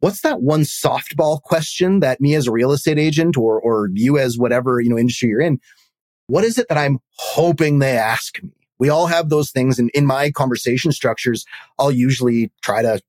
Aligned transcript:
what's 0.00 0.20
that 0.22 0.40
one 0.40 0.62
softball 0.62 1.40
question 1.40 2.00
that 2.00 2.20
me 2.20 2.34
as 2.34 2.46
a 2.46 2.52
real 2.52 2.72
estate 2.72 2.98
agent 2.98 3.36
or, 3.36 3.60
or 3.60 3.90
you 3.92 4.18
as 4.18 4.38
whatever, 4.38 4.80
you 4.80 4.90
know, 4.90 4.98
industry 4.98 5.28
you're 5.28 5.40
in, 5.40 5.60
what 6.26 6.44
is 6.44 6.58
it 6.58 6.68
that 6.68 6.78
I'm 6.78 6.98
hoping 7.16 7.78
they 7.78 7.96
ask 7.96 8.42
me? 8.42 8.50
We 8.78 8.90
all 8.90 9.06
have 9.06 9.30
those 9.30 9.50
things. 9.50 9.78
And 9.78 9.90
in 9.94 10.04
my 10.04 10.30
conversation 10.30 10.92
structures, 10.92 11.46
I'll 11.78 11.92
usually 11.92 12.50
try 12.62 12.82
to 12.82 13.00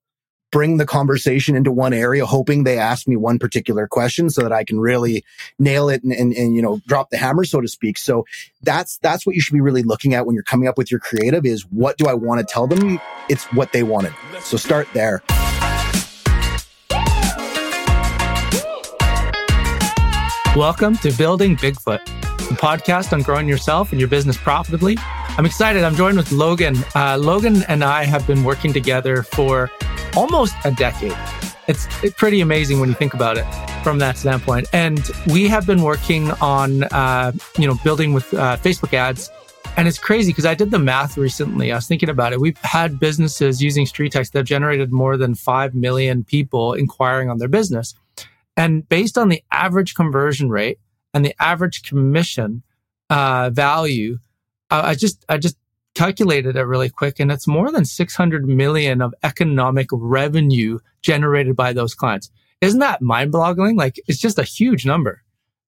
bring 0.50 0.78
the 0.78 0.86
conversation 0.86 1.58
into 1.58 1.73
one 1.73 1.92
area, 1.92 2.26
hoping 2.26 2.63
they 2.63 2.79
ask 2.79 3.06
me 3.06 3.17
one 3.17 3.38
particular 3.38 3.85
question 3.85 4.29
so 4.29 4.42
that 4.42 4.54
I 4.54 4.63
can 4.63 4.79
really 4.79 5.26
nail 5.60 5.90
it 5.90 6.04
and, 6.04 6.13
and, 6.13 6.31
and, 6.33 6.56
you 6.56 6.62
know, 6.62 6.79
drop 6.88 7.10
the 7.10 7.17
hammer, 7.17 7.44
so 7.44 7.60
to 7.60 7.67
speak. 7.67 7.97
So 7.97 8.26
that's, 8.62 8.97
that's 8.99 9.26
what 9.26 9.35
you 9.35 9.42
should 9.42 9.54
be 9.54 9.62
really 9.62 9.83
looking 9.83 10.13
at 10.13 10.26
when 10.26 10.35
you're 10.35 10.44
coming 10.44 10.69
up 10.69 10.78
with 10.78 10.90
your 10.90 11.01
creative 11.01 11.46
is 11.46 11.63
what 11.63 11.97
do 11.97 12.08
I 12.08 12.13
want 12.13 12.40
to 12.40 12.46
tell 12.46 12.65
them? 12.65 13.01
It's 13.28 13.44
what 13.51 13.74
they 13.74 13.83
wanted. 13.83 14.13
So 14.40 14.56
start 14.56 14.88
there. 14.94 15.22
Welcome 20.58 20.98
to 20.98 21.12
Building 21.12 21.56
Bigfoot, 21.56 22.04
the 22.50 22.56
podcast 22.56 23.14
on 23.14 23.22
growing 23.22 23.48
yourself 23.48 23.92
and 23.92 24.02
your 24.02 24.10
business 24.10 24.38
profitably. 24.38 24.98
I'm 25.38 25.46
excited. 25.46 25.84
I'm 25.84 25.96
joined 25.96 26.18
with 26.18 26.32
Logan. 26.32 26.76
Uh, 26.96 27.16
Logan 27.22 27.62
and 27.68 27.84
I 27.84 28.06
have 28.06 28.26
been 28.26 28.44
working 28.44 28.74
together 28.74 29.22
for 29.22 29.70
almost 30.16 30.56
a 30.66 30.72
decade. 30.72 31.16
It's, 31.68 31.86
pretty 32.14 32.42
amazing 32.42 32.80
when 32.80 32.90
you 32.90 32.96
think 32.96 33.14
about 33.14 33.38
it 33.38 33.46
from 33.84 34.00
that 34.00 34.18
standpoint. 34.18 34.68
And 34.74 35.08
we 35.28 35.48
have 35.48 35.68
been 35.68 35.84
working 35.84 36.32
on, 36.32 36.86
uh, 36.86 37.34
you 37.60 37.68
know, 37.68 37.76
building 37.84 38.14
with 38.14 38.34
uh, 38.34 38.58
Facebook 38.58 38.96
ads. 38.96 39.30
And 39.78 39.88
it's 39.88 40.00
crazy 40.00 40.32
because 40.32 40.48
I 40.48 40.55
did 40.55 40.72
the 40.72 40.80
math 40.80 41.20
recently. 41.20 41.72
I 41.72 41.76
was 41.76 41.88
thinking 41.88 42.10
about 42.10 42.34
it. 42.34 42.42
We've 42.42 42.58
had 42.64 43.00
businesses 43.00 43.62
using 43.62 43.86
StreetText 43.86 44.32
that 44.32 44.40
have 44.40 44.48
generated 44.48 44.92
more 44.92 45.18
than 45.18 45.36
5 45.36 45.76
million 45.76 46.24
people 46.24 46.74
inquiring 46.74 47.30
on 47.30 47.38
their 47.38 47.48
business. 47.48 47.94
And 48.58 48.90
based 48.90 49.18
on 49.18 49.30
the 49.30 49.44
average 49.52 49.94
conversion 49.94 50.50
rate 50.50 50.80
and 51.13 51.24
the 51.24 51.36
average 51.40 51.84
commission 51.84 52.64
uh, 53.10 53.52
value, 53.52 54.18
I 54.70 54.96
just 54.96 55.24
I 55.30 55.38
just 55.38 55.55
calculated 55.96 56.55
it 56.55 56.64
really 56.64 56.90
quick, 56.90 57.20
and 57.20 57.32
it's 57.32 57.48
more 57.48 57.72
than 57.72 57.86
600 57.86 58.46
million 58.48 59.02
of 59.02 59.14
economic 59.24 59.88
revenue 59.91 60.80
generated 61.02 61.55
by 61.55 61.72
those 61.72 61.94
clients. 61.94 62.30
Isn't 62.60 62.80
that 62.80 63.02
mind-boggling? 63.02 63.77
Like 63.77 63.99
it's 64.08 64.19
just 64.19 64.39
a 64.39 64.44
huge 64.44 64.86
number. 64.86 65.23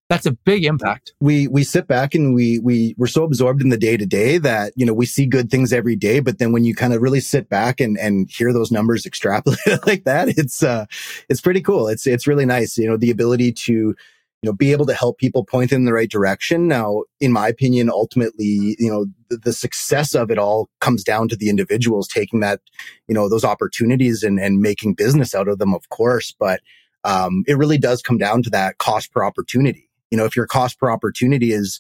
That's 0.10 0.26
a 0.26 0.32
big 0.32 0.66
impact. 0.66 1.14
We 1.20 1.48
we 1.48 1.64
sit 1.64 1.88
back 1.88 2.16
and 2.16 2.34
we 2.34 2.58
we 2.58 2.96
we're 2.98 3.06
so 3.06 3.24
absorbed 3.24 3.62
in 3.62 3.70
the 3.70 3.78
day 3.78 3.96
to 3.96 4.08
day 4.08 4.40
that 4.40 4.74
you 4.76 4.84
know 4.84 4.94
we 4.94 5.06
see 5.06 5.28
good 5.28 5.52
things 5.52 5.72
every 5.72 5.96
day, 5.96 6.20
but 6.20 6.40
then 6.40 6.52
when 6.52 6.64
you 6.64 6.74
kind 6.74 6.94
of 6.94 7.02
really 7.04 7.20
sit 7.20 7.48
back 7.48 7.80
and 7.80 7.96
and 7.98 8.28
hear 8.28 8.52
those 8.52 8.72
numbers 8.72 9.06
extrapolated 9.06 9.86
like 9.88 10.06
that, 10.06 10.30
it's 10.30 10.64
uh 10.64 10.88
it's 11.30 11.42
pretty 11.42 11.62
cool. 11.62 11.88
It's 11.88 12.08
it's 12.08 12.26
really 12.26 12.46
nice. 12.46 12.76
You 12.76 12.90
know 12.90 12.98
the 12.98 13.12
ability 13.12 13.52
to 13.52 13.96
you 14.42 14.50
know, 14.50 14.54
be 14.54 14.72
able 14.72 14.86
to 14.86 14.94
help 14.94 15.18
people 15.18 15.44
point 15.44 15.74
in 15.74 15.84
the 15.84 15.92
right 15.92 16.10
direction. 16.10 16.68
Now, 16.68 17.04
in 17.20 17.34
my 17.34 17.50
opinion, 17.50 17.90
ultimately, 17.90 18.78
you 18.80 18.90
know, 18.90 19.06
the, 19.30 19.36
the, 19.36 19.52
success 19.52 20.16
of 20.16 20.32
it 20.32 20.38
all 20.38 20.70
comes 20.80 21.04
down 21.04 21.28
to 21.28 21.36
the 21.36 21.50
individuals 21.50 22.08
taking 22.08 22.40
that, 22.40 22.62
you 23.10 23.14
know, 23.14 23.28
those 23.28 23.44
opportunities 23.44 24.24
and, 24.24 24.40
and 24.40 24.62
making 24.62 24.94
business 24.94 25.36
out 25.36 25.50
of 25.50 25.60
them, 25.60 25.74
of 25.74 25.90
course. 25.90 26.34
But, 26.40 26.62
um, 27.04 27.44
it 27.48 27.58
really 27.58 27.78
does 27.78 28.02
come 28.02 28.18
down 28.18 28.42
to 28.44 28.50
that 28.52 28.78
cost 28.78 29.12
per 29.12 29.26
opportunity. 29.26 29.89
You 30.12 30.18
know, 30.18 30.26
if 30.26 30.36
your 30.36 30.48
cost 30.48 30.80
per 30.80 30.90
opportunity 30.90 31.52
is 31.52 31.80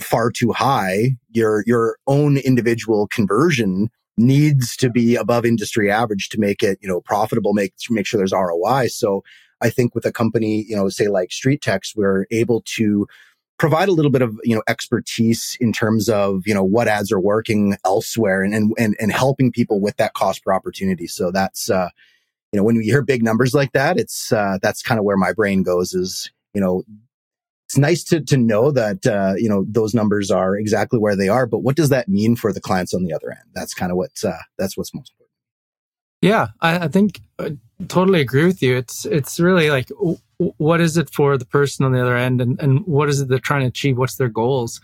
far 0.00 0.30
too 0.30 0.52
high, 0.52 1.16
your, 1.30 1.64
your 1.66 1.98
own 2.06 2.36
individual 2.38 3.06
conversion 3.08 3.90
needs 4.16 4.76
to 4.76 4.90
be 4.90 5.16
above 5.16 5.46
industry 5.46 5.90
average 5.90 6.28
to 6.30 6.40
make 6.40 6.62
it, 6.62 6.78
you 6.80 6.88
know, 6.88 7.00
profitable, 7.00 7.52
make, 7.52 7.72
make 7.90 8.06
sure 8.06 8.18
there's 8.18 8.32
ROI. 8.32 8.88
So, 8.88 9.22
I 9.60 9.70
think 9.70 9.94
with 9.94 10.04
a 10.04 10.12
company, 10.12 10.64
you 10.68 10.76
know, 10.76 10.88
say 10.88 11.08
like 11.08 11.30
StreetText, 11.30 11.96
we're 11.96 12.26
able 12.30 12.62
to 12.76 13.08
provide 13.58 13.88
a 13.88 13.92
little 13.92 14.10
bit 14.10 14.22
of 14.22 14.38
you 14.44 14.54
know 14.54 14.62
expertise 14.68 15.56
in 15.60 15.72
terms 15.72 16.08
of 16.08 16.46
you 16.46 16.54
know 16.54 16.62
what 16.62 16.88
ads 16.88 17.12
are 17.12 17.20
working 17.20 17.76
elsewhere 17.84 18.42
and 18.42 18.54
and 18.54 18.96
and, 18.98 19.12
helping 19.12 19.50
people 19.50 19.80
with 19.80 19.96
that 19.96 20.14
cost 20.14 20.44
per 20.44 20.52
opportunity. 20.52 21.06
So 21.06 21.30
that's 21.30 21.68
uh, 21.68 21.88
you 22.52 22.56
know 22.56 22.64
when 22.64 22.76
you 22.76 22.82
hear 22.82 23.02
big 23.02 23.22
numbers 23.22 23.54
like 23.54 23.72
that, 23.72 23.98
it's 23.98 24.32
uh, 24.32 24.58
that's 24.62 24.82
kind 24.82 24.98
of 24.98 25.04
where 25.04 25.16
my 25.16 25.32
brain 25.32 25.62
goes. 25.62 25.92
Is 25.92 26.30
you 26.54 26.60
know 26.60 26.84
it's 27.68 27.76
nice 27.76 28.02
to 28.04 28.22
to 28.22 28.38
know 28.38 28.70
that 28.70 29.06
uh, 29.06 29.34
you 29.36 29.46
know 29.46 29.66
those 29.68 29.92
numbers 29.92 30.30
are 30.30 30.56
exactly 30.56 30.98
where 30.98 31.14
they 31.14 31.28
are, 31.28 31.44
but 31.44 31.58
what 31.58 31.76
does 31.76 31.90
that 31.90 32.08
mean 32.08 32.34
for 32.34 32.50
the 32.50 32.62
clients 32.62 32.94
on 32.94 33.04
the 33.04 33.12
other 33.12 33.30
end? 33.30 33.42
That's 33.54 33.74
kind 33.74 33.92
of 33.92 33.98
what 33.98 34.12
uh, 34.24 34.38
that's 34.56 34.74
what's 34.74 34.94
most 34.94 35.12
important. 35.12 35.28
Yeah, 36.22 36.46
I, 36.62 36.86
I 36.86 36.88
think 36.88 37.20
I 37.38 37.58
totally 37.88 38.22
agree 38.22 38.46
with 38.46 38.62
you. 38.62 38.74
It's 38.74 39.04
it's 39.04 39.38
really 39.38 39.68
like 39.68 39.88
w- 39.88 40.16
what 40.38 40.80
is 40.80 40.96
it 40.96 41.10
for 41.12 41.36
the 41.36 41.44
person 41.44 41.84
on 41.84 41.92
the 41.92 42.00
other 42.00 42.16
end, 42.16 42.40
and 42.40 42.58
and 42.58 42.86
what 42.86 43.10
is 43.10 43.20
it 43.20 43.28
they're 43.28 43.38
trying 43.38 43.60
to 43.60 43.66
achieve? 43.66 43.98
What's 43.98 44.16
their 44.16 44.30
goals? 44.30 44.80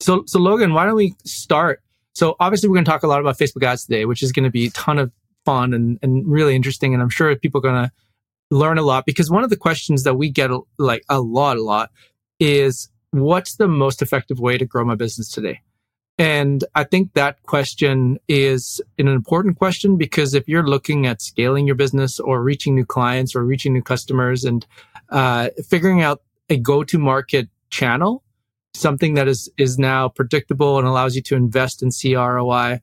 So 0.00 0.24
so 0.26 0.38
Logan, 0.38 0.72
why 0.72 0.86
don't 0.86 0.96
we 0.96 1.14
start? 1.26 1.82
So 2.14 2.36
obviously 2.40 2.70
we're 2.70 2.76
going 2.76 2.86
to 2.86 2.90
talk 2.90 3.02
a 3.02 3.08
lot 3.08 3.20
about 3.20 3.38
Facebook 3.38 3.62
ads 3.62 3.84
today, 3.84 4.06
which 4.06 4.22
is 4.22 4.32
going 4.32 4.44
to 4.44 4.50
be 4.50 4.68
a 4.68 4.70
ton 4.70 4.98
of 4.98 5.12
fun 5.44 5.74
and 5.74 5.98
and 6.00 6.26
really 6.26 6.56
interesting, 6.56 6.94
and 6.94 7.02
I'm 7.02 7.10
sure 7.10 7.36
people 7.36 7.58
are 7.58 7.68
going 7.70 7.84
to 7.84 7.92
learn 8.50 8.78
a 8.78 8.82
lot 8.82 9.04
because 9.04 9.30
one 9.30 9.44
of 9.44 9.50
the 9.50 9.56
questions 9.56 10.04
that 10.04 10.14
we 10.14 10.30
get 10.30 10.50
like 10.78 11.04
a 11.10 11.20
lot 11.20 11.58
a 11.58 11.62
lot 11.62 11.90
is 12.42 12.88
what's 13.12 13.56
the 13.56 13.68
most 13.68 14.02
effective 14.02 14.40
way 14.40 14.58
to 14.58 14.66
grow 14.66 14.84
my 14.84 14.96
business 14.96 15.30
today? 15.30 15.60
And 16.18 16.64
I 16.74 16.84
think 16.84 17.14
that 17.14 17.42
question 17.44 18.18
is 18.28 18.80
an 18.98 19.08
important 19.08 19.58
question 19.58 19.96
because 19.96 20.34
if 20.34 20.48
you're 20.48 20.66
looking 20.66 21.06
at 21.06 21.22
scaling 21.22 21.66
your 21.66 21.76
business 21.76 22.20
or 22.20 22.42
reaching 22.42 22.74
new 22.74 22.84
clients 22.84 23.34
or 23.34 23.44
reaching 23.44 23.72
new 23.72 23.82
customers 23.82 24.44
and 24.44 24.66
uh, 25.08 25.50
figuring 25.68 26.02
out 26.02 26.20
a 26.50 26.56
go-to 26.58 26.98
market 26.98 27.48
channel, 27.70 28.22
something 28.74 29.14
that 29.14 29.28
is 29.28 29.50
is 29.56 29.78
now 29.78 30.08
predictable 30.08 30.78
and 30.78 30.86
allows 30.86 31.14
you 31.14 31.22
to 31.22 31.36
invest 31.36 31.82
in 31.82 31.90
CROI 31.90 32.80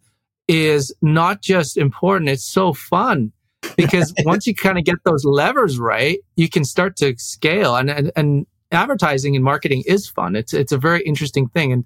is 0.47 0.93
not 1.01 1.41
just 1.41 1.77
important, 1.77 2.29
it's 2.29 2.45
so 2.45 2.73
fun. 2.73 3.31
Because 3.77 4.13
once 4.25 4.47
you 4.47 4.55
kind 4.55 4.77
of 4.77 4.85
get 4.85 4.97
those 5.05 5.23
levers 5.23 5.77
right, 5.77 6.19
you 6.35 6.49
can 6.49 6.65
start 6.65 6.95
to 6.97 7.13
scale 7.17 7.75
and, 7.75 7.89
and, 7.89 8.11
and 8.15 8.47
advertising 8.71 9.35
and 9.35 9.43
marketing 9.43 9.83
is 9.85 10.07
fun. 10.07 10.35
It's 10.35 10.53
it's 10.53 10.71
a 10.71 10.77
very 10.77 11.01
interesting 11.01 11.47
thing. 11.49 11.71
And 11.71 11.85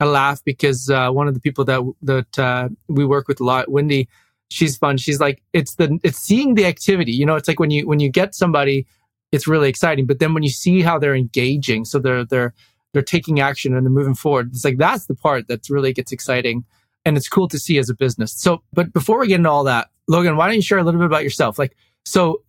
I 0.00 0.06
laugh 0.06 0.42
because 0.44 0.90
uh, 0.90 1.10
one 1.10 1.28
of 1.28 1.34
the 1.34 1.40
people 1.40 1.64
that 1.64 1.80
that 2.02 2.38
uh, 2.38 2.68
we 2.88 3.04
work 3.04 3.28
with 3.28 3.40
a 3.40 3.44
lot, 3.44 3.70
Wendy, 3.70 4.08
she's 4.50 4.76
fun. 4.76 4.96
She's 4.96 5.20
like, 5.20 5.42
it's 5.52 5.76
the 5.76 5.98
it's 6.02 6.18
seeing 6.18 6.54
the 6.54 6.66
activity. 6.66 7.12
You 7.12 7.26
know, 7.26 7.36
it's 7.36 7.48
like 7.48 7.60
when 7.60 7.70
you 7.70 7.86
when 7.86 8.00
you 8.00 8.10
get 8.10 8.34
somebody, 8.34 8.86
it's 9.32 9.46
really 9.46 9.68
exciting. 9.68 10.06
But 10.06 10.18
then 10.18 10.34
when 10.34 10.42
you 10.42 10.50
see 10.50 10.82
how 10.82 10.98
they're 10.98 11.14
engaging, 11.14 11.84
so 11.84 11.98
they're 11.98 12.24
they're 12.24 12.54
they're 12.92 13.02
taking 13.02 13.40
action 13.40 13.74
and 13.76 13.84
they're 13.84 13.92
moving 13.92 14.14
forward. 14.14 14.50
It's 14.52 14.64
like 14.64 14.78
that's 14.78 15.06
the 15.06 15.14
part 15.14 15.48
that 15.48 15.68
really 15.68 15.92
gets 15.92 16.12
exciting, 16.12 16.64
and 17.04 17.16
it's 17.16 17.28
cool 17.28 17.48
to 17.48 17.58
see 17.58 17.78
as 17.78 17.88
a 17.88 17.94
business. 17.94 18.32
So, 18.32 18.62
but 18.72 18.92
before 18.92 19.18
we 19.18 19.28
get 19.28 19.36
into 19.36 19.50
all 19.50 19.64
that, 19.64 19.88
Logan, 20.08 20.36
why 20.36 20.46
don't 20.46 20.56
you 20.56 20.62
share 20.62 20.78
a 20.78 20.84
little 20.84 21.00
bit 21.00 21.06
about 21.06 21.24
yourself? 21.24 21.58
Like, 21.58 21.76
so 22.04 22.42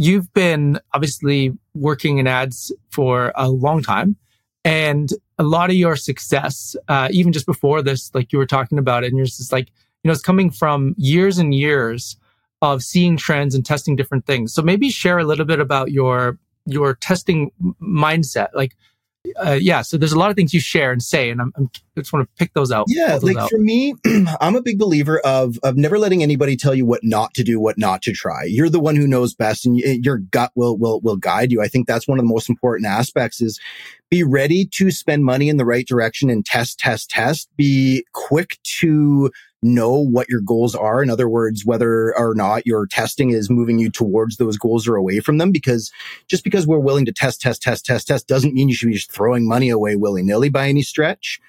you've 0.00 0.32
been 0.32 0.80
obviously 0.94 1.52
working 1.74 2.16
in 2.16 2.26
ads 2.26 2.72
for 2.88 3.32
a 3.34 3.50
long 3.50 3.82
time. 3.82 4.16
And 4.64 5.10
a 5.38 5.42
lot 5.42 5.68
of 5.68 5.76
your 5.76 5.94
success, 5.94 6.74
uh, 6.88 7.08
even 7.10 7.34
just 7.34 7.44
before 7.44 7.82
this, 7.82 8.10
like 8.14 8.32
you 8.32 8.38
were 8.38 8.46
talking 8.46 8.78
about 8.78 9.04
it, 9.04 9.08
and 9.08 9.18
you're 9.18 9.26
just 9.26 9.52
like, 9.52 9.68
you 9.68 10.08
know, 10.08 10.12
it's 10.12 10.22
coming 10.22 10.50
from 10.50 10.94
years 10.96 11.36
and 11.36 11.54
years 11.54 12.16
of 12.62 12.82
seeing 12.82 13.18
trends 13.18 13.54
and 13.54 13.64
testing 13.64 13.94
different 13.94 14.24
things. 14.24 14.54
So 14.54 14.62
maybe 14.62 14.88
share 14.88 15.18
a 15.18 15.24
little 15.24 15.44
bit 15.44 15.60
about 15.60 15.90
your 15.90 16.38
your 16.64 16.94
testing 16.94 17.50
mindset. 17.82 18.48
Like, 18.54 18.76
uh, 19.36 19.58
yeah, 19.60 19.82
so 19.82 19.96
there's 19.98 20.12
a 20.12 20.18
lot 20.18 20.30
of 20.30 20.36
things 20.36 20.54
you 20.54 20.60
share 20.60 20.92
and 20.92 21.02
say, 21.02 21.30
and 21.30 21.40
I'm, 21.40 21.52
I'm 21.56 21.70
I 21.96 22.00
just 22.00 22.12
want 22.12 22.26
to 22.26 22.34
pick 22.38 22.54
those 22.54 22.72
out. 22.72 22.86
Yeah, 22.88 23.12
those 23.12 23.24
like 23.24 23.36
out. 23.36 23.50
for 23.50 23.58
me, 23.58 23.94
I'm 24.40 24.56
a 24.56 24.62
big 24.62 24.78
believer 24.78 25.20
of 25.20 25.58
of 25.62 25.76
never 25.76 25.98
letting 25.98 26.22
anybody 26.22 26.56
tell 26.56 26.74
you 26.74 26.86
what 26.86 27.00
not 27.02 27.34
to 27.34 27.44
do, 27.44 27.60
what 27.60 27.76
not 27.76 28.00
to 28.02 28.12
try. 28.12 28.44
You're 28.44 28.70
the 28.70 28.80
one 28.80 28.96
who 28.96 29.06
knows 29.06 29.34
best, 29.34 29.66
and 29.66 29.78
your 29.78 30.18
gut 30.18 30.52
will 30.54 30.78
will 30.78 31.00
will 31.00 31.16
guide 31.16 31.52
you. 31.52 31.60
I 31.60 31.68
think 31.68 31.86
that's 31.86 32.08
one 32.08 32.18
of 32.18 32.24
the 32.24 32.32
most 32.32 32.48
important 32.48 32.86
aspects. 32.86 33.42
Is 33.42 33.60
be 34.08 34.24
ready 34.24 34.64
to 34.66 34.90
spend 34.90 35.24
money 35.24 35.48
in 35.48 35.58
the 35.58 35.66
right 35.66 35.86
direction 35.86 36.30
and 36.30 36.44
test, 36.44 36.78
test, 36.78 37.10
test. 37.10 37.48
Be 37.56 38.06
quick 38.12 38.58
to 38.80 39.30
know 39.62 39.94
what 39.94 40.28
your 40.28 40.40
goals 40.40 40.74
are. 40.74 41.02
In 41.02 41.10
other 41.10 41.28
words, 41.28 41.64
whether 41.64 42.16
or 42.16 42.34
not 42.34 42.66
your 42.66 42.86
testing 42.86 43.30
is 43.30 43.50
moving 43.50 43.78
you 43.78 43.90
towards 43.90 44.36
those 44.36 44.56
goals 44.56 44.88
or 44.88 44.96
away 44.96 45.20
from 45.20 45.38
them. 45.38 45.52
Because 45.52 45.92
just 46.28 46.44
because 46.44 46.66
we're 46.66 46.78
willing 46.78 47.04
to 47.06 47.12
test, 47.12 47.40
test, 47.40 47.62
test, 47.62 47.84
test, 47.86 48.08
test 48.08 48.28
doesn't 48.28 48.54
mean 48.54 48.68
you 48.68 48.74
should 48.74 48.88
be 48.88 48.94
just 48.94 49.12
throwing 49.12 49.46
money 49.46 49.68
away 49.68 49.96
willy 49.96 50.22
nilly 50.22 50.48
by 50.48 50.68
any 50.68 50.82
stretch. 50.82 51.40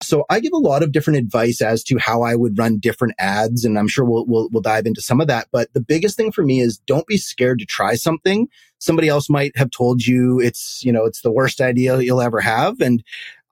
So 0.00 0.24
I 0.30 0.38
give 0.38 0.52
a 0.52 0.58
lot 0.58 0.84
of 0.84 0.92
different 0.92 1.18
advice 1.18 1.60
as 1.60 1.82
to 1.84 1.98
how 1.98 2.22
I 2.22 2.36
would 2.36 2.56
run 2.56 2.78
different 2.78 3.14
ads. 3.18 3.64
And 3.64 3.76
I'm 3.76 3.88
sure 3.88 4.04
we'll, 4.04 4.26
we'll, 4.26 4.48
we'll 4.50 4.62
dive 4.62 4.86
into 4.86 5.00
some 5.00 5.20
of 5.20 5.26
that. 5.26 5.48
But 5.50 5.72
the 5.74 5.80
biggest 5.80 6.16
thing 6.16 6.30
for 6.30 6.44
me 6.44 6.60
is 6.60 6.78
don't 6.78 7.06
be 7.06 7.16
scared 7.16 7.58
to 7.58 7.66
try 7.66 7.96
something. 7.96 8.48
Somebody 8.78 9.08
else 9.08 9.28
might 9.28 9.56
have 9.56 9.70
told 9.70 10.06
you 10.06 10.38
it's, 10.38 10.84
you 10.84 10.92
know, 10.92 11.04
it's 11.04 11.22
the 11.22 11.32
worst 11.32 11.60
idea 11.60 11.98
you'll 11.98 12.20
ever 12.20 12.40
have. 12.40 12.80
And 12.80 13.02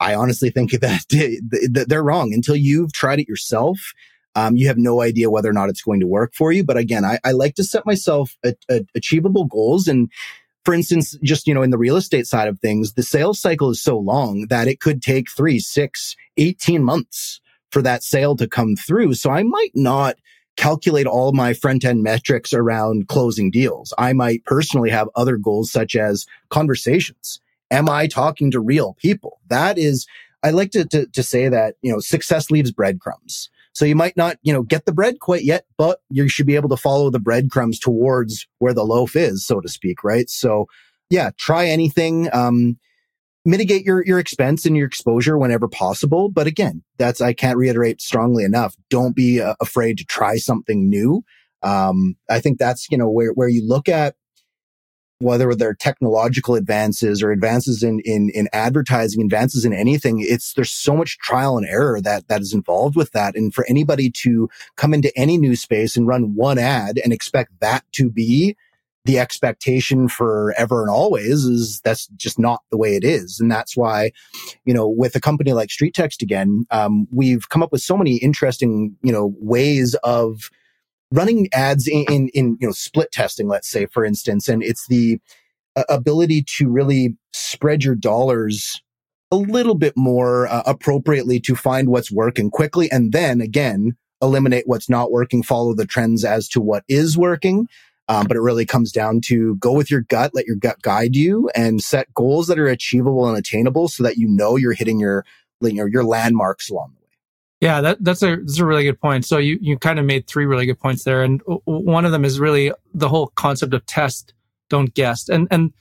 I 0.00 0.14
honestly 0.14 0.50
think 0.50 0.70
that 0.81 1.87
they're 1.88 2.02
wrong 2.02 2.32
until 2.32 2.56
you've 2.56 2.93
tried 2.93 3.20
it 3.20 3.28
yourself. 3.28 3.93
Um, 4.34 4.56
you 4.56 4.69
have 4.69 4.76
no 4.76 5.00
idea 5.00 5.31
whether 5.31 5.48
or 5.48 5.54
not 5.54 5.70
it's 5.70 5.82
going 5.82 6.00
to 6.00 6.06
work 6.06 6.34
for 6.34 6.52
you. 6.52 6.62
But 6.62 6.76
again, 6.76 7.04
I, 7.04 7.19
I 7.25 7.32
like 7.32 7.54
to 7.54 7.64
set 7.64 7.87
myself 7.87 8.37
a, 8.44 8.54
a 8.69 8.82
achievable 8.94 9.46
goals 9.46 9.88
and 9.88 10.10
for 10.66 10.75
instance, 10.75 11.16
just, 11.22 11.46
you 11.46 11.54
know, 11.54 11.62
in 11.62 11.70
the 11.70 11.78
real 11.78 11.94
estate 11.94 12.26
side 12.26 12.48
of 12.48 12.58
things, 12.58 12.94
the 12.94 13.04
sales 13.04 13.40
cycle 13.40 13.70
is 13.70 13.81
so 13.81 13.96
long 13.96 14.48
that 14.50 14.66
it 14.66 14.81
could 14.81 15.00
take 15.00 15.31
three, 15.31 15.60
six, 15.60 16.16
18 16.38 16.82
months 16.82 17.40
for 17.70 17.82
that 17.82 18.02
sale 18.02 18.34
to 18.34 18.49
come 18.49 18.75
through. 18.75 19.14
So 19.14 19.31
I 19.31 19.44
might 19.44 19.70
not 19.76 20.16
calculate 20.56 21.06
all 21.06 21.31
my 21.31 21.52
front 21.54 21.84
end 21.84 22.02
metrics 22.02 22.52
around 22.52 23.06
closing 23.06 23.49
deals. 23.49 23.94
I 23.96 24.12
might 24.12 24.44
personally 24.44 24.90
have 24.90 25.08
other 25.14 25.37
goals 25.37 25.70
such 25.70 25.94
as 25.94 26.26
conversations. 26.50 27.40
Am 27.70 27.88
I 27.88 28.06
talking 28.06 28.50
to 28.50 28.60
real 28.60 28.94
people? 28.98 29.40
That 29.48 29.78
is, 29.78 30.06
I 30.42 30.50
like 30.50 30.70
to, 30.72 30.84
to, 30.86 31.06
to 31.06 31.22
say 31.22 31.48
that, 31.48 31.74
you 31.82 31.92
know, 31.92 31.98
success 31.98 32.50
leaves 32.50 32.70
breadcrumbs. 32.70 33.50
So 33.72 33.84
you 33.84 33.96
might 33.96 34.16
not, 34.16 34.38
you 34.42 34.52
know, 34.52 34.62
get 34.62 34.86
the 34.86 34.92
bread 34.92 35.20
quite 35.20 35.44
yet, 35.44 35.66
but 35.76 36.00
you 36.08 36.28
should 36.28 36.46
be 36.46 36.56
able 36.56 36.70
to 36.70 36.76
follow 36.76 37.10
the 37.10 37.18
breadcrumbs 37.18 37.78
towards 37.78 38.46
where 38.58 38.72
the 38.72 38.84
loaf 38.84 39.16
is, 39.16 39.44
so 39.46 39.60
to 39.60 39.68
speak, 39.68 40.02
right? 40.02 40.30
So 40.30 40.66
yeah, 41.10 41.30
try 41.36 41.66
anything. 41.66 42.28
Um, 42.32 42.78
mitigate 43.44 43.84
your, 43.84 44.04
your 44.04 44.18
expense 44.18 44.64
and 44.64 44.76
your 44.76 44.86
exposure 44.86 45.36
whenever 45.36 45.68
possible. 45.68 46.28
But 46.28 46.46
again, 46.46 46.82
that's, 46.98 47.20
I 47.20 47.32
can't 47.32 47.58
reiterate 47.58 48.00
strongly 48.00 48.44
enough. 48.44 48.76
Don't 48.90 49.14
be 49.14 49.40
uh, 49.40 49.54
afraid 49.60 49.98
to 49.98 50.04
try 50.04 50.36
something 50.36 50.88
new. 50.88 51.22
Um, 51.62 52.16
I 52.30 52.40
think 52.40 52.58
that's, 52.58 52.88
you 52.90 52.98
know, 52.98 53.08
where, 53.08 53.30
where 53.32 53.48
you 53.48 53.66
look 53.66 53.88
at 53.88 54.14
whether 55.18 55.54
they're 55.54 55.74
technological 55.74 56.54
advances 56.54 57.22
or 57.22 57.30
advances 57.30 57.82
in, 57.82 58.00
in, 58.00 58.30
in 58.34 58.48
advertising, 58.52 59.22
advances 59.22 59.64
in 59.64 59.72
anything, 59.72 60.18
it's, 60.20 60.52
there's 60.54 60.70
so 60.70 60.94
much 60.94 61.18
trial 61.18 61.56
and 61.56 61.66
error 61.66 62.00
that, 62.00 62.28
that 62.28 62.42
is 62.42 62.52
involved 62.52 62.96
with 62.96 63.12
that. 63.12 63.34
And 63.34 63.54
for 63.54 63.64
anybody 63.68 64.10
to 64.22 64.48
come 64.76 64.92
into 64.92 65.16
any 65.16 65.38
new 65.38 65.56
space 65.56 65.96
and 65.96 66.06
run 66.06 66.34
one 66.34 66.58
ad 66.58 67.00
and 67.02 67.12
expect 67.12 67.52
that 67.60 67.84
to 67.92 68.10
be 68.10 68.56
the 69.06 69.18
expectation 69.18 70.08
forever 70.08 70.82
and 70.82 70.90
always 70.90 71.44
is 71.44 71.80
that's 71.84 72.08
just 72.16 72.38
not 72.38 72.62
the 72.70 72.76
way 72.76 72.96
it 72.96 73.04
is. 73.04 73.38
And 73.40 73.50
that's 73.50 73.76
why, 73.76 74.10
you 74.64 74.74
know, 74.74 74.88
with 74.88 75.14
a 75.14 75.20
company 75.20 75.52
like 75.52 75.68
StreetText 75.68 76.22
again, 76.22 76.66
um, 76.72 77.06
we've 77.12 77.48
come 77.48 77.62
up 77.62 77.72
with 77.72 77.82
so 77.82 77.96
many 77.96 78.16
interesting, 78.16 78.96
you 79.02 79.12
know, 79.12 79.32
ways 79.38 79.94
of 80.02 80.50
running 81.12 81.49
ads 81.53 81.87
in, 81.87 82.05
in, 82.11 82.29
in, 82.35 82.58
you 82.61 82.69
know, 82.69 82.73
split 82.73 83.12
testing, 83.12 83.49
let's 83.49 83.69
say, 83.69 83.87
for 83.87 84.05
instance. 84.05 84.49
And 84.49 84.62
it's 84.62 84.87
the 84.88 85.20
uh, 85.76 85.85
ability 85.88 86.44
to 86.58 86.69
really 86.69 87.17
spread 87.32 87.85
your 87.85 87.94
dollars 87.94 88.81
a 89.31 89.37
little 89.37 89.75
bit 89.75 89.94
more 89.97 90.47
uh, 90.47 90.62
appropriately 90.67 91.41
to 91.41 91.55
find 91.55 91.88
what's 91.88 92.12
working 92.12 92.50
quickly. 92.50 92.91
And 92.91 93.12
then 93.12 93.41
again, 93.41 93.97
eliminate 94.23 94.64
what's 94.67 94.88
not 94.88 95.11
working, 95.11 95.43
follow 95.43 95.75
the 95.75 95.87
trends 95.87 96.25
as 96.25 96.49
to 96.49 96.61
what 96.61 96.85
is 96.88 97.19
working. 97.19 97.69
Um, 98.09 98.26
but 98.29 98.37
it 98.37 98.41
really 98.41 98.64
comes 98.64 98.93
down 98.93 99.20
to 99.23 99.56
go 99.56 99.73
with 99.73 99.91
your 99.91 100.02
gut, 100.02 100.31
let 100.32 100.47
your 100.47 100.55
gut 100.55 100.81
guide 100.82 101.17
you 101.17 101.50
and 101.56 101.82
set 101.82 102.14
goals 102.14 102.47
that 102.47 102.59
are 102.59 102.69
achievable 102.69 103.29
and 103.29 103.37
attainable 103.37 103.88
so 103.88 104.05
that 104.05 104.17
you 104.17 104.29
know 104.29 104.55
you're 104.55 104.75
hitting 104.75 105.00
your, 105.00 105.25
your, 105.61 105.88
your 105.88 106.05
landmarks 106.05 106.70
along 106.70 106.93
the 106.94 107.00
way. 107.00 107.06
Yeah, 107.61 107.81
that, 107.81 108.05
that's 108.05 108.23
a 108.23 108.37
that's 108.37 108.58
a 108.58 108.67
really 108.67 108.85
good 108.85 109.00
point. 109.00 109.25
So 109.25 109.38
you 109.38 109.58
you 109.61 109.79
kind 109.79 109.99
of 109.99 110.05
made 110.05 110.26
three 110.26 110.44
really 110.44 110.67
good 110.67 110.79
points 110.79 111.05
there, 111.05 111.23
and 111.23 111.41
one 111.64 112.05
of 112.05 112.12
them 112.12 112.25
is 112.25 112.38
really 112.38 112.73
the 112.93 113.08
whole 113.08 113.29
concept 113.29 113.73
of 113.73 113.87
test, 113.87 114.35
don't 114.69 114.93
guess, 114.94 115.29
and 115.29 115.49
and 115.50 115.73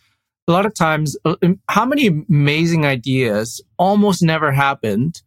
a 0.48 0.52
lot 0.52 0.66
of 0.66 0.74
times, 0.74 1.18
uh, 1.26 1.36
how 1.70 1.86
many 1.86 2.08
amazing 2.30 2.86
ideas 2.86 3.62
almost 3.78 4.22
never 4.22 4.52
happened 4.52 5.22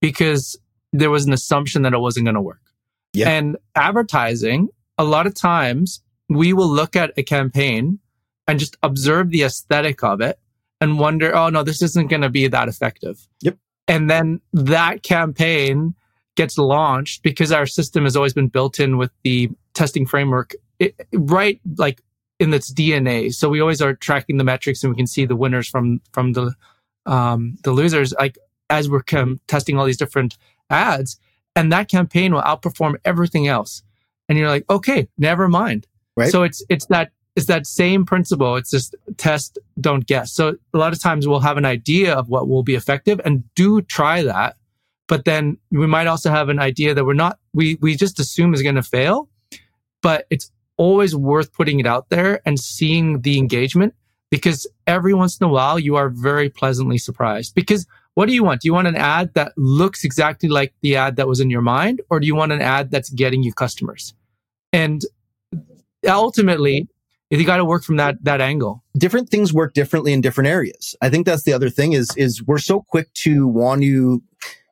because 0.00 0.58
there 0.92 1.10
was 1.10 1.26
an 1.26 1.32
assumption 1.32 1.82
that 1.82 1.92
it 1.92 1.98
wasn't 1.98 2.26
going 2.26 2.34
to 2.34 2.40
work. 2.42 2.60
Yeah. 3.12 3.30
And 3.30 3.56
advertising, 3.76 4.68
a 4.98 5.04
lot 5.04 5.26
of 5.26 5.34
times 5.34 6.02
we 6.28 6.52
will 6.52 6.68
look 6.68 6.96
at 6.96 7.12
a 7.16 7.22
campaign 7.22 8.00
and 8.48 8.58
just 8.58 8.76
observe 8.82 9.30
the 9.30 9.42
aesthetic 9.42 10.02
of 10.02 10.20
it 10.20 10.38
and 10.80 10.98
wonder, 10.98 11.34
oh 11.34 11.48
no, 11.48 11.62
this 11.62 11.80
isn't 11.80 12.10
going 12.10 12.22
to 12.22 12.28
be 12.28 12.48
that 12.48 12.68
effective. 12.68 13.26
Yep. 13.42 13.56
And 13.86 14.08
then 14.08 14.40
that 14.52 15.02
campaign 15.02 15.94
gets 16.36 16.58
launched 16.58 17.22
because 17.22 17.52
our 17.52 17.66
system 17.66 18.04
has 18.04 18.16
always 18.16 18.32
been 18.32 18.48
built 18.48 18.80
in 18.80 18.96
with 18.96 19.10
the 19.22 19.50
testing 19.74 20.06
framework 20.06 20.54
it, 20.78 20.94
right 21.12 21.60
like 21.76 22.02
in 22.40 22.52
its 22.52 22.72
DNA. 22.72 23.32
So 23.32 23.48
we 23.48 23.60
always 23.60 23.80
are 23.80 23.94
tracking 23.94 24.38
the 24.38 24.44
metrics 24.44 24.82
and 24.82 24.92
we 24.92 24.96
can 24.96 25.06
see 25.06 25.26
the 25.26 25.36
winners 25.36 25.68
from 25.68 26.00
from 26.12 26.32
the 26.32 26.54
um, 27.06 27.56
the 27.62 27.72
losers 27.72 28.12
like 28.18 28.38
as 28.70 28.88
we're 28.88 29.02
com- 29.02 29.40
testing 29.46 29.78
all 29.78 29.84
these 29.84 29.96
different 29.96 30.36
ads 30.70 31.18
and 31.56 31.72
that 31.72 31.88
campaign 31.88 32.34
will 32.34 32.42
outperform 32.42 32.94
everything 33.04 33.46
else. 33.46 33.82
And 34.28 34.38
you're 34.38 34.48
like, 34.48 34.68
okay, 34.70 35.08
never 35.18 35.48
mind. 35.48 35.86
Right. 36.16 36.30
So 36.30 36.42
it's 36.42 36.64
it's 36.68 36.86
that 36.86 37.12
it's 37.36 37.46
that 37.46 37.66
same 37.66 38.04
principle. 38.04 38.56
It's 38.56 38.70
just 38.70 38.94
test, 39.16 39.58
don't 39.80 40.06
guess. 40.06 40.32
So 40.32 40.56
a 40.72 40.78
lot 40.78 40.92
of 40.92 41.02
times 41.02 41.26
we'll 41.26 41.40
have 41.40 41.56
an 41.56 41.64
idea 41.64 42.14
of 42.14 42.28
what 42.28 42.48
will 42.48 42.62
be 42.62 42.74
effective 42.74 43.20
and 43.24 43.42
do 43.54 43.82
try 43.82 44.22
that. 44.22 44.56
But 45.08 45.24
then 45.24 45.58
we 45.70 45.86
might 45.86 46.06
also 46.06 46.30
have 46.30 46.48
an 46.48 46.58
idea 46.58 46.94
that 46.94 47.04
we're 47.04 47.12
not, 47.12 47.38
we, 47.52 47.76
we 47.80 47.96
just 47.96 48.20
assume 48.20 48.54
is 48.54 48.62
going 48.62 48.76
to 48.76 48.82
fail, 48.82 49.28
but 50.00 50.26
it's 50.30 50.50
always 50.76 51.14
worth 51.14 51.52
putting 51.52 51.80
it 51.80 51.86
out 51.86 52.08
there 52.08 52.40
and 52.46 52.58
seeing 52.58 53.20
the 53.22 53.36
engagement 53.36 53.94
because 54.30 54.66
every 54.86 55.12
once 55.14 55.38
in 55.38 55.44
a 55.44 55.48
while 55.48 55.78
you 55.78 55.96
are 55.96 56.08
very 56.08 56.48
pleasantly 56.48 56.98
surprised 56.98 57.54
because 57.54 57.86
what 58.14 58.26
do 58.26 58.34
you 58.34 58.44
want? 58.44 58.60
Do 58.60 58.68
you 58.68 58.74
want 58.74 58.88
an 58.88 58.96
ad 58.96 59.34
that 59.34 59.52
looks 59.56 60.04
exactly 60.04 60.48
like 60.48 60.72
the 60.82 60.96
ad 60.96 61.16
that 61.16 61.28
was 61.28 61.40
in 61.40 61.50
your 61.50 61.62
mind 61.62 62.00
or 62.10 62.20
do 62.20 62.26
you 62.26 62.34
want 62.34 62.52
an 62.52 62.62
ad 62.62 62.90
that's 62.90 63.10
getting 63.10 63.42
you 63.42 63.52
customers? 63.52 64.14
And 64.72 65.02
ultimately 66.06 66.88
you 67.30 67.44
got 67.44 67.56
to 67.56 67.64
work 67.64 67.82
from 67.82 67.96
that 67.96 68.22
that 68.22 68.40
angle. 68.40 68.84
Different 68.96 69.28
things 69.28 69.52
work 69.52 69.74
differently 69.74 70.12
in 70.12 70.20
different 70.20 70.48
areas. 70.48 70.94
I 71.02 71.10
think 71.10 71.26
that's 71.26 71.44
the 71.44 71.52
other 71.52 71.70
thing 71.70 71.92
is 71.92 72.10
is 72.16 72.42
we're 72.42 72.58
so 72.58 72.80
quick 72.88 73.12
to 73.24 73.46
want 73.46 73.82
to 73.82 74.22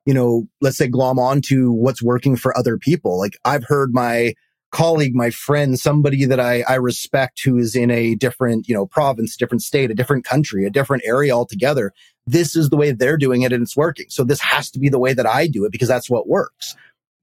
you 0.04 0.14
know 0.14 0.46
let's 0.60 0.76
say 0.76 0.88
glom 0.88 1.18
on 1.18 1.40
to 1.42 1.72
what's 1.72 2.02
working 2.02 2.36
for 2.36 2.56
other 2.56 2.78
people. 2.78 3.18
Like 3.18 3.36
i've 3.44 3.64
heard 3.64 3.92
my 3.92 4.34
colleague 4.70 5.14
my 5.14 5.28
friend 5.28 5.78
somebody 5.78 6.24
that 6.24 6.40
i 6.40 6.62
i 6.66 6.74
respect 6.74 7.42
who 7.44 7.58
is 7.58 7.76
in 7.76 7.90
a 7.90 8.14
different 8.14 8.66
you 8.66 8.74
know 8.74 8.86
province 8.86 9.36
different 9.36 9.60
state 9.60 9.90
a 9.90 9.94
different 9.94 10.24
country 10.24 10.64
a 10.64 10.70
different 10.70 11.02
area 11.04 11.30
altogether 11.30 11.92
this 12.26 12.54
is 12.54 12.70
the 12.70 12.76
way 12.76 12.92
they're 12.92 13.16
doing 13.16 13.42
it 13.42 13.52
and 13.52 13.62
it's 13.62 13.76
working. 13.76 14.06
So 14.08 14.24
this 14.24 14.40
has 14.40 14.70
to 14.70 14.78
be 14.78 14.88
the 14.88 14.98
way 14.98 15.12
that 15.12 15.26
i 15.26 15.46
do 15.46 15.64
it 15.64 15.72
because 15.72 15.88
that's 15.88 16.10
what 16.10 16.28
works. 16.28 16.76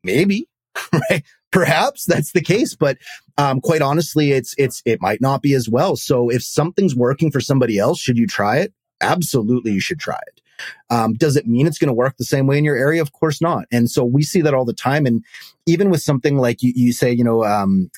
Maybe 0.04 0.48
right 0.94 1.24
perhaps 1.52 2.06
that's 2.06 2.32
the 2.32 2.42
case, 2.42 2.76
but 2.76 2.98
um, 3.38 3.62
quite 3.62 3.82
honestly, 3.82 4.32
it's 4.32 4.54
it's 4.58 4.82
it 4.86 5.02
might 5.02 5.22
not 5.22 5.42
be 5.42 5.54
as 5.54 5.70
well. 5.70 5.96
So 5.96 6.30
if 6.30 6.44
something's 6.44 6.96
working 6.96 7.32
for 7.32 7.40
somebody 7.40 7.78
else, 7.78 8.00
should 8.00 8.18
you 8.18 8.28
try 8.28 8.58
it? 8.58 8.74
Absolutely, 9.02 9.72
you 9.72 9.80
should 9.80 10.00
try 10.00 10.20
it. 10.28 10.42
Um, 10.90 11.14
does 11.14 11.38
it 11.38 11.48
mean 11.48 11.68
it's 11.68 11.78
going 11.78 11.88
to 11.88 11.94
work 11.94 12.18
the 12.18 12.26
same 12.26 12.46
way 12.46 12.58
in 12.58 12.66
your 12.66 12.76
area? 12.76 13.02
Of 13.02 13.14
course 13.14 13.42
not. 13.42 13.66
And 13.72 13.90
so 13.90 14.04
we 14.04 14.24
see 14.24 14.42
that 14.42 14.54
all 14.54 14.66
the 14.66 14.74
time. 14.74 15.06
And 15.06 15.24
even 15.66 15.90
with 15.90 16.02
something 16.02 16.38
like 16.38 16.62
you, 16.62 16.74
you 16.76 16.92
say, 16.92 17.14
you 17.14 17.24
know, 17.24 17.46
um, 17.46 17.90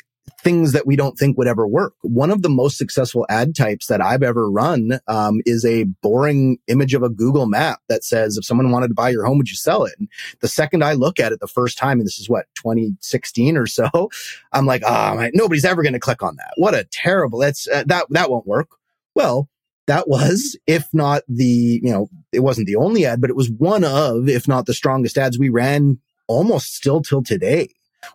things 0.44 0.72
that 0.72 0.88
we 0.88 0.96
don't 0.96 1.18
think 1.18 1.38
would 1.38 1.48
ever 1.48 1.68
work. 1.68 1.94
One 2.02 2.32
of 2.32 2.42
the 2.42 2.50
most 2.50 2.78
successful 2.78 3.26
ad 3.30 3.56
types 3.56 3.88
that 3.88 4.02
I've 4.02 4.24
ever 4.24 4.50
run 4.50 5.00
um, 5.08 5.42
is 5.46 5.64
a 5.66 5.84
boring 5.84 6.58
image 6.68 6.94
of 6.94 7.04
a 7.04 7.10
Google 7.10 7.46
map 7.46 7.82
that 7.90 8.04
says, 8.04 8.38
if 8.38 8.46
someone 8.46 8.72
wanted 8.72 8.90
to 8.90 8.94
buy 8.94 9.10
your 9.10 9.26
home, 9.26 9.38
would 9.38 9.50
you 9.50 9.56
sell 9.56 9.86
it? 9.86 9.94
And 10.00 10.08
the 10.42 10.48
second 10.48 10.84
I 10.84 10.94
look 10.94 11.20
at 11.20 11.32
it 11.32 11.40
the 11.40 11.48
first 11.48 11.78
time, 11.78 12.00
and 12.00 12.08
this 12.08 12.20
is 12.20 12.30
what, 12.30 12.46
2016 12.56 13.58
or 13.58 13.68
so, 13.68 13.90
I'm 14.54 14.66
like, 14.66 14.84
oh, 14.86 15.30
nobody's 15.34 15.66
ever 15.66 15.84
going 15.84 15.94
to 15.94 16.00
click 16.00 16.24
on 16.24 16.36
that. 16.38 16.54
What 16.56 16.74
a 16.74 16.86
terrible, 16.92 17.40
that's, 17.40 17.68
uh, 17.68 17.84
that, 17.88 18.08
that 18.10 18.32
won't 18.32 18.48
work. 18.48 18.70
Well, 19.16 19.50
that 19.88 20.08
was, 20.08 20.58
if 20.68 20.88
not 20.94 21.24
the, 21.28 21.80
you 21.84 21.92
know, 21.92 22.10
it 22.32 22.40
wasn't 22.40 22.68
the 22.68 22.76
only 22.76 23.06
ad, 23.06 23.20
but 23.20 23.30
it 23.30 23.36
was 23.36 23.50
one 23.50 23.84
of, 23.84 24.30
if 24.30 24.48
not 24.48 24.66
the 24.66 24.74
strongest 24.74 25.18
ads 25.18 25.38
we 25.38 25.50
ran 25.50 26.00
almost 26.28 26.76
still 26.76 27.02
till 27.02 27.24
today. 27.24 27.70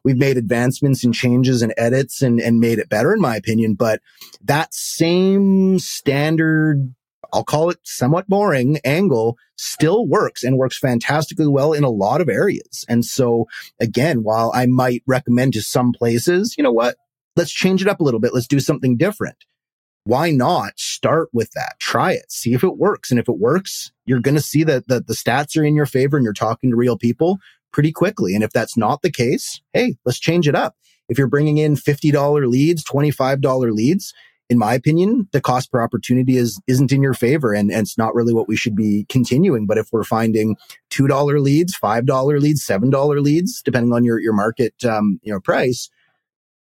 We've 0.05 0.17
made 0.17 0.37
advancements 0.37 1.05
and 1.05 1.15
changes 1.15 1.63
and 1.63 1.75
edits 1.77 2.23
and, 2.23 2.41
and 2.41 2.61
made 2.61 2.79
it 2.79 2.89
better, 2.89 3.13
in 3.13 3.21
my 3.21 3.37
opinion. 3.37 3.75
But 3.75 4.01
that 4.43 4.75
same 4.75 5.79
standard, 5.79 6.95
I'll 7.33 7.45
call 7.45 7.71
it 7.71 7.79
somewhat 7.83 8.29
boring 8.29 8.79
angle 8.85 9.37
still 9.57 10.07
works 10.07 10.45
and 10.45 10.59
works 10.59 10.79
fantastically 10.79 11.47
well 11.47 11.73
in 11.73 11.85
a 11.85 11.91
lot 11.91 12.21
of 12.21 12.29
areas. 12.29 12.85
And 12.89 13.05
so 13.05 13.47
again, 13.81 14.23
while 14.23 14.53
I 14.55 14.67
might 14.67 15.03
recommend 15.07 15.55
to 15.55 15.63
some 15.63 15.93
places, 15.93 16.55
you 16.57 16.65
know 16.65 16.73
what? 16.73 16.97
Let's 17.37 17.53
change 17.53 17.83
it 17.83 17.89
up 17.89 18.01
a 18.01 18.05
little 18.05 18.21
bit. 18.21 18.35
Let's 18.35 18.47
do 18.47 18.61
something 18.61 18.97
different. 18.97 19.37
Why 20.05 20.31
not 20.31 20.79
start 20.79 21.31
with 21.33 21.51
that? 21.53 21.75
Try 21.81 22.13
it. 22.13 22.31
See 22.31 22.55
if 22.55 22.63
it 22.63 22.79
works. 22.79 23.11
And 23.11 23.19
if 23.19 23.29
it 23.29 23.39
works, 23.39 23.91
you're 24.05 24.21
going 24.21 24.37
to 24.37 24.41
see 24.41 24.63
that 24.63 24.87
the, 24.87 25.01
the 25.01 25.15
stats 25.15 25.61
are 25.61 25.65
in 25.65 25.75
your 25.75 25.85
favor 25.85 26.17
and 26.17 26.23
you're 26.23 26.33
talking 26.33 26.71
to 26.71 26.77
real 26.77 26.97
people 26.97 27.39
pretty 27.77 27.93
quickly. 27.93 28.35
And 28.35 28.43
if 28.43 28.53
that's 28.53 28.75
not 28.75 29.03
the 29.03 29.11
case, 29.13 29.61
hey, 29.75 29.97
let's 30.07 30.19
change 30.19 30.49
it 30.49 30.55
up. 30.55 30.75
If 31.11 31.19
you're 31.19 31.27
bringing 31.27 31.59
in 31.59 31.75
$50 31.75 32.49
leads, 32.49 32.83
$25 32.85 33.71
leads, 33.71 34.15
in 34.49 34.57
my 34.57 34.73
opinion, 34.73 35.29
the 35.33 35.43
cost 35.43 35.71
per 35.71 35.83
opportunity 35.83 36.39
is 36.39 36.59
isn't 36.67 36.91
in 36.91 37.03
your 37.03 37.13
favor, 37.13 37.53
and, 37.53 37.71
and 37.71 37.81
it's 37.81 37.99
not 37.99 38.15
really 38.15 38.33
what 38.33 38.49
we 38.49 38.57
should 38.57 38.75
be 38.75 39.05
continuing. 39.11 39.67
But 39.67 39.77
if 39.77 39.89
we're 39.93 40.05
finding 40.05 40.57
two 40.89 41.07
dollar 41.07 41.39
leads, 41.39 41.75
five 41.75 42.07
dollar 42.07 42.41
leads, 42.41 42.65
seven 42.65 42.89
dollar 42.89 43.21
leads, 43.21 43.61
depending 43.61 43.93
on 43.93 44.05
your 44.05 44.21
your 44.21 44.33
market 44.33 44.73
um, 44.85 45.19
you 45.23 45.33
know 45.33 45.41
price, 45.41 45.91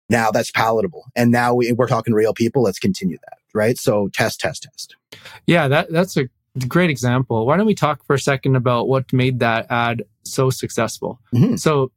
now 0.10 0.32
that's 0.32 0.50
palatable. 0.50 1.03
And 1.15 1.29
now 1.29 1.53
we, 1.53 1.74
we're 1.74 1.88
talking 1.88 2.13
real 2.13 2.34
people. 2.34 2.63
Let's 2.63 2.79
continue 2.79 3.17
that, 3.17 3.38
right? 3.53 3.77
So 3.77 4.10
test, 4.13 4.39
test, 4.39 4.63
test. 4.63 4.96
Yeah, 5.46 5.67
that 5.67 5.91
that's 5.91 6.15
a 6.15 6.29
great 6.67 6.89
example. 6.89 7.45
Why 7.45 7.57
don't 7.57 7.65
we 7.65 7.75
talk 7.75 8.05
for 8.05 8.13
a 8.13 8.19
second 8.19 8.55
about 8.55 8.88
what 8.88 9.12
made 9.12 9.39
that 9.39 9.67
ad 9.69 10.03
so 10.24 10.50
successful? 10.50 11.19
Mm-hmm. 11.33 11.55
So 11.55 11.91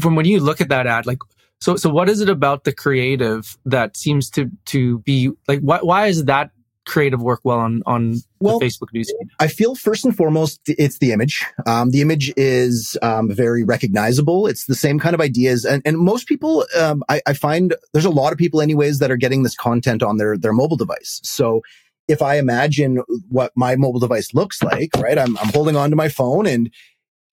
from 0.00 0.16
when 0.16 0.26
you 0.26 0.40
look 0.40 0.60
at 0.60 0.68
that 0.68 0.86
ad, 0.86 1.06
like 1.06 1.18
so 1.60 1.76
so 1.76 1.88
what 1.90 2.08
is 2.08 2.20
it 2.20 2.28
about 2.28 2.64
the 2.64 2.72
creative 2.72 3.56
that 3.64 3.96
seems 3.96 4.30
to 4.30 4.50
to 4.66 4.98
be 5.00 5.30
like 5.48 5.60
why 5.60 5.78
why 5.80 6.06
is 6.06 6.24
that 6.24 6.50
creative 6.86 7.22
work 7.22 7.40
well 7.44 7.58
on 7.58 7.82
on 7.86 8.16
well, 8.40 8.60
Facebook 8.60 8.88
newsfeed? 8.94 9.28
I 9.38 9.46
feel 9.46 9.74
first 9.74 10.04
and 10.04 10.14
foremost 10.16 10.60
it's 10.66 10.98
the 10.98 11.12
image. 11.12 11.44
Um, 11.66 11.90
the 11.90 12.02
image 12.02 12.32
is 12.36 12.98
um, 13.02 13.30
very 13.30 13.64
recognizable. 13.64 14.46
It's 14.46 14.66
the 14.66 14.74
same 14.74 14.98
kind 14.98 15.14
of 15.14 15.20
ideas, 15.20 15.64
and 15.64 15.82
and 15.84 15.98
most 15.98 16.26
people 16.26 16.66
um, 16.78 17.02
I, 17.08 17.22
I 17.26 17.32
find 17.32 17.74
there's 17.92 18.04
a 18.04 18.10
lot 18.10 18.32
of 18.32 18.38
people 18.38 18.60
anyways 18.60 18.98
that 18.98 19.10
are 19.10 19.16
getting 19.16 19.42
this 19.42 19.54
content 19.54 20.02
on 20.02 20.18
their 20.18 20.36
their 20.36 20.52
mobile 20.52 20.76
device. 20.76 21.20
So 21.22 21.62
if 22.08 22.22
I 22.22 22.38
imagine 22.38 23.02
what 23.28 23.52
my 23.56 23.76
mobile 23.76 24.00
device 24.00 24.34
looks 24.34 24.62
like, 24.62 24.90
right, 24.96 25.18
I'm 25.18 25.36
I'm 25.38 25.52
holding 25.52 25.76
on 25.76 25.90
to 25.90 25.96
my 25.96 26.08
phone 26.08 26.46
and 26.46 26.70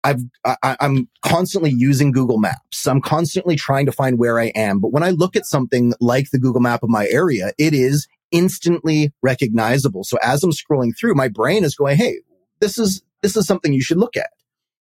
I've, 0.07 0.23
I, 0.63 0.77
am 0.79 1.09
constantly 1.23 1.71
using 1.71 2.13
Google 2.13 2.39
Maps. 2.39 2.87
I'm 2.87 3.01
constantly 3.01 3.57
trying 3.57 3.87
to 3.87 3.93
find 3.93 4.21
where 4.21 4.39
I 4.39 4.53
am. 4.55 4.79
But 4.79 4.93
when 4.93 5.03
I 5.03 5.11
look 5.11 5.35
at 5.35 5.47
something 5.47 5.95
like 6.01 6.31
the 6.31 6.39
Google 6.39 6.61
map 6.61 6.85
of 6.85 6.89
my 6.89 7.09
area, 7.09 7.53
it 7.59 7.75
is 7.75 8.07
instantly 8.31 9.13
recognizable. 9.21 10.05
So 10.05 10.17
as 10.23 10.45
I'm 10.45 10.53
scrolling 10.53 10.97
through, 10.97 11.15
my 11.15 11.27
brain 11.27 11.65
is 11.65 11.75
going, 11.75 11.97
Hey, 11.97 12.21
this 12.61 12.79
is, 12.79 13.03
this 13.23 13.37
is 13.37 13.49
something 13.49 13.73
you 13.73 13.83
should 13.83 13.99
look 13.99 14.17
at. 14.17 14.31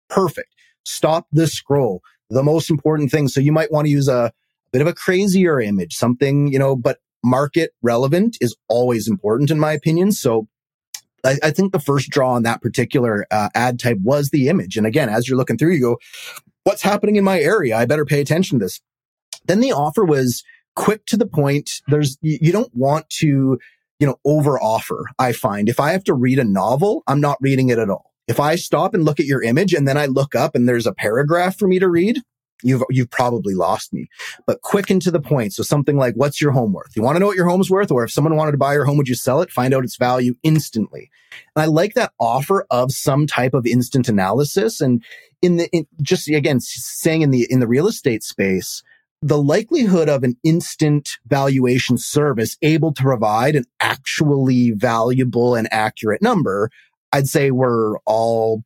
Perfect. 0.09 0.55
Stop 0.85 1.27
the 1.33 1.47
scroll. 1.47 2.01
The 2.29 2.43
most 2.43 2.69
important 2.69 3.11
thing. 3.11 3.27
So 3.27 3.41
you 3.41 3.51
might 3.51 3.73
want 3.73 3.87
to 3.87 3.91
use 3.91 4.07
a 4.07 4.31
bit 4.71 4.81
of 4.81 4.87
a 4.87 4.93
crazier 4.93 5.59
image, 5.59 5.95
something, 5.95 6.47
you 6.47 6.59
know, 6.59 6.77
but 6.77 6.99
market 7.23 7.71
relevant 7.81 8.37
is 8.41 8.55
always 8.67 9.07
important 9.07 9.51
in 9.51 9.59
my 9.59 9.73
opinion. 9.73 10.11
So 10.11 10.47
I, 11.25 11.37
I 11.43 11.51
think 11.51 11.71
the 11.71 11.79
first 11.79 12.09
draw 12.09 12.33
on 12.33 12.43
that 12.43 12.61
particular 12.61 13.25
uh, 13.31 13.49
ad 13.55 13.79
type 13.79 13.97
was 14.01 14.29
the 14.29 14.47
image. 14.47 14.77
And 14.77 14.85
again, 14.85 15.09
as 15.09 15.27
you're 15.27 15.37
looking 15.37 15.57
through, 15.57 15.73
you 15.73 15.81
go, 15.81 15.97
what's 16.63 16.81
happening 16.81 17.15
in 17.15 17.23
my 17.23 17.39
area? 17.39 17.77
I 17.77 17.85
better 17.85 18.05
pay 18.05 18.21
attention 18.21 18.59
to 18.59 18.65
this. 18.65 18.79
Then 19.45 19.59
the 19.59 19.73
offer 19.73 20.05
was 20.05 20.43
quick 20.75 21.05
to 21.07 21.17
the 21.17 21.27
point. 21.27 21.81
There's, 21.87 22.17
you, 22.21 22.37
you 22.41 22.51
don't 22.51 22.73
want 22.73 23.09
to, 23.19 23.59
you 23.99 24.07
know, 24.07 24.15
over 24.23 24.59
offer. 24.59 25.05
I 25.17 25.33
find 25.33 25.67
if 25.67 25.79
I 25.79 25.91
have 25.91 26.03
to 26.05 26.13
read 26.13 26.39
a 26.39 26.43
novel, 26.43 27.03
I'm 27.07 27.21
not 27.21 27.37
reading 27.41 27.69
it 27.69 27.79
at 27.79 27.89
all. 27.89 28.13
If 28.27 28.39
I 28.39 28.55
stop 28.55 28.93
and 28.93 29.03
look 29.03 29.19
at 29.19 29.25
your 29.25 29.41
image 29.41 29.73
and 29.73 29.87
then 29.87 29.97
I 29.97 30.05
look 30.05 30.35
up 30.35 30.55
and 30.55 30.69
there's 30.69 30.85
a 30.85 30.93
paragraph 30.93 31.57
for 31.57 31.67
me 31.67 31.79
to 31.79 31.89
read, 31.89 32.19
you've 32.63 32.83
you've 32.89 33.09
probably 33.09 33.53
lost 33.53 33.93
me. 33.93 34.07
But 34.45 34.61
quick 34.61 34.89
and 34.89 35.01
to 35.01 35.11
the 35.11 35.19
point. 35.19 35.53
So 35.53 35.63
something 35.63 35.97
like, 35.97 36.15
what's 36.15 36.41
your 36.41 36.51
home 36.51 36.73
worth? 36.73 36.95
You 36.95 37.01
want 37.01 37.15
to 37.15 37.19
know 37.19 37.27
what 37.27 37.37
your 37.37 37.47
home's 37.47 37.69
worth? 37.69 37.91
Or 37.91 38.03
if 38.03 38.11
someone 38.11 38.35
wanted 38.35 38.51
to 38.53 38.57
buy 38.57 38.73
your 38.73 38.85
home, 38.85 38.97
would 38.97 39.07
you 39.07 39.15
sell 39.15 39.41
it? 39.41 39.51
Find 39.51 39.73
out 39.73 39.83
its 39.83 39.97
value 39.97 40.35
instantly. 40.43 41.09
And 41.55 41.63
I 41.63 41.65
like 41.65 41.93
that 41.93 42.13
offer 42.19 42.65
of 42.69 42.91
some 42.91 43.27
type 43.27 43.53
of 43.53 43.65
instant 43.65 44.09
analysis. 44.09 44.81
And 44.81 45.03
in 45.41 45.57
the 45.57 45.69
in, 45.71 45.87
just 46.01 46.27
again 46.27 46.59
saying 46.59 47.21
in 47.21 47.31
the 47.31 47.47
in 47.49 47.59
the 47.59 47.67
real 47.67 47.87
estate 47.87 48.23
space, 48.23 48.83
the 49.21 49.41
likelihood 49.41 50.09
of 50.09 50.23
an 50.23 50.37
instant 50.43 51.17
valuation 51.27 51.97
service 51.97 52.57
able 52.61 52.93
to 52.93 53.03
provide 53.03 53.55
an 53.55 53.65
actually 53.79 54.71
valuable 54.71 55.55
and 55.55 55.67
accurate 55.71 56.21
number, 56.21 56.69
I'd 57.11 57.27
say 57.27 57.51
we're 57.51 57.97
all 57.99 58.63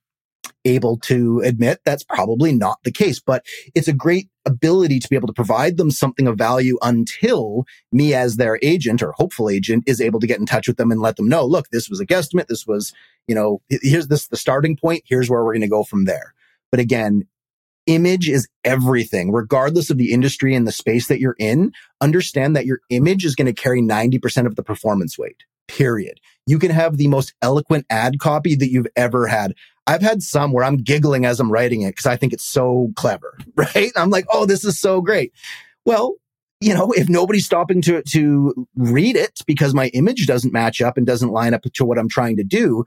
able 0.66 0.98
to 0.98 1.42
admit 1.42 1.82
that's 1.86 2.04
probably 2.04 2.54
not 2.54 2.80
the 2.84 2.92
case, 2.92 3.20
but 3.20 3.46
it's 3.76 3.88
a 3.88 3.94
great 3.94 4.30
ability 4.46 5.00
to 5.00 5.08
be 5.10 5.16
able 5.16 5.28
to 5.28 5.34
provide 5.34 5.78
them 5.78 5.92
something 5.92 6.28
of 6.28 6.38
value 6.38 6.78
until 6.82 7.66
me 7.92 8.14
as 8.14 8.38
their 8.38 8.60
agent 8.62 9.02
or 9.02 9.14
hopeful 9.14 9.50
agent 9.50 9.84
is 9.88 10.02
able 10.02 10.20
to 10.20 10.28
get 10.28 10.40
in 10.40 10.46
touch 10.46 10.68
with 10.68 10.78
them 10.78 10.92
and 10.92 11.02
let 11.02 11.16
them 11.16 11.28
know, 11.28 11.46
look, 11.46 11.70
this 11.70 11.90
was 11.90 12.00
a 12.00 12.06
guesstimate. 12.06 12.48
This 12.48 12.68
was, 12.68 12.94
you 13.28 13.36
know, 13.36 13.62
here's 13.70 14.08
this, 14.08 14.28
the 14.28 14.38
starting 14.38 14.76
point. 14.76 15.04
Here's 15.06 15.30
where 15.30 15.44
we're 15.44 15.54
going 15.54 15.62
to 15.62 15.68
go 15.68 15.84
from 15.84 16.06
there. 16.06 16.34
But 16.72 16.80
again, 16.80 17.28
image 17.86 18.30
is 18.30 18.48
everything, 18.64 19.32
regardless 19.32 19.90
of 19.90 19.98
the 19.98 20.12
industry 20.12 20.56
and 20.56 20.68
the 20.68 20.72
space 20.72 21.08
that 21.08 21.20
you're 21.20 21.36
in. 21.40 21.72
Understand 22.02 22.56
that 22.56 22.66
your 22.66 22.80
image 22.90 23.26
is 23.26 23.36
going 23.36 23.54
to 23.54 23.62
carry 23.62 23.82
90% 23.82 24.46
of 24.46 24.56
the 24.56 24.64
performance 24.64 25.18
weight, 25.18 25.44
period. 25.68 26.20
You 26.46 26.60
can 26.60 26.72
have 26.72 26.98
the 26.98 27.08
most 27.08 27.34
eloquent 27.42 27.86
ad 27.90 28.20
copy 28.20 28.56
that 28.56 28.70
you've 28.70 28.88
ever 28.96 29.28
had. 29.28 29.54
I've 29.86 30.02
had 30.02 30.22
some 30.22 30.54
where 30.54 30.64
I'm 30.64 30.78
giggling 30.78 31.26
as 31.26 31.40
I'm 31.40 31.52
writing 31.52 31.82
it 31.82 31.92
because 31.92 32.06
I 32.06 32.16
think 32.16 32.34
it's 32.34 32.46
so 32.46 32.92
clever, 32.96 33.38
right? 33.56 33.92
I'm 33.96 34.10
like, 34.10 34.26
oh, 34.32 34.46
this 34.46 34.64
is 34.64 34.80
so 34.80 35.02
great. 35.02 35.34
Well, 35.86 36.16
you 36.62 36.74
know, 36.74 36.92
if 36.94 37.10
nobody's 37.10 37.46
stopping 37.46 37.82
to, 37.82 38.02
to 38.04 38.68
read 38.76 39.18
it 39.18 39.42
because 39.46 39.74
my 39.74 39.88
image 39.90 40.26
doesn't 40.28 40.54
match 40.54 40.82
up 40.82 40.96
and 40.96 41.06
doesn't 41.06 41.32
line 41.32 41.54
up 41.54 41.64
to 41.64 41.86
what 41.86 42.00
I'm 42.00 42.08
trying 42.08 42.38
to 42.38 42.44
do, 42.44 42.86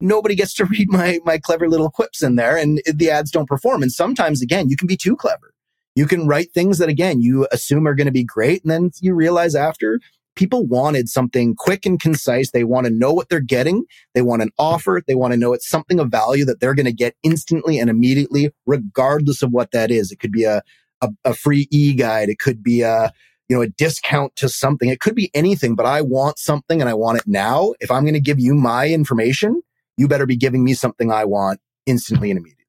nobody 0.00 0.34
gets 0.34 0.54
to 0.54 0.64
read 0.70 0.90
my, 0.90 1.20
my 1.24 1.38
clever 1.38 1.68
little 1.68 1.90
quips 1.90 2.22
in 2.22 2.36
there 2.36 2.56
and 2.56 2.82
the 2.92 3.10
ads 3.10 3.30
don't 3.30 3.48
perform. 3.48 3.82
And 3.82 3.92
sometimes 3.92 4.42
again, 4.42 4.68
you 4.68 4.76
can 4.76 4.88
be 4.88 4.96
too 4.96 5.16
clever. 5.16 5.54
You 5.94 6.06
can 6.06 6.26
write 6.26 6.52
things 6.52 6.78
that 6.78 6.88
again, 6.88 7.20
you 7.20 7.46
assume 7.52 7.86
are 7.86 7.94
going 7.94 8.06
to 8.06 8.12
be 8.12 8.24
great. 8.24 8.62
And 8.64 8.70
then 8.70 8.90
you 9.00 9.14
realize 9.14 9.54
after 9.54 10.00
people 10.34 10.66
wanted 10.66 11.08
something 11.08 11.54
quick 11.54 11.84
and 11.86 12.00
concise. 12.00 12.50
They 12.50 12.64
want 12.64 12.86
to 12.86 12.92
know 12.92 13.12
what 13.12 13.28
they're 13.28 13.40
getting. 13.40 13.84
They 14.14 14.22
want 14.22 14.42
an 14.42 14.50
offer. 14.58 15.02
They 15.06 15.14
want 15.14 15.32
to 15.32 15.38
know 15.38 15.52
it's 15.52 15.68
something 15.68 16.00
of 16.00 16.08
value 16.08 16.44
that 16.44 16.60
they're 16.60 16.74
going 16.74 16.86
to 16.86 16.92
get 16.92 17.16
instantly 17.22 17.78
and 17.78 17.90
immediately, 17.90 18.50
regardless 18.66 19.42
of 19.42 19.50
what 19.50 19.70
that 19.72 19.90
is. 19.90 20.10
It 20.10 20.20
could 20.20 20.32
be 20.32 20.44
a, 20.44 20.62
a, 21.00 21.10
a 21.24 21.34
free 21.34 21.68
e 21.70 21.92
guide. 21.94 22.28
It 22.28 22.38
could 22.38 22.62
be 22.62 22.82
a, 22.82 23.12
you 23.48 23.56
know, 23.56 23.62
a 23.62 23.68
discount 23.68 24.36
to 24.36 24.48
something. 24.48 24.88
It 24.88 25.00
could 25.00 25.14
be 25.14 25.30
anything, 25.34 25.74
but 25.74 25.86
I 25.86 26.00
want 26.00 26.38
something 26.38 26.80
and 26.80 26.88
I 26.88 26.94
want 26.94 27.18
it 27.18 27.26
now. 27.26 27.74
If 27.80 27.90
I'm 27.90 28.04
going 28.04 28.14
to 28.14 28.20
give 28.20 28.40
you 28.40 28.54
my 28.54 28.88
information, 28.88 29.62
you 29.96 30.08
better 30.08 30.26
be 30.26 30.36
giving 30.36 30.64
me 30.64 30.74
something 30.74 31.12
I 31.12 31.24
want 31.24 31.60
instantly 31.86 32.30
and 32.30 32.38
immediately. 32.38 32.62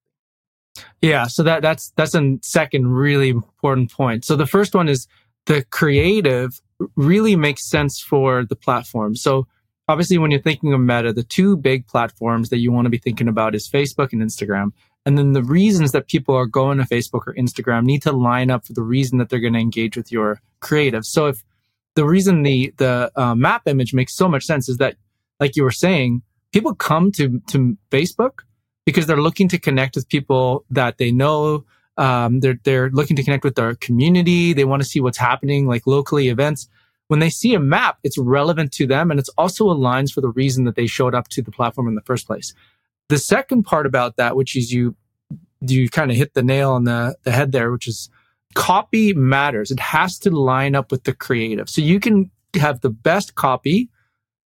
Yeah, 1.02 1.28
so 1.28 1.44
that 1.44 1.62
that's 1.62 1.92
that's 1.96 2.16
a 2.16 2.38
second 2.42 2.88
really 2.88 3.30
important 3.30 3.92
point. 3.92 4.26
So 4.26 4.36
the 4.36 4.48
first 4.48 4.74
one 4.74 4.90
is 4.90 5.08
the 5.46 5.64
creative 5.70 6.62
really 6.96 7.36
makes 7.36 7.70
sense 7.70 8.00
for 8.00 8.46
the 8.46 8.56
platform. 8.56 9.16
So 9.16 9.48
obviously 9.88 10.18
when 10.18 10.32
you're 10.32 10.42
thinking 10.42 10.74
of 10.74 10.80
meta, 10.80 11.14
the 11.14 11.24
two 11.24 11.58
big 11.58 11.88
platforms 11.88 12.50
that 12.50 12.60
you 12.60 12.72
want 12.72 12.86
to 12.86 12.90
be 12.90 12.98
thinking 12.98 13.28
about 13.28 13.56
is 13.56 13.70
Facebook 13.70 14.14
and 14.14 14.22
Instagram. 14.22 14.72
And 15.06 15.18
then 15.18 15.34
the 15.34 15.44
reasons 15.44 15.92
that 15.92 16.08
people 16.08 16.36
are 16.36 16.46
going 16.46 16.78
to 16.78 16.86
Facebook 16.86 17.28
or 17.28 17.36
Instagram 17.36 17.84
need 17.84 18.02
to 18.04 18.12
line 18.12 18.50
up 18.50 18.66
for 18.66 18.74
the 18.74 18.82
reason 18.82 19.18
that 19.18 19.30
they're 19.30 19.40
going 19.40 19.54
to 19.54 19.60
engage 19.60 19.98
with 19.98 20.12
your 20.12 20.40
creative. 20.62 21.06
So 21.06 21.28
if 21.28 21.44
the 21.96 22.06
reason 22.06 22.44
the 22.44 22.74
the 22.78 23.12
uh, 23.16 23.36
map 23.36 23.68
image 23.68 23.94
makes 23.94 24.16
so 24.16 24.28
much 24.28 24.46
sense 24.46 24.70
is 24.70 24.78
that, 24.78 24.96
like 25.40 25.56
you 25.56 25.64
were 25.64 25.72
saying, 25.72 26.22
people 26.52 26.74
come 26.74 27.12
to 27.14 27.42
to 27.48 27.78
Facebook 27.92 28.40
because 28.86 29.06
they're 29.06 29.22
looking 29.22 29.50
to 29.50 29.60
connect 29.60 29.96
with 29.96 30.10
people 30.10 30.66
that 30.70 30.98
they 30.98 31.12
know, 31.12 31.66
um, 31.98 32.40
they're 32.40 32.60
they're 32.64 32.90
looking 32.90 33.16
to 33.16 33.24
connect 33.24 33.44
with 33.44 33.56
their 33.56 33.76
community. 33.76 34.54
They 34.54 34.66
want 34.66 34.82
to 34.82 34.88
see 34.88 35.00
what's 35.00 35.18
happening, 35.18 35.68
like 35.68 35.86
locally 35.86 36.30
events. 36.30 36.68
When 37.08 37.20
they 37.20 37.30
see 37.30 37.54
a 37.54 37.60
map, 37.60 38.00
it's 38.04 38.18
relevant 38.18 38.72
to 38.74 38.88
them, 38.88 39.12
and 39.12 39.20
it's 39.20 39.30
also 39.38 39.66
aligns 39.66 40.12
for 40.12 40.22
the 40.22 40.30
reason 40.30 40.64
that 40.66 40.76
they 40.76 40.88
showed 40.88 41.14
up 41.14 41.28
to 41.30 41.42
the 41.42 41.52
platform 41.52 41.88
in 41.88 41.96
the 41.96 42.02
first 42.02 42.26
place. 42.26 42.54
The 43.10 43.18
second 43.18 43.64
part 43.64 43.86
about 43.86 44.16
that, 44.16 44.36
which 44.36 44.56
is 44.56 44.72
you 44.72 44.96
you 45.62 45.90
kind 45.90 46.12
of 46.12 46.18
hit 46.18 46.34
the 46.34 46.44
nail 46.44 46.72
on 46.72 46.84
the, 46.84 47.16
the 47.24 47.32
head 47.32 47.52
there, 47.52 47.72
which 47.72 47.88
is 47.88 48.10
copy 48.54 49.14
matters. 49.14 49.72
It 49.72 49.80
has 49.80 50.20
to 50.20 50.30
line 50.30 50.76
up 50.76 50.92
with 50.92 51.04
the 51.04 51.14
creative. 51.14 51.70
So 51.70 51.82
you 51.82 52.00
can 52.00 52.32
have 52.56 52.82
the 52.82 52.90
best 52.90 53.36
copy 53.36 53.90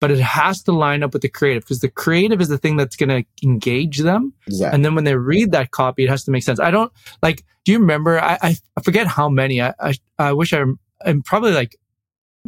but 0.01 0.11
it 0.11 0.21
has 0.21 0.63
to 0.65 0.73
line 0.73 1.03
up 1.03 1.13
with 1.13 1.23
the 1.23 1.29
creative 1.29 1.63
because 1.63 1.81
the 1.81 1.89
creative 1.89 2.41
is 2.41 2.49
the 2.49 2.59
thing 2.59 2.77
that's 2.77 2.97
going 2.97 3.09
to 3.09 3.25
engage 3.43 3.99
them. 3.99 4.33
Exactly. 4.47 4.75
And 4.75 4.85
then 4.85 4.95
when 4.95 5.05
they 5.05 5.17
read 5.17 5.53
that 5.53 5.71
copy, 5.71 6.05
it 6.05 6.11
has 6.11 6.25
to 6.25 6.31
make 6.31 6.43
sense. 6.43 6.61
I 6.61 6.71
don't 6.71 6.93
like, 7.23 7.45
do 7.65 7.73
you 7.73 7.79
remember? 7.79 8.21
I, 8.21 8.39
I 8.77 8.81
forget 8.83 9.07
how 9.07 9.29
many. 9.29 9.63
I, 9.63 9.75
I, 9.81 9.95
I 10.19 10.33
wish 10.33 10.53
I, 10.53 10.65
I'm 11.05 11.23
probably 11.23 11.53
like 11.53 11.77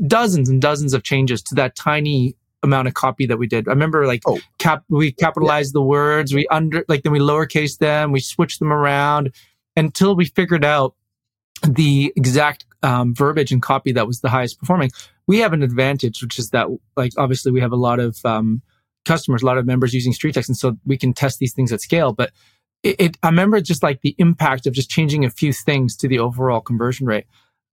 dozens 0.07 0.49
and 0.49 0.61
dozens 0.61 0.95
of 0.95 1.03
changes 1.03 1.43
to 1.45 1.55
that 1.57 1.75
tiny 1.75 2.37
amount 2.63 2.89
of 2.89 2.95
copy 2.95 3.27
that 3.27 3.39
we 3.39 3.47
did. 3.47 3.67
I 3.67 3.73
remember 3.73 4.07
like 4.07 4.23
oh. 4.27 4.39
cap, 4.59 4.85
we 4.89 5.13
capitalized 5.13 5.71
yeah. 5.71 5.81
the 5.81 5.83
words, 5.83 6.35
we 6.35 6.47
under, 6.49 6.85
like 6.89 7.03
then 7.03 7.13
we 7.13 7.19
lowercase 7.19 7.79
them, 7.79 8.13
we 8.13 8.21
switched 8.21 8.59
them 8.59 8.73
around 8.73 9.33
until 9.77 10.15
we 10.15 10.27
figured 10.27 10.65
out 10.65 10.95
the 11.67 12.13
exact 12.15 12.67
um, 12.83 13.15
verbiage 13.15 13.53
and 13.53 13.63
copy 13.63 13.93
that 13.93 14.07
was 14.07 14.21
the 14.21 14.29
highest 14.29 14.59
performing 14.59 14.91
we 15.29 15.39
have 15.39 15.53
an 15.53 15.63
advantage, 15.63 16.23
which 16.23 16.39
is 16.39 16.51
that 16.51 16.67
like 16.97 17.13
obviously 17.17 17.53
we 17.53 17.61
have 17.61 17.71
a 17.71 17.77
lot 17.77 18.01
of 18.01 18.19
um, 18.25 18.63
customers, 19.05 19.43
a 19.43 19.47
lot 19.47 19.59
of 19.59 19.67
members 19.67 19.95
using 19.95 20.13
StreetText, 20.13 20.49
and 20.49 20.57
so 20.57 20.77
we 20.85 20.97
can 20.97 21.13
test 21.13 21.39
these 21.39 21.53
things 21.53 21.73
at 21.73 21.81
scale. 21.81 22.13
But 22.13 22.33
it, 22.83 22.97
it, 22.99 23.17
I 23.23 23.29
remember 23.29 23.61
just 23.61 23.83
like 23.83 24.01
the 24.01 24.17
impact 24.19 24.67
of 24.67 24.73
just 24.73 24.91
changing 24.91 25.25
a 25.25 25.31
few 25.31 25.53
things 25.53 25.97
to 25.99 26.09
the 26.09 26.19
overall 26.19 26.61
conversion 26.61 27.07
rate. 27.07 27.27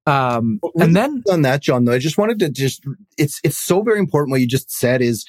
Um, 0.08 0.60
and 0.76 0.96
then 0.96 1.24
on 1.32 1.42
that, 1.44 1.62
John, 1.62 1.86
though, 1.86 1.94
I 1.94 1.98
just 1.98 2.18
wanted 2.18 2.38
to 2.40 2.50
just, 2.50 2.84
it's, 3.18 3.40
it's 3.44 3.58
so 3.58 3.82
very 3.82 3.98
important 3.98 4.32
what 4.32 4.42
you 4.42 4.48
just 4.48 4.70
said 4.70 5.02
is 5.02 5.26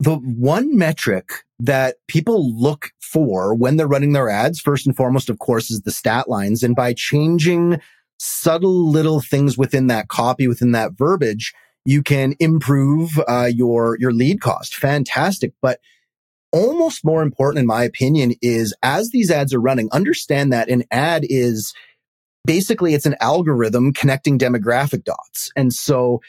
the 0.00 0.14
one 0.14 0.76
metric 0.76 1.30
that 1.58 1.96
people 2.08 2.58
look 2.58 2.92
for 2.98 3.54
when 3.54 3.76
they're 3.76 3.86
running 3.86 4.12
their 4.12 4.30
ads, 4.30 4.58
first 4.58 4.86
and 4.86 4.96
foremost, 4.96 5.28
of 5.28 5.38
course, 5.38 5.70
is 5.70 5.82
the 5.82 5.90
stat 5.90 6.28
lines. 6.28 6.62
And 6.62 6.74
by 6.74 6.94
changing 6.94 7.80
subtle 8.22 8.88
little 8.88 9.20
things 9.20 9.58
within 9.58 9.88
that 9.88 10.06
copy, 10.06 10.46
within 10.46 10.70
that 10.70 10.92
verbiage, 10.92 11.52
you 11.84 12.02
can 12.02 12.34
improve 12.38 13.18
uh, 13.26 13.50
your 13.52 13.98
your 13.98 14.12
lead 14.12 14.40
cost. 14.40 14.76
Fantastic, 14.76 15.52
but 15.60 15.80
almost 16.52 17.04
more 17.04 17.22
important, 17.22 17.58
in 17.58 17.66
my 17.66 17.82
opinion, 17.82 18.34
is 18.40 18.74
as 18.82 19.10
these 19.10 19.30
ads 19.30 19.52
are 19.52 19.60
running, 19.60 19.88
understand 19.90 20.52
that 20.52 20.68
an 20.68 20.84
ad 20.92 21.26
is 21.28 21.74
basically 22.44 22.94
it's 22.94 23.06
an 23.06 23.16
algorithm 23.20 23.92
connecting 23.92 24.38
demographic 24.38 25.02
dots, 25.02 25.50
and 25.56 25.72
so 25.72 26.20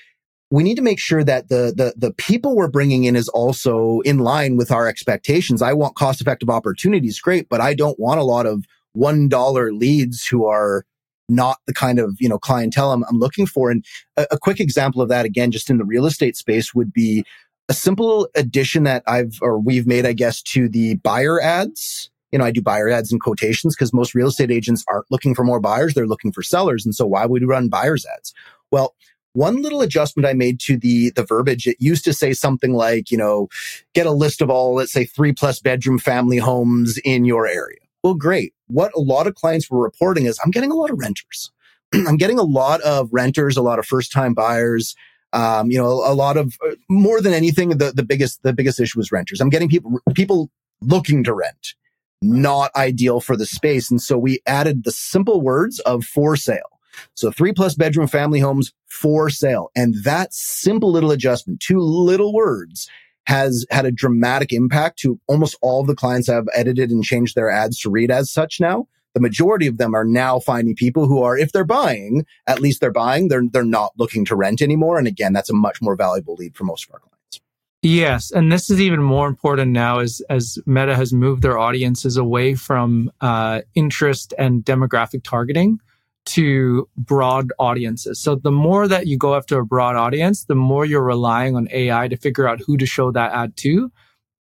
we 0.50 0.64
need 0.64 0.76
to 0.76 0.82
make 0.82 1.00
sure 1.00 1.24
that 1.24 1.50
the 1.50 1.74
the 1.78 1.94
the 1.96 2.14
people 2.16 2.56
we're 2.56 2.68
bringing 2.68 3.04
in 3.04 3.16
is 3.16 3.30
also 3.30 4.00
in 4.00 4.18
line 4.18 4.58
with 4.58 4.72
our 4.72 4.88
expectations. 4.88 5.62
I 5.62 5.74
want 5.74 5.96
cost 5.96 6.22
effective 6.22 6.50
opportunities, 6.50 7.20
great, 7.20 7.50
but 7.50 7.62
I 7.62 7.76
don't 7.76 8.00
want 8.00 8.20
a 8.20 8.24
lot 8.24 8.48
of 8.48 8.66
one 8.94 9.30
dollar 9.30 9.72
leads 9.72 10.26
who 10.26 10.48
are 10.48 10.86
not 11.30 11.58
the 11.68 11.74
kind 11.74 12.00
of 12.00 12.16
you 12.20 12.30
know 12.30 12.38
clientele 12.38 12.92
I'm, 12.92 13.04
I'm 13.10 13.20
looking 13.20 13.46
for. 13.46 13.72
And 13.72 13.86
a, 14.18 14.28
a, 14.32 14.38
quick 14.38 14.60
example 14.60 15.02
of 15.02 15.10
that, 15.10 15.26
again, 15.26 15.52
just 15.52 15.70
in 15.70 15.78
the 15.78 15.86
real 15.86 16.06
estate 16.06 16.36
space, 16.36 16.74
would 16.74 16.94
be 16.94 17.24
a 17.70 17.74
simple 17.74 18.28
addition 18.36 18.84
that 18.84 19.04
I've 19.08 19.38
or 19.42 19.60
we've 19.60 19.88
made, 19.88 20.06
I 20.06 20.14
guess, 20.14 20.42
to 20.44 20.68
the 20.68 20.96
buyer 20.96 21.42
ads. 21.42 22.10
You 22.32 22.40
know, 22.40 22.46
I 22.46 22.52
do 22.52 22.62
buyer 22.62 22.90
ads 22.90 23.12
in 23.12 23.20
quotations 23.20 23.76
because 23.76 23.94
most 23.94 24.16
real 24.16 24.28
estate 24.28 24.52
agents 24.52 24.84
aren't 24.88 25.06
looking 25.12 25.36
for 25.36 25.44
more 25.44 25.60
buyers; 25.60 25.94
they're 25.94 26.08
looking 26.08 26.32
for 26.32 26.44
sellers. 26.44 26.86
And 26.86 26.96
so, 26.96 27.06
why 27.06 27.26
would 27.26 27.42
we 27.42 27.48
run 27.48 27.70
buyers 27.70 28.06
ads? 28.06 28.34
Well, 28.72 28.96
one 29.34 29.62
little 29.62 29.82
adjustment 29.82 30.28
I 30.28 30.34
made 30.34 30.60
to 30.62 30.78
the 30.78 31.12
the 31.12 31.24
verbiage, 31.24 31.68
it 31.68 31.78
used 31.80 32.06
to 32.06 32.14
say 32.14 32.34
something 32.34 32.74
like, 32.74 33.12
you 33.12 33.18
know, 33.18 33.50
get 33.94 34.06
a 34.06 34.12
list 34.12 34.42
of 34.42 34.50
all, 34.50 34.76
let's 34.76 34.92
say, 34.92 35.06
three 35.06 35.34
plus 35.34 35.60
bedroom 35.60 36.00
family 36.00 36.38
homes 36.38 37.00
in 37.04 37.26
your 37.26 37.48
area. 37.48 37.80
Well, 38.04 38.16
great. 38.16 38.54
What 38.74 38.92
a 38.96 39.00
lot 39.00 39.28
of 39.28 39.36
clients 39.36 39.70
were 39.70 39.82
reporting 39.82 40.26
is 40.26 40.40
I'm 40.44 40.50
getting 40.50 40.72
a 40.72 40.76
lot 40.76 40.90
of 40.90 40.98
renters. 41.00 41.52
I'm 41.94 42.18
getting 42.18 42.40
a 42.40 42.44
lot 42.44 42.82
of 42.82 43.08
renters, 43.12 43.56
a 43.56 43.62
lot 43.62 43.78
of 43.78 43.86
first 43.86 44.12
time 44.12 44.34
buyers. 44.34 44.96
Um, 45.32 45.72
you 45.72 45.78
know, 45.78 45.88
a, 45.88 46.14
lot 46.14 46.38
of 46.38 46.56
uh, 46.66 46.76
more 46.90 47.20
than 47.20 47.34
anything, 47.34 47.70
the, 47.70 47.92
the 47.92 48.04
biggest, 48.04 48.44
the 48.44 48.54
biggest 48.54 48.80
issue 48.80 49.00
was 49.00 49.12
renters. 49.12 49.42
I'm 49.42 49.50
getting 49.50 49.68
people, 49.68 50.00
people 50.14 50.52
looking 50.82 51.24
to 51.24 51.34
rent, 51.34 51.74
not 52.22 52.70
ideal 52.76 53.20
for 53.20 53.36
the 53.36 53.46
space. 53.46 53.90
And 53.90 54.02
so 54.02 54.18
we 54.18 54.42
added 54.46 54.84
the 54.84 54.92
simple 54.92 55.42
words 55.42 55.80
of 55.82 56.04
for 56.04 56.36
sale. 56.36 56.80
So 57.16 57.32
three 57.32 57.52
plus 57.52 57.74
bedroom 57.76 58.08
family 58.08 58.40
homes 58.40 58.74
for 58.86 59.30
sale. 59.30 59.72
And 59.76 59.96
that 60.04 60.34
simple 60.34 60.92
little 60.92 61.12
adjustment, 61.12 61.60
two 61.60 61.80
little 61.80 62.34
words 62.34 62.88
has 63.26 63.66
had 63.72 63.86
a 63.86 63.92
dramatic 63.92 64.52
impact 64.52 65.00
to 65.00 65.20
almost 65.28 65.58
all 65.62 65.82
of 65.82 65.88
the 65.88 65.96
clients 65.96 66.30
I've 66.30 66.48
edited 66.54 66.92
and 66.92 67.04
changed 67.04 67.36
their 67.36 67.50
ads 67.50 67.80
to 67.80 67.90
read 67.90 68.12
as 68.12 68.32
such 68.32 68.60
now. 68.60 68.88
The 69.14 69.22
majority 69.22 69.68
of 69.68 69.78
them 69.78 69.94
are 69.94 70.06
now 70.06 70.40
finding 70.40 70.76
people 70.76 71.08
who 71.08 71.22
are, 71.22 71.38
if 71.38 71.52
they're 71.52 71.64
buying, 71.64 72.26
at 72.48 72.60
least 72.60 72.82
they're 72.82 72.92
buying, 72.92 73.28
they're, 73.28 73.44
they're 73.52 73.64
not 73.64 73.92
looking 73.98 74.26
to 74.26 74.36
rent 74.36 74.62
anymore. 74.62 74.98
And 74.98 75.08
again, 75.08 75.34
that's 75.34 75.52
a 75.52 75.54
much 75.54 75.82
more 75.82 75.96
valuable 75.96 76.34
lead 76.36 76.56
for 76.56 76.64
most 76.64 76.88
of 76.88 76.94
our 76.94 77.00
clients. 77.00 77.42
Yes, 77.84 78.32
and 78.32 78.52
this 78.52 78.70
is 78.70 78.80
even 78.80 79.04
more 79.04 79.28
important 79.28 79.72
now 79.72 80.00
as 80.00 80.22
as 80.30 80.58
Meta 80.66 80.96
has 80.96 81.12
moved 81.12 81.42
their 81.42 81.60
audiences 81.60 82.16
away 82.16 82.56
from 82.56 83.12
uh, 83.20 83.62
interest 83.76 84.34
and 84.38 84.64
demographic 84.64 85.24
targeting 85.24 85.80
to 86.26 86.88
broad 86.96 87.52
audiences. 87.60 88.20
So 88.20 88.36
the 88.36 88.52
more 88.52 88.88
that 88.88 89.08
you 89.08 89.18
go 89.18 89.36
after 89.36 89.60
a 89.60 89.66
broad 89.66 89.96
audience, 89.96 90.46
the 90.46 90.56
more 90.56 90.86
you're 90.86 91.04
relying 91.04 91.56
on 91.56 91.68
AI 91.72 92.08
to 92.08 92.18
figure 92.18 92.48
out 92.48 92.62
who 92.66 92.78
to 92.78 92.86
show 92.86 93.12
that 93.12 93.34
ad 93.34 93.58
to. 93.58 93.92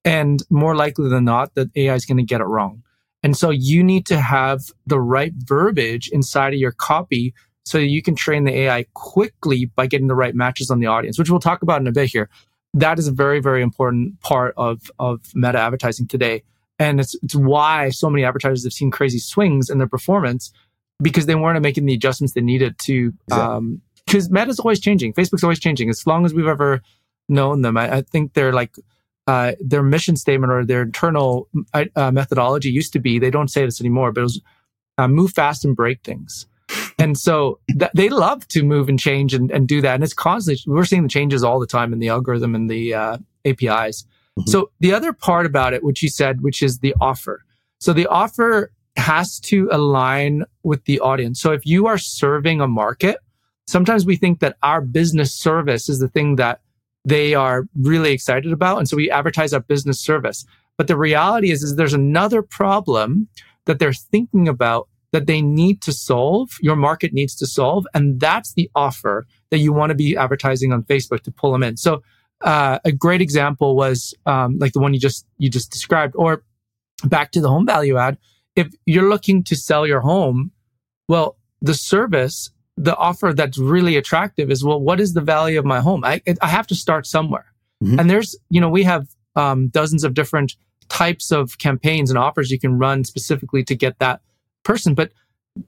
And 0.05 0.43
more 0.49 0.75
likely 0.75 1.09
than 1.09 1.25
not, 1.25 1.55
that 1.55 1.69
AI 1.75 1.93
is 1.93 2.05
going 2.05 2.17
to 2.17 2.23
get 2.23 2.41
it 2.41 2.45
wrong. 2.45 2.83
And 3.21 3.37
so 3.37 3.49
you 3.49 3.83
need 3.83 4.05
to 4.07 4.19
have 4.19 4.61
the 4.85 4.99
right 4.99 5.31
verbiage 5.33 6.09
inside 6.09 6.53
of 6.53 6.59
your 6.59 6.73
copy 6.73 7.33
so 7.65 7.77
that 7.77 7.87
you 7.87 8.01
can 8.01 8.15
train 8.15 8.43
the 8.43 8.51
AI 8.51 8.85
quickly 8.93 9.65
by 9.65 9.87
getting 9.87 10.07
the 10.07 10.15
right 10.15 10.35
matches 10.35 10.69
on 10.69 10.79
the 10.79 10.87
audience, 10.87 11.17
which 11.17 11.29
we'll 11.29 11.39
talk 11.39 11.61
about 11.61 11.79
in 11.79 11.87
a 11.87 11.91
bit 11.91 12.09
here. 12.09 12.29
That 12.73 12.99
is 12.99 13.07
a 13.07 13.11
very, 13.11 13.39
very 13.39 13.61
important 13.61 14.19
part 14.21 14.53
of, 14.57 14.91
of 14.99 15.21
meta 15.33 15.59
advertising 15.59 16.07
today. 16.07 16.43
And 16.79 16.99
it's, 16.99 17.15
it's 17.23 17.35
why 17.35 17.89
so 17.89 18.09
many 18.09 18.25
advertisers 18.25 18.65
have 18.65 18.73
seen 18.73 18.91
crazy 18.91 19.19
swings 19.19 19.69
in 19.69 19.77
their 19.77 19.87
performance 19.87 20.51
because 21.03 21.27
they 21.27 21.35
weren't 21.35 21.61
making 21.61 21.85
the 21.85 21.93
adjustments 21.93 22.33
they 22.33 22.41
needed 22.41 22.79
to. 22.79 23.13
Um, 23.31 23.81
because 24.05 24.29
Meta's 24.29 24.59
always 24.59 24.79
changing, 24.79 25.13
Facebook's 25.13 25.43
always 25.43 25.59
changing. 25.59 25.89
As 25.89 26.05
long 26.05 26.25
as 26.25 26.33
we've 26.33 26.47
ever 26.47 26.81
known 27.29 27.61
them, 27.61 27.77
I, 27.77 27.97
I 27.97 28.01
think 28.01 28.33
they're 28.33 28.51
like 28.51 28.75
uh, 29.27 29.53
their 29.61 29.81
mission 29.83 30.17
statement 30.17 30.51
or 30.51 30.65
their 30.65 30.81
internal 30.81 31.47
uh, 31.73 31.85
uh 31.95 32.11
methodology 32.11 32.69
used 32.69 32.93
to 32.93 32.99
be. 32.99 33.19
They 33.19 33.29
don't 33.29 33.49
say 33.49 33.63
this 33.65 33.79
anymore, 33.79 34.11
but 34.11 34.21
it 34.21 34.23
was 34.23 34.41
uh, 34.97 35.07
move 35.07 35.31
fast 35.31 35.63
and 35.63 35.75
break 35.75 36.01
things. 36.03 36.47
And 36.99 37.17
so 37.17 37.59
th- 37.67 37.91
they 37.93 38.09
love 38.09 38.47
to 38.49 38.63
move 38.63 38.89
and 38.89 38.99
change 38.99 39.33
and, 39.33 39.51
and 39.51 39.67
do 39.67 39.81
that. 39.81 39.95
And 39.95 40.03
it's 40.03 40.13
constantly, 40.13 40.61
we're 40.71 40.85
seeing 40.85 41.03
the 41.03 41.09
changes 41.09 41.43
all 41.43 41.59
the 41.59 41.67
time 41.67 41.93
in 41.93 41.99
the 41.99 42.09
algorithm 42.09 42.55
and 42.55 42.69
the 42.69 42.93
uh, 42.93 43.17
APIs. 43.45 44.03
Mm-hmm. 44.37 44.49
So 44.49 44.71
the 44.79 44.93
other 44.93 45.13
part 45.13 45.45
about 45.45 45.73
it, 45.73 45.83
which 45.83 46.01
you 46.01 46.09
said, 46.09 46.41
which 46.41 46.61
is 46.61 46.79
the 46.79 46.95
offer. 46.99 47.43
So 47.79 47.93
the 47.93 48.07
offer 48.07 48.71
has 48.95 49.39
to 49.39 49.69
align 49.71 50.43
with 50.63 50.85
the 50.85 50.99
audience. 50.99 51.41
So 51.41 51.51
if 51.51 51.65
you 51.65 51.87
are 51.87 51.97
serving 51.97 52.61
a 52.61 52.67
market, 52.67 53.17
sometimes 53.67 54.05
we 54.05 54.15
think 54.15 54.39
that 54.39 54.57
our 54.61 54.81
business 54.81 55.33
service 55.33 55.89
is 55.89 55.99
the 55.99 56.07
thing 56.07 56.35
that 56.35 56.61
they 57.05 57.33
are 57.33 57.65
really 57.75 58.11
excited 58.11 58.51
about. 58.51 58.77
And 58.77 58.87
so 58.87 58.95
we 58.95 59.11
advertise 59.11 59.53
our 59.53 59.59
business 59.59 59.99
service. 59.99 60.45
But 60.77 60.87
the 60.87 60.97
reality 60.97 61.51
is, 61.51 61.63
is 61.63 61.75
there's 61.75 61.93
another 61.93 62.41
problem 62.41 63.27
that 63.65 63.79
they're 63.79 63.93
thinking 63.93 64.47
about 64.47 64.87
that 65.11 65.27
they 65.27 65.41
need 65.41 65.81
to 65.83 65.93
solve, 65.93 66.49
your 66.59 66.75
market 66.75 67.13
needs 67.13 67.35
to 67.35 67.45
solve. 67.45 67.85
And 67.93 68.19
that's 68.19 68.53
the 68.53 68.69
offer 68.73 69.27
that 69.51 69.59
you 69.59 69.71
want 69.71 69.91
to 69.91 69.95
be 69.95 70.17
advertising 70.17 70.73
on 70.73 70.83
Facebook 70.83 71.21
to 71.21 71.31
pull 71.31 71.51
them 71.51 71.61
in. 71.61 71.77
So 71.77 72.01
uh, 72.41 72.79
a 72.83 72.91
great 72.91 73.21
example 73.21 73.75
was 73.75 74.13
um, 74.25 74.57
like 74.57 74.73
the 74.73 74.79
one 74.79 74.93
you 74.93 74.99
just 74.99 75.25
you 75.37 75.49
just 75.49 75.71
described, 75.71 76.15
or 76.17 76.43
back 77.05 77.31
to 77.31 77.41
the 77.41 77.47
home 77.47 77.65
value 77.65 77.97
ad 77.97 78.17
if 78.55 78.73
you're 78.85 79.09
looking 79.09 79.43
to 79.45 79.55
sell 79.55 79.85
your 79.87 80.01
home, 80.01 80.51
well, 81.07 81.37
the 81.61 81.73
service, 81.73 82.51
the 82.77 82.95
offer 82.95 83.33
that's 83.33 83.57
really 83.57 83.97
attractive 83.97 84.51
is, 84.51 84.63
well, 84.63 84.79
what 84.79 84.99
is 84.99 85.13
the 85.13 85.21
value 85.21 85.59
of 85.59 85.65
my 85.65 85.79
home? 85.79 86.03
I, 86.03 86.21
I 86.41 86.47
have 86.47 86.67
to 86.67 86.75
start 86.75 87.05
somewhere. 87.05 87.45
Mm-hmm. 87.83 87.99
And 87.99 88.09
there's, 88.09 88.35
you 88.49 88.61
know, 88.61 88.69
we 88.69 88.83
have 88.83 89.07
um, 89.35 89.69
dozens 89.69 90.03
of 90.03 90.13
different 90.13 90.55
types 90.89 91.31
of 91.31 91.57
campaigns 91.57 92.09
and 92.09 92.19
offers 92.19 92.51
you 92.51 92.59
can 92.59 92.77
run 92.77 93.03
specifically 93.03 93.63
to 93.63 93.75
get 93.75 93.99
that 93.99 94.21
person. 94.63 94.93
But 94.93 95.11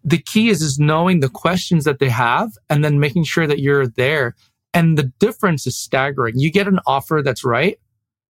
the 0.03 0.17
key 0.17 0.49
is, 0.49 0.61
is 0.61 0.79
knowing 0.79 1.19
the 1.19 1.29
questions 1.29 1.83
that 1.85 1.99
they 1.99 2.09
have 2.09 2.51
and 2.69 2.83
then 2.83 2.99
making 2.99 3.23
sure 3.23 3.47
that 3.47 3.59
you're 3.59 3.87
there. 3.87 4.35
And 4.73 4.97
the 4.97 5.11
difference 5.19 5.65
is 5.67 5.77
staggering. 5.77 6.37
You 6.37 6.51
get 6.51 6.67
an 6.67 6.79
offer 6.85 7.21
that's 7.23 7.45
right, 7.45 7.79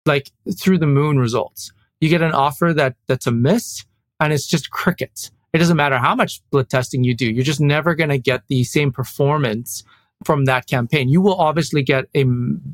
like 0.05 0.31
through 0.59 0.77
the 0.77 0.87
moon 0.87 1.17
results. 1.17 1.71
You 1.99 2.09
get 2.09 2.21
an 2.21 2.33
offer 2.33 2.73
that 2.75 2.95
that's 3.07 3.27
a 3.27 3.31
miss 3.31 3.85
and 4.19 4.33
it's 4.33 4.47
just 4.47 4.71
crickets. 4.71 5.31
It 5.53 5.59
doesn't 5.59 5.77
matter 5.77 5.97
how 5.97 6.15
much 6.15 6.35
split 6.35 6.69
testing 6.69 7.03
you 7.03 7.15
do. 7.15 7.31
You're 7.31 7.43
just 7.43 7.61
never 7.61 7.95
going 7.95 8.09
to 8.09 8.17
get 8.17 8.43
the 8.47 8.63
same 8.63 8.91
performance 8.91 9.83
from 10.25 10.45
that 10.45 10.67
campaign. 10.67 11.09
You 11.09 11.21
will 11.21 11.35
obviously 11.35 11.83
get 11.83 12.05
a, 12.15 12.23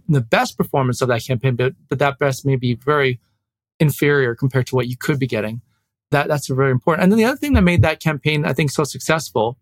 the 0.07 0.21
best 0.21 0.57
performance 0.57 1.01
of 1.01 1.07
that 1.09 1.23
campaign, 1.23 1.55
but, 1.55 1.73
but 1.89 1.99
that 1.99 2.17
best 2.19 2.45
may 2.45 2.55
be 2.55 2.75
very 2.75 3.19
inferior 3.79 4.35
compared 4.35 4.67
to 4.67 4.75
what 4.75 4.87
you 4.87 4.97
could 4.97 5.19
be 5.19 5.27
getting. 5.27 5.61
That, 6.11 6.27
that's 6.27 6.47
very 6.47 6.71
important. 6.71 7.03
And 7.03 7.11
then 7.11 7.17
the 7.17 7.25
other 7.25 7.37
thing 7.37 7.53
that 7.53 7.63
made 7.63 7.81
that 7.81 7.99
campaign, 7.99 8.45
I 8.45 8.53
think, 8.53 8.71
so 8.71 8.83
successful, 8.83 9.57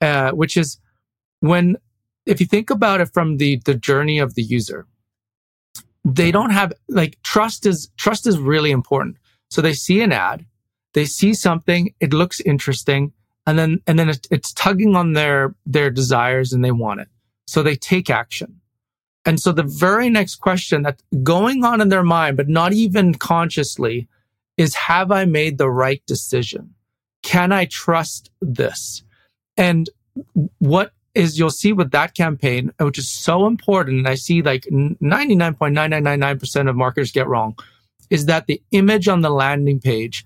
uh, 0.00 0.30
which 0.32 0.56
is 0.56 0.78
when, 1.40 1.76
if 2.26 2.40
you 2.40 2.46
think 2.46 2.70
about 2.70 3.00
it 3.00 3.08
from 3.12 3.38
the, 3.38 3.56
the 3.64 3.74
journey 3.74 4.18
of 4.18 4.34
the 4.34 4.42
user, 4.42 4.86
they 6.04 6.30
don't 6.30 6.50
have 6.50 6.72
like 6.88 7.20
trust 7.22 7.66
is, 7.66 7.90
trust 7.96 8.26
is 8.26 8.38
really 8.38 8.70
important. 8.70 9.16
So 9.50 9.60
they 9.60 9.72
see 9.72 10.02
an 10.02 10.12
ad 10.12 10.46
they 10.94 11.04
see 11.04 11.34
something, 11.34 11.94
it 12.00 12.12
looks 12.12 12.40
interesting, 12.40 13.12
and 13.46 13.58
then 13.58 13.80
and 13.86 13.98
then 13.98 14.08
it's 14.08 14.52
tugging 14.52 14.94
on 14.96 15.12
their 15.14 15.54
their 15.64 15.90
desires 15.90 16.52
and 16.52 16.64
they 16.64 16.72
want 16.72 17.00
it. 17.00 17.08
So 17.46 17.62
they 17.62 17.76
take 17.76 18.10
action. 18.10 18.60
And 19.24 19.40
so 19.40 19.52
the 19.52 19.62
very 19.62 20.10
next 20.10 20.36
question 20.36 20.82
that's 20.82 21.02
going 21.22 21.64
on 21.64 21.80
in 21.80 21.88
their 21.88 22.02
mind, 22.02 22.36
but 22.36 22.48
not 22.48 22.72
even 22.72 23.14
consciously, 23.14 24.08
is 24.56 24.74
have 24.74 25.10
I 25.12 25.24
made 25.24 25.58
the 25.58 25.70
right 25.70 26.02
decision? 26.06 26.74
Can 27.22 27.52
I 27.52 27.66
trust 27.66 28.30
this? 28.40 29.02
And 29.56 29.90
what 30.58 30.92
is 31.14 31.38
you'll 31.38 31.50
see 31.50 31.72
with 31.72 31.90
that 31.90 32.14
campaign, 32.14 32.72
which 32.80 32.98
is 32.98 33.10
so 33.10 33.46
important, 33.46 33.98
and 33.98 34.08
I 34.08 34.14
see 34.14 34.40
like 34.42 34.64
99.9999% 34.70 36.68
of 36.68 36.76
marketers 36.76 37.12
get 37.12 37.26
wrong, 37.26 37.58
is 38.10 38.26
that 38.26 38.46
the 38.46 38.62
image 38.70 39.08
on 39.08 39.20
the 39.22 39.30
landing 39.30 39.80
page 39.80 40.24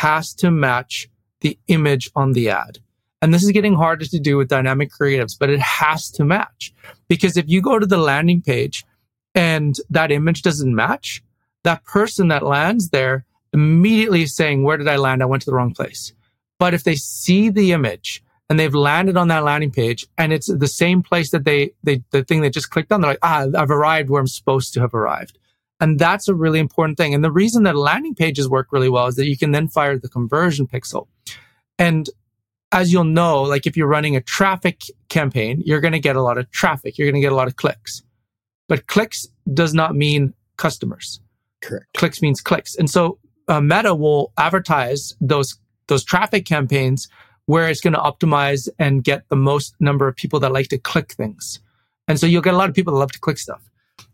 has 0.00 0.32
to 0.32 0.50
match 0.50 1.10
the 1.42 1.58
image 1.68 2.10
on 2.16 2.32
the 2.32 2.48
ad. 2.48 2.78
And 3.20 3.34
this 3.34 3.42
is 3.42 3.50
getting 3.50 3.74
harder 3.74 4.06
to 4.06 4.18
do 4.18 4.38
with 4.38 4.48
dynamic 4.48 4.90
creatives, 4.90 5.38
but 5.38 5.50
it 5.50 5.60
has 5.60 6.10
to 6.12 6.24
match. 6.24 6.72
Because 7.06 7.36
if 7.36 7.46
you 7.48 7.60
go 7.60 7.78
to 7.78 7.86
the 7.86 7.98
landing 7.98 8.40
page 8.40 8.84
and 9.34 9.76
that 9.90 10.10
image 10.10 10.40
doesn't 10.40 10.74
match, 10.74 11.22
that 11.64 11.84
person 11.84 12.28
that 12.28 12.42
lands 12.42 12.88
there 12.88 13.26
immediately 13.52 14.22
is 14.22 14.34
saying, 14.34 14.64
Where 14.64 14.78
did 14.78 14.88
I 14.88 14.96
land? 14.96 15.22
I 15.22 15.26
went 15.26 15.42
to 15.42 15.50
the 15.50 15.54
wrong 15.54 15.74
place. 15.74 16.14
But 16.58 16.72
if 16.72 16.84
they 16.84 16.96
see 16.96 17.50
the 17.50 17.72
image 17.72 18.22
and 18.48 18.58
they've 18.58 18.74
landed 18.74 19.18
on 19.18 19.28
that 19.28 19.44
landing 19.44 19.70
page 19.70 20.06
and 20.16 20.32
it's 20.32 20.46
the 20.46 20.66
same 20.66 21.02
place 21.02 21.30
that 21.32 21.44
they, 21.44 21.72
they 21.82 22.02
the 22.10 22.24
thing 22.24 22.40
they 22.40 22.48
just 22.48 22.70
clicked 22.70 22.90
on, 22.90 23.02
they're 23.02 23.10
like, 23.10 23.18
ah, 23.22 23.46
I've 23.54 23.70
arrived 23.70 24.08
where 24.08 24.20
I'm 24.20 24.26
supposed 24.26 24.72
to 24.74 24.80
have 24.80 24.94
arrived. 24.94 25.38
And 25.80 25.98
that's 25.98 26.28
a 26.28 26.34
really 26.34 26.58
important 26.58 26.98
thing. 26.98 27.14
And 27.14 27.24
the 27.24 27.32
reason 27.32 27.62
that 27.62 27.74
landing 27.74 28.14
pages 28.14 28.48
work 28.48 28.68
really 28.70 28.90
well 28.90 29.06
is 29.06 29.16
that 29.16 29.26
you 29.26 29.38
can 29.38 29.52
then 29.52 29.66
fire 29.66 29.98
the 29.98 30.08
conversion 30.08 30.66
pixel. 30.66 31.08
And 31.78 32.10
as 32.72 32.92
you'll 32.92 33.04
know, 33.04 33.42
like 33.42 33.66
if 33.66 33.76
you're 33.76 33.88
running 33.88 34.14
a 34.14 34.20
traffic 34.20 34.82
campaign, 35.08 35.62
you're 35.64 35.80
going 35.80 35.92
to 35.92 36.00
get 36.00 36.16
a 36.16 36.22
lot 36.22 36.38
of 36.38 36.50
traffic. 36.50 36.98
You're 36.98 37.06
going 37.06 37.20
to 37.20 37.26
get 37.26 37.32
a 37.32 37.36
lot 37.36 37.48
of 37.48 37.56
clicks. 37.56 38.02
But 38.68 38.86
clicks 38.86 39.26
does 39.52 39.74
not 39.74 39.96
mean 39.96 40.34
customers. 40.56 41.20
Correct. 41.62 41.86
Clicks 41.96 42.22
means 42.22 42.40
clicks. 42.40 42.76
And 42.76 42.88
so 42.88 43.18
uh, 43.48 43.60
Meta 43.60 43.94
will 43.94 44.32
advertise 44.38 45.14
those 45.20 45.58
those 45.88 46.04
traffic 46.04 46.46
campaigns 46.46 47.08
where 47.46 47.68
it's 47.68 47.80
going 47.80 47.94
to 47.94 47.98
optimize 47.98 48.68
and 48.78 49.02
get 49.02 49.28
the 49.28 49.34
most 49.34 49.74
number 49.80 50.06
of 50.06 50.14
people 50.14 50.38
that 50.38 50.52
like 50.52 50.68
to 50.68 50.78
click 50.78 51.12
things. 51.12 51.58
And 52.06 52.20
so 52.20 52.26
you'll 52.26 52.42
get 52.42 52.54
a 52.54 52.56
lot 52.56 52.68
of 52.68 52.76
people 52.76 52.92
that 52.92 53.00
love 53.00 53.10
to 53.10 53.18
click 53.18 53.38
stuff. 53.38 53.69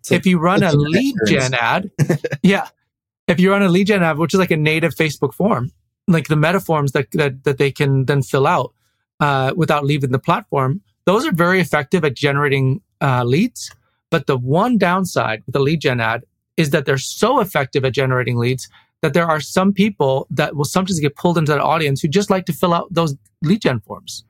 So 0.06 0.14
if 0.14 0.24
you 0.24 0.38
run 0.38 0.62
a 0.62 0.72
lead 0.72 1.16
gen 1.26 1.52
ad, 1.54 1.90
yeah. 2.42 2.68
If 3.26 3.40
you 3.40 3.50
run 3.50 3.62
a 3.62 3.68
lead 3.68 3.88
gen 3.88 4.04
ad, 4.04 4.18
which 4.18 4.34
is 4.34 4.38
like 4.38 4.52
a 4.52 4.56
native 4.56 4.94
Facebook 4.94 5.34
form, 5.34 5.72
like 6.06 6.28
the 6.28 6.36
meta 6.36 6.60
forms 6.60 6.92
that, 6.92 7.10
that, 7.10 7.42
that 7.42 7.58
they 7.58 7.72
can 7.72 8.04
then 8.04 8.22
fill 8.22 8.46
out 8.46 8.72
uh, 9.18 9.52
without 9.56 9.84
leaving 9.84 10.12
the 10.12 10.20
platform, 10.20 10.80
those 11.06 11.26
are 11.26 11.32
very 11.32 11.58
effective 11.58 12.04
at 12.04 12.14
generating 12.14 12.80
uh, 13.00 13.24
leads. 13.24 13.74
But 14.12 14.28
the 14.28 14.38
one 14.38 14.78
downside 14.78 15.42
with 15.44 15.54
the 15.54 15.58
lead 15.60 15.80
gen 15.80 16.00
ad 16.00 16.22
is 16.56 16.70
that 16.70 16.86
they're 16.86 16.98
so 16.98 17.40
effective 17.40 17.84
at 17.84 17.92
generating 17.92 18.36
leads 18.36 18.68
that 19.02 19.12
there 19.12 19.26
are 19.26 19.40
some 19.40 19.72
people 19.72 20.28
that 20.30 20.54
will 20.54 20.64
sometimes 20.64 21.00
get 21.00 21.16
pulled 21.16 21.36
into 21.36 21.50
that 21.50 21.60
audience 21.60 22.00
who 22.00 22.06
just 22.06 22.30
like 22.30 22.46
to 22.46 22.52
fill 22.52 22.72
out 22.72 22.86
those 22.92 23.16
lead 23.42 23.62
gen 23.62 23.80
forms. 23.80 24.24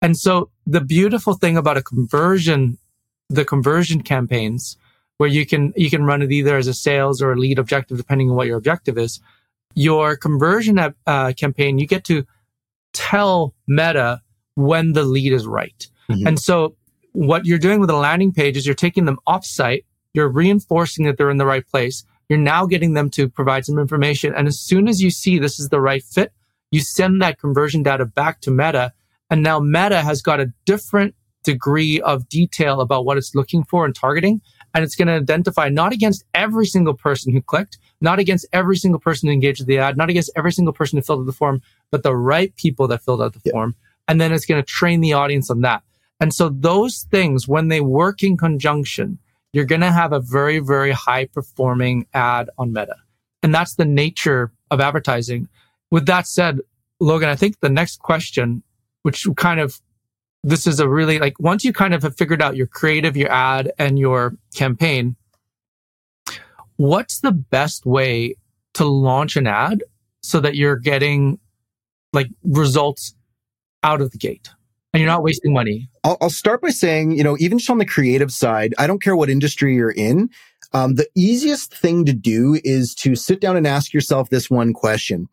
And 0.00 0.16
so 0.16 0.48
the 0.66 0.80
beautiful 0.80 1.34
thing 1.34 1.58
about 1.58 1.76
a 1.76 1.82
conversion, 1.82 2.78
the 3.28 3.44
conversion 3.44 4.00
campaigns, 4.00 4.78
where 5.18 5.28
you 5.28 5.44
can 5.44 5.72
you 5.76 5.90
can 5.90 6.04
run 6.04 6.22
it 6.22 6.32
either 6.32 6.56
as 6.56 6.66
a 6.66 6.74
sales 6.74 7.20
or 7.20 7.32
a 7.32 7.36
lead 7.36 7.58
objective, 7.58 7.98
depending 7.98 8.30
on 8.30 8.36
what 8.36 8.46
your 8.46 8.56
objective 8.56 8.96
is. 8.96 9.20
Your 9.74 10.16
conversion 10.16 10.78
uh, 10.78 11.32
campaign, 11.34 11.78
you 11.78 11.86
get 11.86 12.04
to 12.04 12.26
tell 12.94 13.54
Meta 13.66 14.22
when 14.54 14.92
the 14.92 15.04
lead 15.04 15.32
is 15.32 15.46
right. 15.46 15.86
Mm-hmm. 16.10 16.26
And 16.26 16.38
so 16.38 16.74
what 17.12 17.46
you're 17.46 17.58
doing 17.58 17.80
with 17.80 17.90
a 17.90 17.96
landing 17.96 18.32
page 18.32 18.56
is 18.56 18.66
you're 18.66 18.74
taking 18.74 19.04
them 19.04 19.18
offsite, 19.28 19.84
you're 20.14 20.28
reinforcing 20.28 21.04
that 21.04 21.18
they're 21.18 21.30
in 21.30 21.36
the 21.36 21.46
right 21.46 21.66
place. 21.66 22.04
You're 22.28 22.38
now 22.38 22.66
getting 22.66 22.94
them 22.94 23.08
to 23.10 23.28
provide 23.28 23.64
some 23.64 23.78
information. 23.78 24.34
And 24.34 24.48
as 24.48 24.58
soon 24.58 24.88
as 24.88 25.02
you 25.02 25.10
see 25.10 25.38
this 25.38 25.58
is 25.58 25.68
the 25.68 25.80
right 25.80 26.02
fit, 26.02 26.32
you 26.70 26.80
send 26.80 27.22
that 27.22 27.40
conversion 27.40 27.82
data 27.82 28.04
back 28.04 28.40
to 28.42 28.50
Meta. 28.50 28.92
And 29.30 29.42
now 29.42 29.58
Meta 29.60 30.02
has 30.02 30.22
got 30.22 30.40
a 30.40 30.52
different 30.66 31.14
degree 31.44 32.00
of 32.02 32.28
detail 32.28 32.80
about 32.80 33.04
what 33.04 33.16
it's 33.16 33.34
looking 33.34 33.64
for 33.64 33.84
and 33.84 33.94
targeting 33.94 34.42
and 34.74 34.84
it's 34.84 34.94
going 34.94 35.08
to 35.08 35.14
identify 35.14 35.68
not 35.68 35.92
against 35.92 36.24
every 36.34 36.66
single 36.66 36.94
person 36.94 37.32
who 37.32 37.40
clicked, 37.40 37.78
not 38.00 38.18
against 38.18 38.46
every 38.52 38.76
single 38.76 39.00
person 39.00 39.28
who 39.28 39.32
engaged 39.32 39.60
with 39.60 39.68
the 39.68 39.78
ad, 39.78 39.96
not 39.96 40.10
against 40.10 40.30
every 40.36 40.52
single 40.52 40.72
person 40.72 40.98
who 40.98 41.02
filled 41.02 41.20
out 41.20 41.26
the 41.26 41.32
form, 41.32 41.62
but 41.90 42.02
the 42.02 42.16
right 42.16 42.54
people 42.56 42.86
that 42.88 43.02
filled 43.02 43.22
out 43.22 43.32
the 43.32 43.40
yeah. 43.44 43.52
form. 43.52 43.74
And 44.06 44.20
then 44.20 44.32
it's 44.32 44.46
going 44.46 44.62
to 44.62 44.66
train 44.66 45.00
the 45.00 45.12
audience 45.14 45.50
on 45.50 45.62
that. 45.62 45.82
And 46.20 46.34
so 46.34 46.48
those 46.48 47.06
things, 47.10 47.46
when 47.46 47.68
they 47.68 47.80
work 47.80 48.22
in 48.22 48.36
conjunction, 48.36 49.18
you're 49.52 49.64
going 49.64 49.80
to 49.80 49.92
have 49.92 50.12
a 50.12 50.20
very, 50.20 50.58
very 50.58 50.92
high 50.92 51.26
performing 51.26 52.06
ad 52.14 52.50
on 52.58 52.72
Meta. 52.72 52.96
And 53.42 53.54
that's 53.54 53.76
the 53.76 53.84
nature 53.84 54.52
of 54.70 54.80
advertising. 54.80 55.48
With 55.90 56.06
that 56.06 56.26
said, 56.26 56.60
Logan, 57.00 57.28
I 57.28 57.36
think 57.36 57.60
the 57.60 57.68
next 57.68 58.00
question, 58.00 58.62
which 59.02 59.26
kind 59.36 59.60
of 59.60 59.80
this 60.44 60.66
is 60.66 60.80
a 60.80 60.88
really 60.88 61.18
like 61.18 61.38
once 61.38 61.64
you 61.64 61.72
kind 61.72 61.94
of 61.94 62.02
have 62.02 62.16
figured 62.16 62.42
out 62.42 62.56
your 62.56 62.66
creative, 62.66 63.16
your 63.16 63.30
ad, 63.30 63.72
and 63.78 63.98
your 63.98 64.36
campaign, 64.54 65.16
what's 66.76 67.20
the 67.20 67.32
best 67.32 67.84
way 67.86 68.34
to 68.74 68.84
launch 68.84 69.36
an 69.36 69.46
ad 69.46 69.82
so 70.22 70.40
that 70.40 70.54
you're 70.54 70.76
getting 70.76 71.38
like 72.12 72.28
results 72.44 73.14
out 73.82 74.00
of 74.00 74.10
the 74.12 74.18
gate 74.18 74.50
and 74.92 75.00
you're 75.00 75.10
not 75.10 75.22
wasting 75.22 75.52
money? 75.52 75.88
I'll, 76.04 76.16
I'll 76.20 76.30
start 76.30 76.62
by 76.62 76.70
saying, 76.70 77.12
you 77.12 77.24
know, 77.24 77.36
even 77.38 77.58
just 77.58 77.70
on 77.70 77.78
the 77.78 77.86
creative 77.86 78.32
side, 78.32 78.74
I 78.78 78.86
don't 78.86 79.02
care 79.02 79.16
what 79.16 79.28
industry 79.28 79.74
you're 79.74 79.90
in. 79.90 80.30
Um, 80.72 80.94
the 80.94 81.08
easiest 81.14 81.74
thing 81.74 82.04
to 82.04 82.12
do 82.12 82.60
is 82.62 82.94
to 82.96 83.14
sit 83.16 83.40
down 83.40 83.56
and 83.56 83.66
ask 83.66 83.92
yourself 83.92 84.30
this 84.30 84.50
one 84.50 84.72
question 84.72 85.28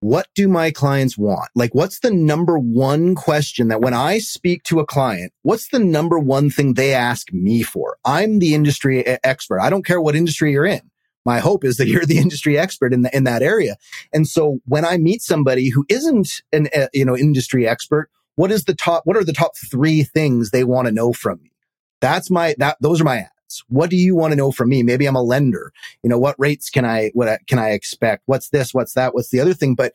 what 0.00 0.28
do 0.34 0.48
my 0.48 0.70
clients 0.70 1.16
want? 1.16 1.50
Like, 1.54 1.74
what's 1.74 2.00
the 2.00 2.10
number 2.10 2.58
one 2.58 3.14
question 3.14 3.68
that 3.68 3.82
when 3.82 3.94
I 3.94 4.18
speak 4.18 4.62
to 4.64 4.80
a 4.80 4.86
client, 4.86 5.32
what's 5.42 5.68
the 5.68 5.78
number 5.78 6.18
one 6.18 6.48
thing 6.48 6.74
they 6.74 6.94
ask 6.94 7.32
me 7.32 7.62
for? 7.62 7.98
I'm 8.04 8.38
the 8.38 8.54
industry 8.54 9.06
expert. 9.06 9.60
I 9.60 9.68
don't 9.68 9.84
care 9.84 10.00
what 10.00 10.16
industry 10.16 10.52
you're 10.52 10.66
in. 10.66 10.80
My 11.26 11.38
hope 11.38 11.64
is 11.64 11.76
that 11.76 11.86
you're 11.86 12.06
the 12.06 12.18
industry 12.24 12.58
expert 12.58 12.94
in 12.94 13.02
the, 13.02 13.14
in 13.14 13.24
that 13.24 13.42
area. 13.42 13.76
And 14.12 14.26
so 14.26 14.60
when 14.64 14.86
I 14.86 14.96
meet 14.96 15.20
somebody 15.20 15.68
who 15.68 15.84
isn't 15.90 16.42
an, 16.50 16.68
uh, 16.74 16.86
you 16.94 17.04
know, 17.04 17.16
industry 17.16 17.68
expert, 17.68 18.10
what 18.36 18.50
is 18.50 18.64
the 18.64 18.74
top, 18.74 19.02
what 19.04 19.18
are 19.18 19.24
the 19.24 19.34
top 19.34 19.52
three 19.70 20.02
things 20.02 20.50
they 20.50 20.64
want 20.64 20.86
to 20.86 20.92
know 20.92 21.12
from 21.12 21.42
me? 21.42 21.52
That's 22.00 22.30
my, 22.30 22.54
that, 22.58 22.78
those 22.80 23.02
are 23.02 23.04
my. 23.04 23.26
What 23.68 23.90
do 23.90 23.96
you 23.96 24.14
want 24.14 24.32
to 24.32 24.36
know 24.36 24.52
from 24.52 24.68
me? 24.68 24.82
Maybe 24.82 25.06
I'm 25.06 25.16
a 25.16 25.22
lender. 25.22 25.72
You 26.02 26.10
know, 26.10 26.18
what 26.18 26.36
rates 26.38 26.70
can 26.70 26.84
I, 26.84 27.10
what 27.14 27.40
can 27.46 27.58
I 27.58 27.70
expect? 27.70 28.22
What's 28.26 28.50
this? 28.50 28.72
What's 28.72 28.94
that? 28.94 29.14
What's 29.14 29.30
the 29.30 29.40
other 29.40 29.54
thing? 29.54 29.74
But 29.74 29.94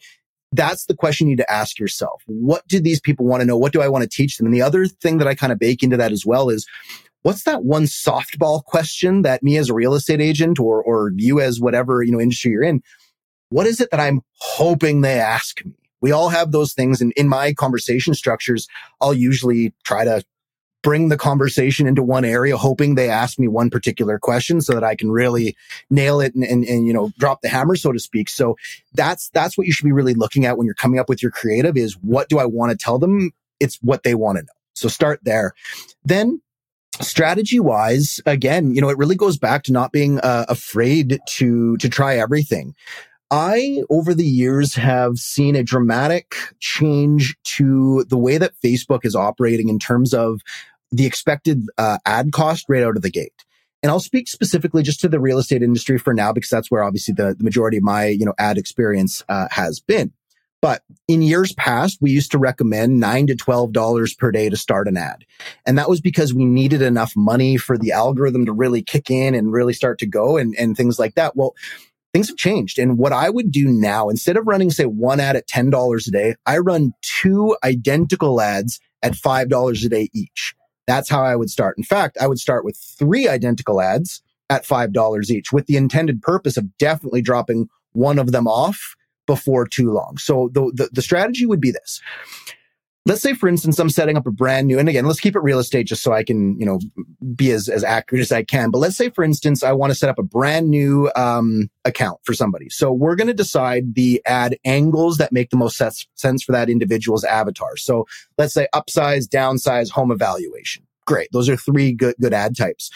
that's 0.52 0.86
the 0.86 0.96
question 0.96 1.28
you 1.28 1.32
need 1.36 1.42
to 1.42 1.52
ask 1.52 1.80
yourself. 1.80 2.24
What 2.28 2.68
do 2.68 2.80
these 2.80 3.00
people 3.00 3.26
want 3.26 3.42
to 3.42 3.46
know? 3.46 3.58
What 3.58 3.74
do 3.74 3.82
I 3.82 3.90
want 3.90 4.04
to 4.04 4.10
teach 4.10 4.38
them? 4.38 4.46
And 4.46 4.54
the 4.54 4.62
other 4.62 4.88
thing 4.88 5.18
that 5.18 5.28
I 5.28 5.36
kind 5.36 5.52
of 5.52 5.60
bake 5.60 5.84
into 5.84 5.98
that 5.98 6.12
as 6.12 6.26
well 6.26 6.50
is 6.50 6.66
what's 7.24 7.44
that 7.44 7.64
one 7.64 7.84
softball 7.84 8.64
question 8.64 9.24
that 9.24 9.44
me 9.44 9.58
as 9.58 9.70
a 9.70 9.74
real 9.74 9.96
estate 9.96 10.22
agent 10.22 10.60
or, 10.60 10.82
or 10.82 11.12
you 11.16 11.42
as 11.42 11.60
whatever, 11.60 12.04
you 12.04 12.12
know, 12.12 12.22
industry 12.22 12.52
you're 12.52 12.64
in, 12.64 12.82
what 13.50 13.68
is 13.68 13.82
it 13.82 13.90
that 13.92 14.00
I'm 14.00 14.22
hoping 14.40 15.02
they 15.02 15.20
ask 15.20 15.66
me? 15.66 15.74
We 16.02 16.12
all 16.12 16.30
have 16.30 16.52
those 16.52 16.74
things. 16.74 17.02
And 17.02 17.12
in 17.16 17.28
my 17.28 17.54
conversation 17.54 18.14
structures, 18.14 18.68
I'll 19.02 19.14
usually 19.14 19.74
try 19.84 20.04
to 20.06 20.24
bring 20.86 21.10
the 21.10 21.18
conversation 21.18 21.88
into 21.88 22.04
one 22.04 22.24
area, 22.24 22.56
hoping 22.56 22.94
they 22.94 23.10
ask 23.10 23.40
me 23.40 23.48
one 23.48 23.72
particular 23.72 24.20
question 24.20 24.62
so 24.62 24.76
that 24.76 24.84
I 24.84 24.94
can 24.94 25.10
really 25.10 25.58
nail 25.90 26.22
it 26.22 26.36
and, 26.36 26.44
and, 26.44 26.64
and, 26.64 26.86
you 26.86 26.94
know, 26.94 27.12
drop 27.18 27.42
the 27.42 27.50
hammer, 27.50 27.76
so 27.76 27.92
to 27.92 27.98
speak. 27.98 28.30
So 28.30 28.56
that's, 28.94 29.30
that's 29.30 29.58
what 29.58 29.66
you 29.66 29.74
should 29.74 29.86
be 29.86 29.92
really 29.92 30.14
looking 30.14 30.46
at 30.46 30.60
when 30.60 30.68
you're 30.68 30.76
coming 30.76 31.00
up 31.00 31.10
with 31.10 31.24
your 31.24 31.32
creative 31.32 31.76
is 31.76 31.94
what 32.04 32.30
do 32.30 32.38
I 32.38 32.46
want 32.46 32.72
to 32.72 32.78
tell 32.78 33.00
them? 33.00 33.32
It's 33.60 33.78
what 33.82 34.04
they 34.04 34.14
want 34.14 34.38
to 34.38 34.44
know. 34.44 34.54
So 34.76 34.88
start 34.88 35.22
there. 35.24 35.54
Then 36.04 36.40
strategy 37.02 37.60
wise, 37.60 38.22
again, 38.28 38.76
you 38.76 38.80
know, 38.80 38.90
it 38.90 38.98
really 39.00 39.16
goes 39.16 39.40
back 39.40 39.64
to 39.64 39.72
not 39.72 39.92
being 39.92 40.20
uh, 40.20 40.46
afraid 40.48 41.18
to, 41.30 41.78
to 41.78 41.90
try 41.90 42.16
everything. 42.16 42.76
I, 43.32 43.82
over 43.90 44.14
the 44.14 44.24
years, 44.24 44.76
have 44.76 45.18
seen 45.18 45.56
a 45.56 45.64
dramatic 45.64 46.36
change 46.60 47.36
to 47.56 48.06
the 48.08 48.20
way 48.20 48.38
that 48.38 48.54
Facebook 48.64 49.04
is 49.04 49.16
operating 49.16 49.68
in 49.68 49.80
terms 49.80 50.14
of 50.14 50.42
the 50.92 51.06
expected 51.06 51.64
uh, 51.78 51.98
ad 52.06 52.32
cost 52.32 52.66
right 52.70 52.84
out 52.84 52.96
of 52.96 53.02
the 53.02 53.10
gate. 53.10 53.44
And 53.84 53.92
I'll 53.92 54.00
speak 54.00 54.28
specifically 54.28 54.82
just 54.82 55.00
to 55.02 55.08
the 55.08 55.20
real 55.20 55.38
estate 55.38 55.62
industry 55.62 56.00
for 56.00 56.14
now, 56.14 56.34
because 56.34 56.50
that's 56.50 56.72
where 56.72 56.84
obviously 56.84 57.14
the, 57.14 57.36
the 57.38 57.44
majority 57.44 57.78
of 57.78 57.84
my, 57.84 58.08
you 58.08 58.26
know, 58.26 58.34
ad 58.40 58.58
experience 58.58 59.24
uh, 59.30 59.48
has 59.52 59.80
been. 59.80 60.12
But 60.62 60.82
in 61.08 61.22
years 61.22 61.54
past, 61.54 62.00
we 62.02 62.10
used 62.10 62.32
to 62.32 62.40
recommend 62.40 63.00
nine 63.00 63.28
to 63.28 63.36
$12 63.36 64.18
per 64.18 64.32
day 64.32 64.50
to 64.50 64.58
start 64.58 64.88
an 64.88 64.98
ad. 64.98 65.24
And 65.68 65.78
that 65.78 65.90
was 65.90 66.02
because 66.02 66.34
we 66.34 66.46
needed 66.46 66.82
enough 66.82 67.14
money 67.16 67.58
for 67.58 67.78
the 67.78 67.92
algorithm 67.92 68.48
to 68.48 68.52
really 68.52 68.82
kick 68.82 69.12
in 69.12 69.36
and 69.36 69.54
really 69.54 69.74
start 69.74 70.00
to 70.00 70.08
go 70.08 70.38
and, 70.38 70.56
and 70.58 70.76
things 70.76 70.98
like 70.98 71.14
that. 71.14 71.36
Well, 71.36 71.54
things 72.14 72.30
have 72.30 72.38
changed. 72.38 72.80
And 72.80 72.98
what 72.98 73.14
I 73.14 73.30
would 73.30 73.52
do 73.52 73.68
now, 73.68 74.10
instead 74.10 74.38
of 74.38 74.48
running, 74.48 74.72
say, 74.72 74.86
one 74.86 75.20
ad 75.20 75.36
at 75.36 75.48
$10 75.48 76.08
a 76.08 76.12
day, 76.12 76.36
I 76.48 76.58
run 76.58 76.94
two 77.04 77.56
identical 77.64 78.42
ads 78.42 78.80
at 79.04 79.14
$5 79.14 79.86
a 79.86 79.90
day 79.90 80.10
each. 80.14 80.56
That's 80.88 81.10
how 81.10 81.24
I 81.24 81.36
would 81.36 81.50
start. 81.50 81.78
In 81.78 81.84
fact, 81.84 82.18
I 82.20 82.28
would 82.28 82.40
start 82.40 82.64
with 82.64 82.78
three 82.78 83.28
identical 83.28 83.82
ads 83.82 84.22
at 84.50 84.66
$5 84.66 85.30
each 85.30 85.52
with 85.52 85.66
the 85.66 85.78
intended 85.78 86.22
purpose 86.22 86.58
of 86.58 86.78
definitely 86.78 87.22
dropping 87.22 87.70
one 87.94 88.20
of 88.20 88.32
them 88.32 88.48
off 88.48 88.96
before 89.26 89.66
too 89.66 89.92
long. 89.92 90.18
So 90.18 90.50
the, 90.54 90.72
the, 90.74 90.90
the 90.92 91.02
strategy 91.02 91.46
would 91.46 91.62
be 91.62 91.72
this. 91.72 92.02
Let's 93.06 93.22
say 93.22 93.34
for 93.34 93.48
instance 93.48 93.80
i'm 93.80 93.90
setting 93.90 94.18
up 94.18 94.26
a 94.26 94.32
brand 94.32 94.68
new 94.68 94.80
and 94.80 94.90
again 94.90 95.06
let's 95.06 95.20
keep 95.20 95.36
it 95.36 95.40
real 95.40 95.60
estate 95.60 95.86
just 95.86 96.02
so 96.02 96.12
i 96.12 96.24
can 96.24 96.60
you 96.60 96.66
know 96.66 96.80
be 97.36 97.52
as, 97.52 97.70
as 97.70 97.84
accurate 97.84 98.22
as 98.22 98.32
i 98.32 98.44
can. 98.44 98.72
But 98.72 98.80
let's 98.80 98.96
say 98.96 99.10
for 99.10 99.24
instance 99.24 99.64
i 99.64 99.72
want 99.72 99.92
to 99.92 99.96
set 99.96 100.10
up 100.10 100.20
a 100.20 100.24
brand 100.24 100.70
new 100.70 101.12
um, 101.16 101.70
account 101.84 102.20
for 102.24 102.34
somebody. 102.34 102.70
So 102.70 102.92
we're 102.92 103.16
going 103.16 103.28
to 103.28 103.34
decide 103.34 103.96
the 103.96 104.22
ad 104.26 104.58
angles 104.66 105.18
that 105.18 105.32
make 105.32 105.50
the 105.50 105.58
most 105.58 105.78
sense 105.78 106.44
for 106.44 106.52
that 106.52 106.70
individual's 106.70 107.24
avatar. 107.24 107.78
So 107.78 108.08
let's 108.38 108.54
say 108.54 108.68
upsize 108.74 109.28
downsize 109.28 109.90
home 109.90 110.12
evaluation. 110.12 110.84
Great. 111.06 111.30
Those 111.32 111.50
are 111.50 111.58
three 111.58 111.94
good 111.94 112.16
good 112.20 112.34
ad 112.34 112.58
types. 112.58 112.90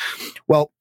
Well 0.47 0.71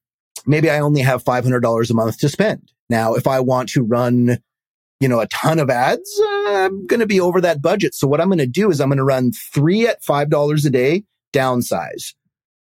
maybe 0.46 0.70
i 0.70 0.78
only 0.78 1.02
have 1.02 1.24
$500 1.24 1.90
a 1.90 1.94
month 1.94 2.18
to 2.18 2.28
spend. 2.28 2.72
Now 2.88 3.14
if 3.14 3.26
i 3.26 3.40
want 3.40 3.68
to 3.70 3.82
run 3.82 4.38
you 5.00 5.08
know, 5.08 5.20
a 5.20 5.26
ton 5.28 5.58
of 5.58 5.70
ads, 5.70 6.20
uh, 6.20 6.50
I'm 6.50 6.86
going 6.86 7.00
to 7.00 7.06
be 7.06 7.20
over 7.20 7.40
that 7.40 7.62
budget. 7.62 7.94
So 7.94 8.08
what 8.08 8.20
I'm 8.20 8.28
going 8.28 8.38
to 8.38 8.46
do 8.46 8.70
is 8.70 8.80
I'm 8.80 8.88
going 8.88 8.98
to 8.98 9.04
run 9.04 9.32
three 9.32 9.86
at 9.86 10.02
$5 10.02 10.66
a 10.66 10.70
day, 10.70 11.04
downsize, 11.32 12.14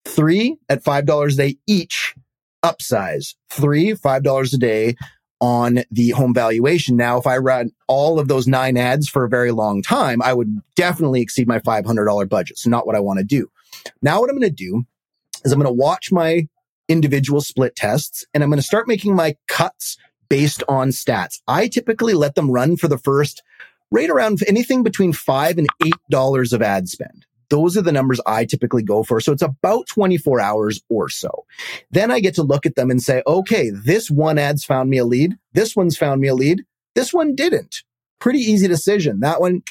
three 0.05 0.57
at 0.67 0.83
$5 0.83 1.33
a 1.33 1.35
day 1.35 1.57
each, 1.67 2.13
upsize, 2.63 3.35
three, 3.49 3.93
$5 3.93 4.53
a 4.53 4.57
day 4.57 4.95
on 5.39 5.83
the 5.91 6.09
home 6.11 6.33
valuation. 6.33 6.97
Now, 6.97 7.17
if 7.17 7.27
I 7.27 7.37
run 7.37 7.71
all 7.87 8.19
of 8.19 8.27
those 8.27 8.47
nine 8.47 8.77
ads 8.77 9.07
for 9.07 9.23
a 9.23 9.29
very 9.29 9.51
long 9.51 9.81
time, 9.81 10.21
I 10.21 10.33
would 10.33 10.61
definitely 10.75 11.21
exceed 11.21 11.47
my 11.47 11.59
$500 11.59 12.29
budget. 12.29 12.57
So 12.57 12.69
not 12.69 12.85
what 12.85 12.95
I 12.95 12.99
want 12.99 13.19
to 13.19 13.25
do. 13.25 13.49
Now, 14.01 14.19
what 14.19 14.29
I'm 14.29 14.37
going 14.37 14.49
to 14.49 14.55
do 14.55 14.85
is 15.43 15.51
I'm 15.51 15.59
going 15.59 15.67
to 15.67 15.73
watch 15.73 16.11
my 16.11 16.47
individual 16.87 17.41
split 17.41 17.75
tests 17.75 18.25
and 18.33 18.43
I'm 18.43 18.49
going 18.49 18.59
to 18.59 18.65
start 18.65 18.87
making 18.87 19.15
my 19.15 19.35
cuts 19.47 19.97
based 20.29 20.63
on 20.67 20.89
stats. 20.89 21.41
I 21.47 21.67
typically 21.67 22.13
let 22.13 22.35
them 22.35 22.51
run 22.51 22.77
for 22.77 22.87
the 22.87 22.97
first 22.97 23.43
right 23.91 24.09
around 24.09 24.39
anything 24.47 24.83
between 24.83 25.13
five 25.13 25.57
and 25.57 25.67
eight 25.85 25.93
dollars 26.09 26.53
of 26.53 26.61
ad 26.61 26.89
spend. 26.89 27.25
Those 27.49 27.77
are 27.77 27.81
the 27.81 27.91
numbers 27.91 28.19
I 28.25 28.45
typically 28.45 28.83
go 28.83 29.03
for. 29.03 29.19
So 29.19 29.31
it's 29.31 29.41
about 29.41 29.87
24 29.87 30.41
hours 30.41 30.81
or 30.89 31.09
so. 31.09 31.45
Then 31.91 32.11
I 32.11 32.19
get 32.19 32.35
to 32.35 32.43
look 32.43 32.65
at 32.65 32.75
them 32.75 32.89
and 32.89 33.01
say, 33.01 33.21
okay, 33.27 33.69
this 33.69 34.09
one 34.09 34.39
ad's 34.39 34.65
found 34.65 34.89
me 34.89 34.97
a 34.97 35.05
lead. 35.05 35.37
This 35.53 35.75
one's 35.75 35.97
found 35.97 36.21
me 36.21 36.27
a 36.27 36.35
lead. 36.35 36.63
This 36.95 37.13
one 37.13 37.35
didn't. 37.35 37.83
Pretty 38.19 38.39
easy 38.39 38.67
decision. 38.67 39.19
That 39.19 39.41
one, 39.41 39.61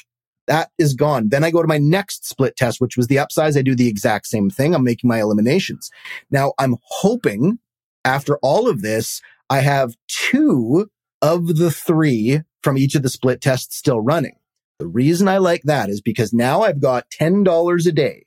that 0.47 0.69
is 0.77 0.93
gone. 0.93 1.29
Then 1.29 1.43
I 1.43 1.51
go 1.51 1.61
to 1.61 1.67
my 1.67 1.77
next 1.77 2.25
split 2.25 2.55
test, 2.55 2.79
which 2.79 2.95
was 2.95 3.07
the 3.07 3.17
upsize. 3.17 3.57
I 3.57 3.61
do 3.61 3.75
the 3.75 3.89
exact 3.89 4.27
same 4.27 4.49
thing. 4.49 4.73
I'm 4.73 4.83
making 4.83 5.07
my 5.07 5.19
eliminations. 5.19 5.89
Now 6.31 6.53
I'm 6.57 6.77
hoping 6.83 7.59
after 8.05 8.37
all 8.37 8.69
of 8.69 8.81
this, 8.81 9.21
I 9.49 9.59
have 9.59 9.95
two 10.07 10.89
of 11.21 11.57
the 11.57 11.71
three 11.71 12.41
from 12.63 12.77
each 12.77 12.95
of 12.95 13.03
the 13.03 13.09
split 13.09 13.41
tests 13.41 13.77
still 13.77 14.01
running. 14.01 14.35
The 14.79 14.87
reason 14.87 15.27
I 15.27 15.37
like 15.37 15.63
that 15.63 15.89
is 15.89 16.01
because 16.01 16.33
now 16.33 16.61
I've 16.61 16.81
got 16.81 17.09
$10 17.09 17.87
a 17.87 17.91
day 17.91 18.25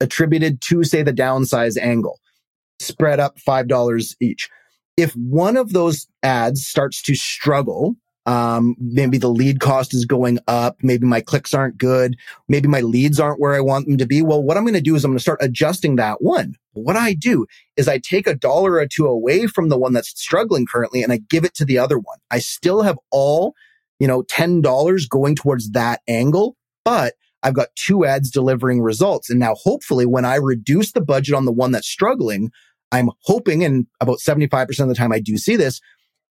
attributed 0.00 0.60
to, 0.62 0.84
say, 0.84 1.02
the 1.02 1.12
downsize 1.12 1.76
angle, 1.76 2.20
spread 2.80 3.20
up 3.20 3.38
$5 3.38 4.16
each. 4.20 4.48
If 4.96 5.12
one 5.12 5.56
of 5.56 5.72
those 5.72 6.06
ads 6.22 6.66
starts 6.66 7.02
to 7.02 7.14
struggle 7.14 7.96
um, 8.26 8.76
maybe 8.78 9.18
the 9.18 9.28
lead 9.28 9.60
cost 9.60 9.92
is 9.94 10.04
going 10.04 10.38
up. 10.46 10.76
Maybe 10.82 11.06
my 11.06 11.20
clicks 11.20 11.52
aren't 11.52 11.76
good. 11.76 12.16
Maybe 12.48 12.68
my 12.68 12.80
leads 12.80 13.18
aren't 13.18 13.40
where 13.40 13.54
I 13.54 13.60
want 13.60 13.86
them 13.86 13.98
to 13.98 14.06
be. 14.06 14.22
Well, 14.22 14.42
what 14.42 14.56
I'm 14.56 14.64
going 14.64 14.74
to 14.74 14.80
do 14.80 14.94
is 14.94 15.04
I'm 15.04 15.10
going 15.10 15.18
to 15.18 15.22
start 15.22 15.40
adjusting 15.42 15.96
that 15.96 16.22
one. 16.22 16.54
What 16.72 16.96
I 16.96 17.14
do 17.14 17.46
is 17.76 17.88
I 17.88 17.98
take 17.98 18.26
a 18.26 18.34
dollar 18.34 18.74
or 18.74 18.86
two 18.86 19.06
away 19.06 19.46
from 19.46 19.68
the 19.68 19.78
one 19.78 19.92
that's 19.92 20.08
struggling 20.20 20.66
currently 20.66 21.02
and 21.02 21.12
I 21.12 21.18
give 21.28 21.44
it 21.44 21.54
to 21.54 21.64
the 21.64 21.78
other 21.78 21.98
one. 21.98 22.18
I 22.30 22.38
still 22.38 22.82
have 22.82 22.98
all, 23.10 23.54
you 23.98 24.06
know, 24.06 24.22
$10 24.22 25.08
going 25.08 25.34
towards 25.34 25.70
that 25.72 26.00
angle, 26.06 26.56
but 26.84 27.14
I've 27.42 27.54
got 27.54 27.74
two 27.74 28.04
ads 28.04 28.30
delivering 28.30 28.82
results. 28.82 29.30
And 29.30 29.40
now 29.40 29.54
hopefully 29.56 30.06
when 30.06 30.24
I 30.24 30.36
reduce 30.36 30.92
the 30.92 31.00
budget 31.00 31.34
on 31.34 31.44
the 31.44 31.52
one 31.52 31.72
that's 31.72 31.88
struggling, 31.88 32.52
I'm 32.92 33.10
hoping, 33.22 33.64
and 33.64 33.86
about 34.00 34.18
75% 34.18 34.80
of 34.80 34.88
the 34.88 34.94
time 34.94 35.12
I 35.12 35.18
do 35.18 35.36
see 35.36 35.56
this, 35.56 35.80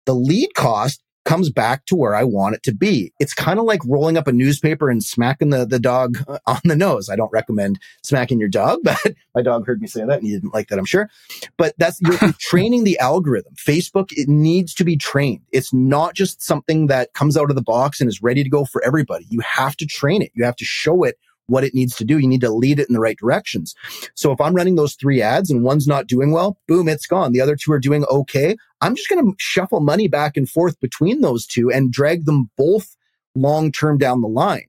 the 0.06 0.13
lead 0.13 0.54
cost 0.56 1.02
comes 1.25 1.49
back 1.49 1.86
to 1.86 1.95
where 1.95 2.15
I 2.15 2.23
want 2.23 2.55
it 2.55 2.63
to 2.63 2.73
be. 2.73 3.13
It's 3.19 3.34
kind 3.34 3.60
of 3.60 3.65
like 3.65 3.82
rolling 3.86 4.17
up 4.17 4.27
a 4.27 4.32
newspaper 4.32 4.89
and 4.89 5.03
smacking 5.03 5.49
the, 5.49 5.65
the 5.65 5.79
dog 5.79 6.17
uh, 6.27 6.39
on 6.47 6.60
the 6.63 6.75
nose. 6.75 7.10
I 7.10 7.15
don't 7.15 7.32
recommend 7.32 7.79
smacking 8.01 8.39
your 8.39 8.49
dog, 8.49 8.79
but 8.84 8.99
my 9.36 9.41
dog 9.41 9.65
heard 9.65 9.82
me 9.82 9.88
say 9.88 10.05
that 10.05 10.19
and 10.19 10.23
he 10.27 10.34
didn't 10.34 10.53
like 10.53 10.69
that, 10.69 10.79
I'm 10.79 10.86
sure. 10.86 11.10
But 11.58 11.75
that's, 11.77 11.99
you're, 12.01 12.17
you're 12.21 12.34
training 12.39 12.84
the 12.84 12.97
algorithm. 12.99 13.53
Facebook, 13.55 14.12
it 14.12 14.27
needs 14.27 14.73
to 14.75 14.84
be 14.84 14.97
trained. 14.97 15.41
It's 15.51 15.73
not 15.73 16.15
just 16.15 16.41
something 16.41 16.88
that 16.88 17.13
comes 17.13 17.38
out 17.38 17.49
of 17.49 17.55
the 17.55 17.62
box 17.62 18.01
and 18.01 18.08
is 18.08 18.21
ready 18.21 18.43
to 18.43 18.49
go 18.49 18.65
for 18.65 18.84
everybody. 18.84 19.25
You 19.29 19.41
have 19.41 19.75
to 19.77 19.86
train 19.86 20.21
it. 20.21 20.32
You 20.34 20.45
have 20.45 20.55
to 20.58 20.65
show 20.65 21.03
it 21.03 21.17
what 21.49 21.63
it 21.63 21.73
needs 21.73 21.95
to 21.97 22.05
do. 22.05 22.17
You 22.17 22.27
need 22.27 22.41
to 22.41 22.53
lead 22.53 22.79
it 22.79 22.88
in 22.88 22.93
the 22.93 22.99
right 22.99 23.17
directions. 23.17 23.75
So 24.15 24.31
if 24.31 24.39
I'm 24.39 24.53
running 24.53 24.75
those 24.75 24.95
three 24.95 25.21
ads 25.21 25.49
and 25.49 25.63
one's 25.63 25.88
not 25.88 26.07
doing 26.07 26.31
well, 26.31 26.57
boom, 26.67 26.88
it's 26.88 27.07
gone. 27.07 27.31
The 27.31 27.41
other 27.41 27.55
two 27.55 27.71
are 27.71 27.79
doing 27.79 28.05
okay. 28.05 28.55
I'm 28.81 28.95
just 28.95 29.09
going 29.09 29.25
to 29.25 29.35
shuffle 29.38 29.81
money 29.81 30.07
back 30.07 30.38
and 30.38 30.49
forth 30.49 30.79
between 30.79 31.21
those 31.21 31.45
two 31.45 31.71
and 31.71 31.91
drag 31.91 32.25
them 32.25 32.49
both 32.57 32.95
long 33.35 33.71
term 33.71 33.97
down 33.97 34.21
the 34.21 34.27
line. 34.27 34.65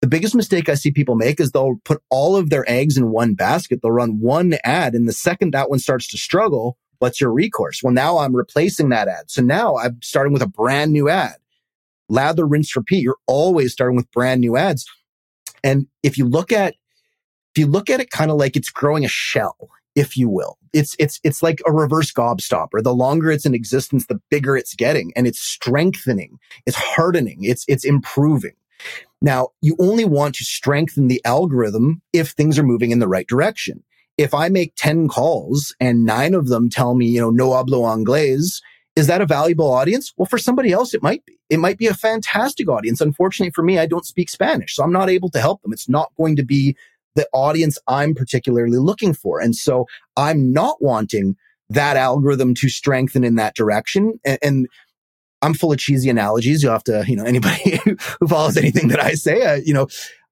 The 0.00 0.08
biggest 0.08 0.34
mistake 0.34 0.68
I 0.68 0.74
see 0.74 0.90
people 0.90 1.14
make 1.14 1.40
is 1.40 1.52
they'll 1.52 1.76
put 1.84 2.02
all 2.08 2.34
of 2.34 2.48
their 2.48 2.68
eggs 2.70 2.96
in 2.96 3.10
one 3.10 3.34
basket. 3.34 3.80
They'll 3.82 3.92
run 3.92 4.18
one 4.18 4.54
ad. 4.64 4.94
And 4.94 5.06
the 5.06 5.12
second 5.12 5.52
that 5.52 5.68
one 5.68 5.78
starts 5.78 6.08
to 6.08 6.18
struggle, 6.18 6.78
what's 7.00 7.20
your 7.20 7.32
recourse? 7.32 7.82
Well, 7.82 7.92
now 7.92 8.18
I'm 8.18 8.34
replacing 8.34 8.88
that 8.90 9.08
ad. 9.08 9.30
So 9.30 9.42
now 9.42 9.76
I'm 9.76 10.00
starting 10.02 10.32
with 10.32 10.42
a 10.42 10.48
brand 10.48 10.92
new 10.92 11.10
ad. 11.10 11.34
Lather, 12.08 12.46
rinse, 12.46 12.74
repeat. 12.74 13.02
You're 13.02 13.18
always 13.26 13.72
starting 13.72 13.96
with 13.96 14.10
brand 14.10 14.40
new 14.40 14.56
ads. 14.56 14.86
And 15.62 15.86
if 16.02 16.18
you 16.18 16.26
look 16.26 16.52
at, 16.52 16.74
if 17.54 17.58
you 17.58 17.66
look 17.66 17.90
at 17.90 18.00
it 18.00 18.10
kind 18.10 18.30
of 18.30 18.36
like 18.36 18.56
it's 18.56 18.70
growing 18.70 19.04
a 19.04 19.08
shell, 19.08 19.56
if 19.96 20.16
you 20.16 20.28
will, 20.28 20.56
it's, 20.72 20.94
it's, 20.98 21.20
it's 21.24 21.42
like 21.42 21.60
a 21.66 21.72
reverse 21.72 22.12
gobstopper. 22.12 22.82
The 22.82 22.94
longer 22.94 23.30
it's 23.30 23.44
in 23.44 23.54
existence, 23.54 24.06
the 24.06 24.20
bigger 24.30 24.56
it's 24.56 24.74
getting 24.74 25.12
and 25.16 25.26
it's 25.26 25.40
strengthening. 25.40 26.38
It's 26.64 26.76
hardening. 26.76 27.38
It's, 27.42 27.64
it's 27.68 27.84
improving. 27.84 28.54
Now 29.20 29.48
you 29.60 29.76
only 29.78 30.04
want 30.04 30.36
to 30.36 30.44
strengthen 30.44 31.08
the 31.08 31.20
algorithm 31.24 32.02
if 32.12 32.30
things 32.30 32.58
are 32.58 32.62
moving 32.62 32.90
in 32.90 33.00
the 33.00 33.08
right 33.08 33.26
direction. 33.26 33.82
If 34.16 34.34
I 34.34 34.48
make 34.48 34.74
10 34.76 35.08
calls 35.08 35.74
and 35.80 36.04
nine 36.04 36.34
of 36.34 36.48
them 36.48 36.68
tell 36.68 36.94
me, 36.94 37.06
you 37.06 37.20
know, 37.20 37.30
no 37.30 37.50
hablo 37.50 37.90
anglais, 37.90 38.60
is 38.96 39.06
that 39.06 39.20
a 39.20 39.26
valuable 39.26 39.72
audience? 39.72 40.12
Well, 40.16 40.26
for 40.26 40.38
somebody 40.38 40.72
else, 40.72 40.94
it 40.94 41.02
might 41.02 41.24
be. 41.24 41.38
It 41.48 41.58
might 41.58 41.78
be 41.78 41.86
a 41.86 41.94
fantastic 41.94 42.68
audience. 42.68 43.00
Unfortunately 43.00 43.52
for 43.52 43.62
me, 43.62 43.78
I 43.78 43.86
don't 43.86 44.04
speak 44.04 44.28
Spanish, 44.28 44.74
so 44.74 44.84
I'm 44.84 44.92
not 44.92 45.10
able 45.10 45.30
to 45.30 45.40
help 45.40 45.62
them. 45.62 45.72
It's 45.72 45.88
not 45.88 46.12
going 46.16 46.36
to 46.36 46.44
be 46.44 46.76
the 47.16 47.28
audience 47.32 47.78
I'm 47.86 48.14
particularly 48.14 48.78
looking 48.78 49.14
for. 49.14 49.40
And 49.40 49.54
so 49.54 49.86
I'm 50.16 50.52
not 50.52 50.80
wanting 50.80 51.36
that 51.68 51.96
algorithm 51.96 52.54
to 52.54 52.68
strengthen 52.68 53.24
in 53.24 53.36
that 53.36 53.54
direction. 53.54 54.20
And, 54.24 54.38
and 54.42 54.68
I'm 55.42 55.54
full 55.54 55.72
of 55.72 55.78
cheesy 55.78 56.10
analogies. 56.10 56.62
You'll 56.62 56.72
have 56.72 56.84
to, 56.84 57.04
you 57.06 57.16
know, 57.16 57.24
anybody 57.24 57.80
who 57.84 57.96
follows 58.28 58.56
anything 58.56 58.88
that 58.88 59.00
I 59.00 59.14
say, 59.14 59.42
uh, 59.42 59.54
you 59.54 59.72
know, 59.72 59.88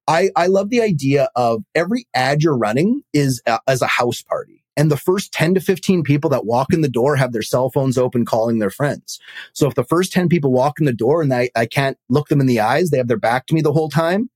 I, 0.08 0.30
I 0.34 0.46
love 0.46 0.70
the 0.70 0.80
idea 0.80 1.28
of 1.36 1.62
every 1.74 2.08
ad 2.14 2.42
you're 2.42 2.56
running 2.56 3.02
is 3.12 3.42
as 3.66 3.82
a 3.82 3.86
house 3.86 4.22
party. 4.22 4.64
And 4.76 4.90
the 4.90 4.96
first 4.96 5.32
10 5.32 5.54
to 5.54 5.60
15 5.60 6.02
people 6.02 6.30
that 6.30 6.46
walk 6.46 6.72
in 6.72 6.80
the 6.80 6.88
door 6.88 7.16
have 7.16 7.32
their 7.32 7.42
cell 7.42 7.68
phones 7.68 7.98
open 7.98 8.24
calling 8.24 8.58
their 8.58 8.70
friends. 8.70 9.18
So 9.52 9.66
if 9.66 9.74
the 9.74 9.84
first 9.84 10.12
10 10.12 10.28
people 10.28 10.52
walk 10.52 10.78
in 10.78 10.86
the 10.86 10.92
door 10.92 11.20
and 11.20 11.34
I, 11.34 11.50
I 11.54 11.66
can't 11.66 11.98
look 12.08 12.28
them 12.28 12.40
in 12.40 12.46
the 12.46 12.60
eyes, 12.60 12.90
they 12.90 12.96
have 12.96 13.08
their 13.08 13.18
back 13.18 13.46
to 13.46 13.54
me 13.54 13.60
the 13.60 13.72
whole 13.72 13.90
time. 13.90 14.30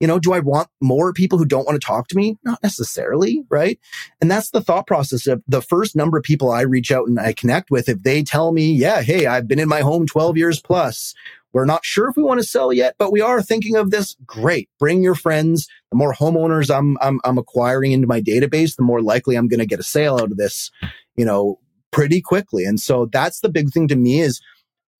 You 0.00 0.06
know, 0.06 0.18
do 0.18 0.32
I 0.32 0.38
want 0.38 0.68
more 0.80 1.12
people 1.12 1.38
who 1.38 1.44
don't 1.44 1.66
want 1.66 1.80
to 1.80 1.84
talk 1.84 2.08
to 2.08 2.16
me? 2.16 2.36
Not 2.44 2.62
necessarily, 2.62 3.44
right? 3.48 3.78
And 4.20 4.30
that's 4.30 4.50
the 4.50 4.60
thought 4.60 4.86
process 4.86 5.26
of 5.26 5.42
the 5.48 5.62
first 5.62 5.96
number 5.96 6.16
of 6.16 6.24
people 6.24 6.50
I 6.50 6.62
reach 6.62 6.92
out 6.92 7.08
and 7.08 7.18
I 7.18 7.32
connect 7.32 7.70
with. 7.70 7.88
If 7.88 8.02
they 8.02 8.22
tell 8.22 8.52
me, 8.52 8.72
yeah, 8.72 9.02
hey, 9.02 9.26
I've 9.26 9.48
been 9.48 9.58
in 9.58 9.68
my 9.68 9.80
home 9.80 10.06
12 10.06 10.36
years 10.36 10.60
plus, 10.60 11.14
we're 11.52 11.64
not 11.64 11.84
sure 11.84 12.08
if 12.08 12.16
we 12.16 12.22
want 12.22 12.40
to 12.40 12.46
sell 12.46 12.72
yet, 12.72 12.94
but 12.98 13.10
we 13.10 13.20
are 13.20 13.42
thinking 13.42 13.76
of 13.76 13.90
this. 13.90 14.16
Great. 14.26 14.68
Bring 14.78 15.02
your 15.02 15.14
friends. 15.14 15.66
The 15.90 15.96
more 15.96 16.14
homeowners 16.14 16.74
I'm, 16.74 16.96
I'm, 17.00 17.20
I'm 17.24 17.38
acquiring 17.38 17.92
into 17.92 18.06
my 18.06 18.20
database, 18.20 18.76
the 18.76 18.82
more 18.82 19.02
likely 19.02 19.34
I'm 19.34 19.48
going 19.48 19.60
to 19.60 19.66
get 19.66 19.80
a 19.80 19.84
sale 19.84 20.16
out 20.16 20.30
of 20.30 20.36
this, 20.36 20.70
you 21.16 21.24
know, 21.24 21.58
pretty 21.90 22.20
quickly. 22.20 22.64
And 22.64 22.78
so 22.78 23.06
that's 23.06 23.40
the 23.40 23.48
big 23.48 23.70
thing 23.70 23.88
to 23.88 23.96
me 23.96 24.20
is 24.20 24.40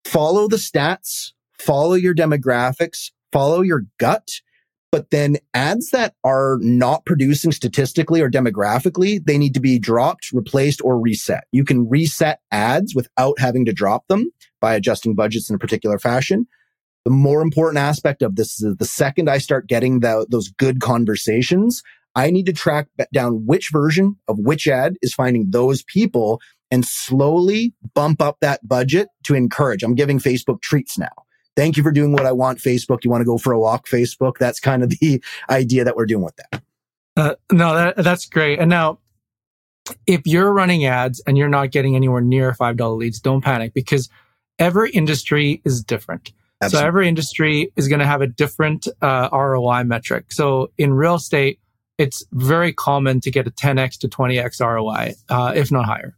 follow 0.05 0.49
the 0.49 0.57
stats, 0.57 1.33
follow 1.59 1.95
your 1.95 2.15
demographics, 2.15 3.11
follow 3.31 3.61
your 3.61 3.85
gut. 3.99 4.41
But 4.91 5.11
then 5.11 5.37
ads 5.53 5.91
that 5.91 6.15
are 6.25 6.57
not 6.61 7.05
producing 7.05 7.53
statistically 7.53 8.23
or 8.23 8.31
demographically, 8.31 9.23
they 9.23 9.37
need 9.37 9.53
to 9.55 9.61
be 9.61 9.79
dropped, 9.79 10.33
replaced, 10.33 10.81
or 10.83 10.99
reset. 10.99 11.45
You 11.53 11.65
can 11.65 11.89
reset 11.89 12.41
ads 12.51 12.95
without 12.95 13.39
having 13.39 13.67
to 13.67 13.73
drop 13.73 14.09
them 14.09 14.31
by 14.61 14.75
adjusting 14.75 15.15
budgets 15.15 15.51
in 15.51 15.57
a 15.57 15.59
particular 15.59 15.99
fashion. 15.99 16.47
The 17.05 17.11
more 17.11 17.43
important 17.43 17.79
aspect 17.79 18.23
of 18.23 18.37
this 18.37 18.61
is 18.63 18.77
the 18.77 18.85
second 18.85 19.29
I 19.29 19.39
start 19.39 19.67
getting 19.67 20.01
the, 20.01 20.27
those 20.31 20.49
good 20.49 20.81
conversations, 20.81 21.83
I 22.15 22.31
need 22.31 22.47
to 22.47 22.53
track 22.53 22.89
down 23.13 23.47
which 23.47 23.71
version 23.71 24.17
of 24.27 24.39
which 24.39 24.67
ad 24.67 24.97
is 25.03 25.15
finding 25.15 25.51
those 25.51 25.83
people 25.85 26.41
and 26.71 26.85
slowly 26.85 27.75
bump 27.95 28.21
up 28.21 28.39
that 28.41 28.67
budget 28.67 29.09
to 29.25 29.35
encourage. 29.35 29.83
I'm 29.83 29.95
giving 29.95 30.19
Facebook 30.19 30.61
treats 30.61 30.99
now. 30.99 31.13
Thank 31.59 31.77
you 31.77 31.83
for 31.83 31.91
doing 31.91 32.13
what 32.13 32.25
I 32.25 32.31
want, 32.31 32.61
Facebook. 32.61 33.03
You 33.03 33.11
want 33.11 33.21
to 33.21 33.25
go 33.25 33.37
for 33.37 33.53
a 33.53 33.59
walk, 33.59 33.89
Facebook? 33.89 34.39
That's 34.39 34.61
kind 34.61 34.85
of 34.85 34.91
the 35.01 35.21
idea 35.51 35.83
that 35.83 35.97
we're 35.97 36.07
doing 36.07 36.23
with 36.23 36.37
that. 36.37 36.63
Uh, 37.17 37.35
no, 37.51 37.75
that, 37.75 37.97
that's 37.97 38.27
great. 38.27 38.61
And 38.61 38.71
now, 38.71 39.01
if 40.07 40.21
you're 40.25 40.53
running 40.53 40.87
ads 40.87 41.21
and 41.27 41.37
you're 41.37 41.49
not 41.49 41.73
getting 41.73 41.97
anywhere 41.97 42.21
near 42.21 42.53
$5 42.53 42.97
leads, 42.97 43.19
don't 43.19 43.41
panic 43.41 43.75
because 43.75 44.09
every 44.61 44.93
industry 44.93 45.61
is 45.65 45.83
different. 45.83 46.31
Absolutely. 46.63 46.85
So 46.85 46.87
every 46.87 47.09
industry 47.09 47.73
is 47.75 47.89
going 47.89 47.99
to 47.99 48.07
have 48.07 48.21
a 48.21 48.29
different 48.29 48.87
uh, 49.03 49.29
ROI 49.33 49.83
metric. 49.83 50.27
So 50.31 50.71
in 50.79 50.95
real 50.95 51.17
estate, 51.17 51.59
it's 51.97 52.25
very 52.31 52.73
common 52.73 53.21
to 53.23 53.33
get 53.33 53.49
a 53.49 53.51
10x 53.51 53.99
to 53.99 54.09
20x 54.09 54.61
ROI, 54.65 55.15
uh, 55.29 55.55
if 55.57 55.73
not 55.73 55.87
higher. 55.87 56.17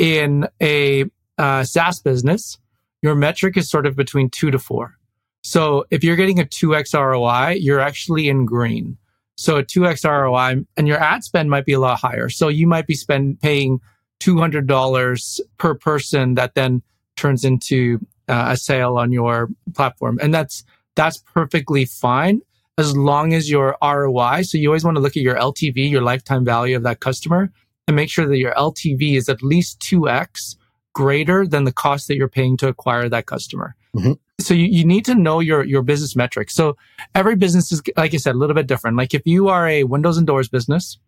In 0.00 0.48
a 0.60 1.04
uh, 1.38 1.62
SaaS 1.62 2.00
business, 2.00 2.58
your 3.02 3.14
metric 3.14 3.56
is 3.56 3.68
sort 3.68 3.86
of 3.86 3.96
between 3.96 4.30
two 4.30 4.50
to 4.50 4.58
four. 4.58 4.96
So 5.42 5.84
if 5.90 6.04
you're 6.04 6.16
getting 6.16 6.38
a 6.38 6.44
2x 6.44 6.94
ROI, 6.94 7.58
you're 7.60 7.80
actually 7.80 8.28
in 8.28 8.46
green. 8.46 8.96
So 9.36 9.58
a 9.58 9.64
2x 9.64 10.08
ROI 10.08 10.64
and 10.76 10.88
your 10.88 10.98
ad 10.98 11.24
spend 11.24 11.50
might 11.50 11.64
be 11.64 11.72
a 11.72 11.80
lot 11.80 11.98
higher. 11.98 12.28
So 12.28 12.48
you 12.48 12.66
might 12.66 12.86
be 12.86 12.94
spend 12.94 13.40
paying 13.40 13.80
$200 14.20 15.40
per 15.58 15.74
person 15.74 16.34
that 16.36 16.54
then 16.54 16.82
turns 17.16 17.44
into 17.44 17.98
uh, 18.28 18.50
a 18.50 18.56
sale 18.56 18.96
on 18.96 19.10
your 19.10 19.48
platform. 19.74 20.18
And 20.22 20.32
that's, 20.32 20.64
that's 20.94 21.18
perfectly 21.18 21.84
fine 21.86 22.40
as 22.78 22.96
long 22.96 23.34
as 23.34 23.50
your 23.50 23.76
ROI. 23.82 24.42
So 24.42 24.58
you 24.58 24.68
always 24.68 24.84
want 24.84 24.96
to 24.96 25.00
look 25.00 25.16
at 25.16 25.22
your 25.22 25.36
LTV, 25.36 25.90
your 25.90 26.02
lifetime 26.02 26.44
value 26.44 26.76
of 26.76 26.84
that 26.84 27.00
customer 27.00 27.52
and 27.88 27.96
make 27.96 28.10
sure 28.10 28.26
that 28.26 28.38
your 28.38 28.54
LTV 28.54 29.16
is 29.16 29.28
at 29.28 29.42
least 29.42 29.80
2x 29.80 30.56
greater 30.92 31.46
than 31.46 31.64
the 31.64 31.72
cost 31.72 32.08
that 32.08 32.16
you're 32.16 32.28
paying 32.28 32.56
to 32.58 32.68
acquire 32.68 33.08
that 33.08 33.26
customer. 33.26 33.74
Mm-hmm. 33.96 34.12
So 34.40 34.54
you, 34.54 34.66
you 34.66 34.84
need 34.84 35.04
to 35.06 35.14
know 35.14 35.40
your, 35.40 35.64
your 35.64 35.82
business 35.82 36.16
metrics. 36.16 36.54
So 36.54 36.76
every 37.14 37.36
business 37.36 37.72
is, 37.72 37.82
like 37.96 38.14
I 38.14 38.16
said, 38.16 38.34
a 38.34 38.38
little 38.38 38.54
bit 38.54 38.66
different. 38.66 38.96
Like 38.96 39.14
if 39.14 39.22
you 39.24 39.48
are 39.48 39.68
a 39.68 39.84
windows 39.84 40.18
and 40.18 40.26
doors 40.26 40.48
business, 40.48 40.98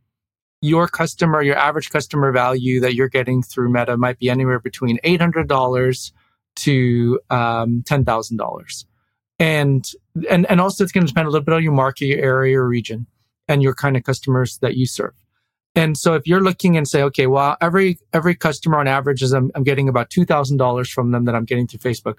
your 0.61 0.89
customer, 0.89 1.43
your 1.43 1.57
average 1.57 1.91
customer 1.91 2.33
value 2.33 2.81
that 2.81 2.95
you're 2.95 3.09
getting 3.09 3.43
through 3.43 3.71
Meta 3.71 3.97
might 3.97 4.19
be 4.19 4.31
anywhere 4.31 4.59
between 4.59 4.99
$800 5.05 6.13
to 6.57 7.21
um, 7.31 7.83
$10,000. 7.87 8.85
And, 9.39 9.91
and, 10.31 10.47
and 10.49 10.61
also 10.61 10.85
it's 10.85 10.93
going 10.93 11.07
to 11.07 11.13
depend 11.13 11.27
a 11.27 11.31
little 11.31 11.45
bit 11.45 11.55
on 11.55 11.63
your 11.63 11.73
market, 11.73 12.07
your 12.07 12.21
area 12.21 12.59
or 12.59 12.69
region 12.69 13.07
and 13.49 13.63
your 13.63 13.75
kind 13.75 13.97
of 13.97 14.05
customers 14.05 14.59
that 14.59 14.77
you 14.77 14.87
serve. 14.87 15.13
And 15.77 15.99
so 15.99 16.15
if 16.15 16.27
you're 16.27 16.43
looking 16.43 16.77
and 16.77 16.87
say, 16.87 17.03
okay, 17.03 17.27
well, 17.27 17.57
every, 17.61 17.99
every 18.13 18.35
customer 18.35 18.79
on 18.79 18.87
average 18.87 19.23
is 19.23 19.33
I'm, 19.33 19.51
I'm 19.55 19.65
getting 19.65 19.89
about 19.89 20.11
$2,000 20.11 20.91
from 20.91 21.11
them 21.11 21.25
that 21.25 21.35
I'm 21.35 21.45
getting 21.45 21.67
through 21.67 21.81
Facebook. 21.81 22.17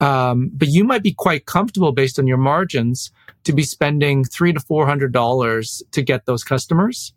Um, 0.00 0.50
but 0.52 0.68
you 0.68 0.84
might 0.84 1.02
be 1.02 1.12
quite 1.12 1.46
comfortable 1.46 1.92
based 1.92 2.18
on 2.18 2.26
your 2.26 2.36
margins 2.36 3.10
to 3.44 3.52
be 3.52 3.62
spending 3.62 4.24
three 4.24 4.52
to 4.52 4.60
four 4.60 4.86
hundred 4.86 5.12
dollars 5.12 5.82
to 5.92 6.02
get 6.02 6.26
those 6.26 6.44
customers. 6.44 7.14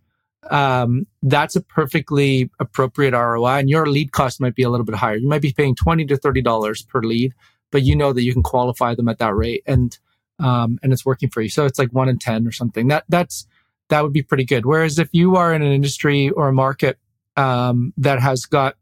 Um, 0.49 1.05
that's 1.21 1.57
a 1.57 1.61
perfectly 1.61 2.49
appropriate 2.59 3.11
ROI, 3.11 3.59
and 3.59 3.69
your 3.69 3.87
lead 3.87 4.13
cost 4.13 4.39
might 4.39 4.55
be 4.55 4.63
a 4.63 4.69
little 4.69 4.85
bit 4.85 4.95
higher. 4.95 5.17
You 5.17 5.27
might 5.27 5.41
be 5.41 5.51
paying 5.51 5.75
twenty 5.75 6.05
to 6.05 6.15
thirty 6.15 6.41
dollars 6.41 6.81
per 6.83 7.01
lead, 7.01 7.33
but 7.69 7.83
you 7.83 7.97
know 7.97 8.13
that 8.13 8.23
you 8.23 8.31
can 8.31 8.43
qualify 8.43 8.95
them 8.95 9.09
at 9.09 9.17
that 9.17 9.35
rate, 9.35 9.63
and 9.65 9.97
um, 10.39 10.79
and 10.81 10.93
it's 10.93 11.05
working 11.05 11.29
for 11.29 11.41
you. 11.41 11.49
So 11.49 11.65
it's 11.65 11.79
like 11.79 11.91
one 11.91 12.07
in 12.07 12.17
ten 12.17 12.47
or 12.47 12.53
something. 12.53 12.87
That 12.87 13.03
that's 13.09 13.45
that 13.89 14.03
would 14.03 14.13
be 14.13 14.21
pretty 14.21 14.45
good. 14.45 14.65
Whereas 14.65 14.99
if 14.99 15.09
you 15.11 15.35
are 15.35 15.53
in 15.53 15.61
an 15.61 15.71
industry 15.71 16.29
or 16.29 16.47
a 16.47 16.53
market 16.53 16.97
um, 17.35 17.93
that 17.97 18.19
has 18.19 18.45
got 18.45 18.75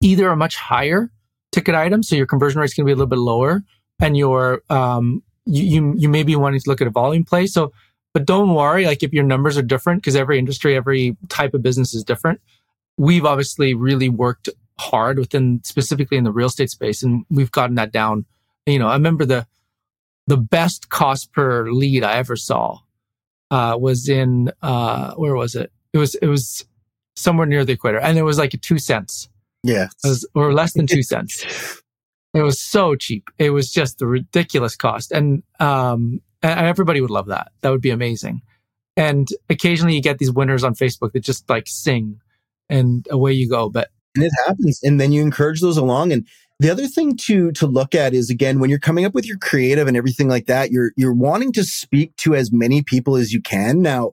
either 0.00 0.28
a 0.28 0.36
much 0.36 0.56
higher 0.56 1.10
ticket 1.52 1.74
item, 1.74 2.02
so 2.02 2.16
your 2.16 2.26
conversion 2.26 2.60
rate 2.60 2.66
is 2.66 2.74
going 2.74 2.84
to 2.84 2.88
be 2.88 2.92
a 2.92 2.96
little 2.96 3.08
bit 3.08 3.18
lower, 3.18 3.62
and 4.00 4.16
your 4.16 4.62
um, 4.70 5.22
you, 5.44 5.64
you 5.64 5.94
you 5.96 6.08
may 6.08 6.22
be 6.22 6.36
wanting 6.36 6.60
to 6.60 6.68
look 6.68 6.80
at 6.80 6.86
a 6.86 6.90
volume 6.90 7.24
play. 7.24 7.46
So, 7.46 7.72
but 8.14 8.26
don't 8.26 8.54
worry, 8.54 8.86
like 8.86 9.02
if 9.02 9.12
your 9.12 9.24
numbers 9.24 9.58
are 9.58 9.62
different, 9.62 10.02
because 10.02 10.16
every 10.16 10.38
industry, 10.38 10.76
every 10.76 11.16
type 11.28 11.54
of 11.54 11.62
business 11.62 11.94
is 11.94 12.04
different. 12.04 12.40
We've 12.96 13.24
obviously 13.24 13.74
really 13.74 14.08
worked 14.08 14.48
hard 14.78 15.18
within 15.18 15.60
specifically 15.64 16.16
in 16.16 16.24
the 16.24 16.32
real 16.32 16.46
estate 16.46 16.70
space, 16.70 17.02
and 17.02 17.24
we've 17.30 17.50
gotten 17.50 17.76
that 17.76 17.92
down. 17.92 18.24
You 18.66 18.78
know, 18.78 18.88
I 18.88 18.94
remember 18.94 19.24
the 19.24 19.46
the 20.26 20.36
best 20.36 20.90
cost 20.90 21.32
per 21.32 21.72
lead 21.72 22.04
I 22.04 22.18
ever 22.18 22.36
saw 22.36 22.80
uh, 23.50 23.76
was 23.78 24.08
in 24.08 24.52
uh, 24.62 25.14
where 25.14 25.34
was 25.34 25.54
it? 25.54 25.72
It 25.92 25.98
was 25.98 26.14
it 26.16 26.26
was 26.26 26.64
somewhere 27.16 27.46
near 27.46 27.64
the 27.64 27.72
equator, 27.72 27.98
and 27.98 28.18
it 28.18 28.22
was 28.22 28.38
like 28.38 28.58
two 28.60 28.78
cents. 28.78 29.28
Yeah, 29.62 29.88
was, 30.04 30.28
or 30.34 30.52
less 30.52 30.74
than 30.74 30.86
two 30.86 31.02
cents. 31.02 31.44
It 32.34 32.42
was 32.42 32.60
so 32.60 32.94
cheap. 32.94 33.30
It 33.38 33.50
was 33.50 33.72
just 33.72 33.98
the 33.98 34.06
ridiculous 34.06 34.76
cost, 34.76 35.12
and 35.12 35.42
um, 35.60 36.20
and 36.42 36.66
everybody 36.66 37.00
would 37.00 37.10
love 37.10 37.26
that. 37.26 37.52
That 37.62 37.70
would 37.70 37.80
be 37.80 37.90
amazing. 37.90 38.42
And 38.96 39.28
occasionally, 39.48 39.94
you 39.94 40.02
get 40.02 40.18
these 40.18 40.32
winners 40.32 40.64
on 40.64 40.74
Facebook 40.74 41.12
that 41.12 41.20
just 41.20 41.48
like 41.48 41.66
sing, 41.66 42.20
and 42.68 43.06
away 43.10 43.32
you 43.32 43.48
go. 43.48 43.70
But 43.70 43.90
and 44.14 44.24
it 44.24 44.32
happens, 44.46 44.80
and 44.82 45.00
then 45.00 45.12
you 45.12 45.22
encourage 45.22 45.60
those 45.60 45.76
along, 45.76 46.12
and 46.12 46.26
the 46.60 46.70
other 46.70 46.86
thing 46.86 47.16
to 47.16 47.52
to 47.52 47.66
look 47.66 47.94
at 47.94 48.14
is 48.14 48.30
again 48.30 48.58
when 48.58 48.70
you're 48.70 48.78
coming 48.78 49.04
up 49.04 49.14
with 49.14 49.26
your 49.26 49.38
creative 49.38 49.86
and 49.86 49.96
everything 49.96 50.28
like 50.28 50.46
that, 50.46 50.70
you're 50.70 50.92
you're 50.96 51.14
wanting 51.14 51.52
to 51.52 51.64
speak 51.64 52.16
to 52.16 52.34
as 52.34 52.52
many 52.52 52.82
people 52.82 53.16
as 53.16 53.32
you 53.32 53.40
can. 53.40 53.80
Now, 53.80 54.12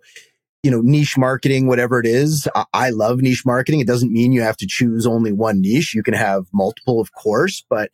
you 0.63 0.71
know, 0.71 0.81
niche 0.81 1.17
marketing, 1.17 1.67
whatever 1.67 1.99
it 1.99 2.05
is, 2.05 2.47
I, 2.55 2.65
I 2.73 2.89
love 2.91 3.19
niche 3.19 3.45
marketing. 3.45 3.79
It 3.79 3.87
doesn't 3.87 4.11
mean 4.11 4.31
you 4.31 4.41
have 4.41 4.57
to 4.57 4.67
choose 4.67 5.05
only 5.05 5.31
one 5.31 5.61
niche. 5.61 5.93
You 5.93 6.03
can 6.03 6.13
have 6.13 6.45
multiple, 6.53 6.99
of 6.99 7.13
course, 7.13 7.63
but 7.69 7.91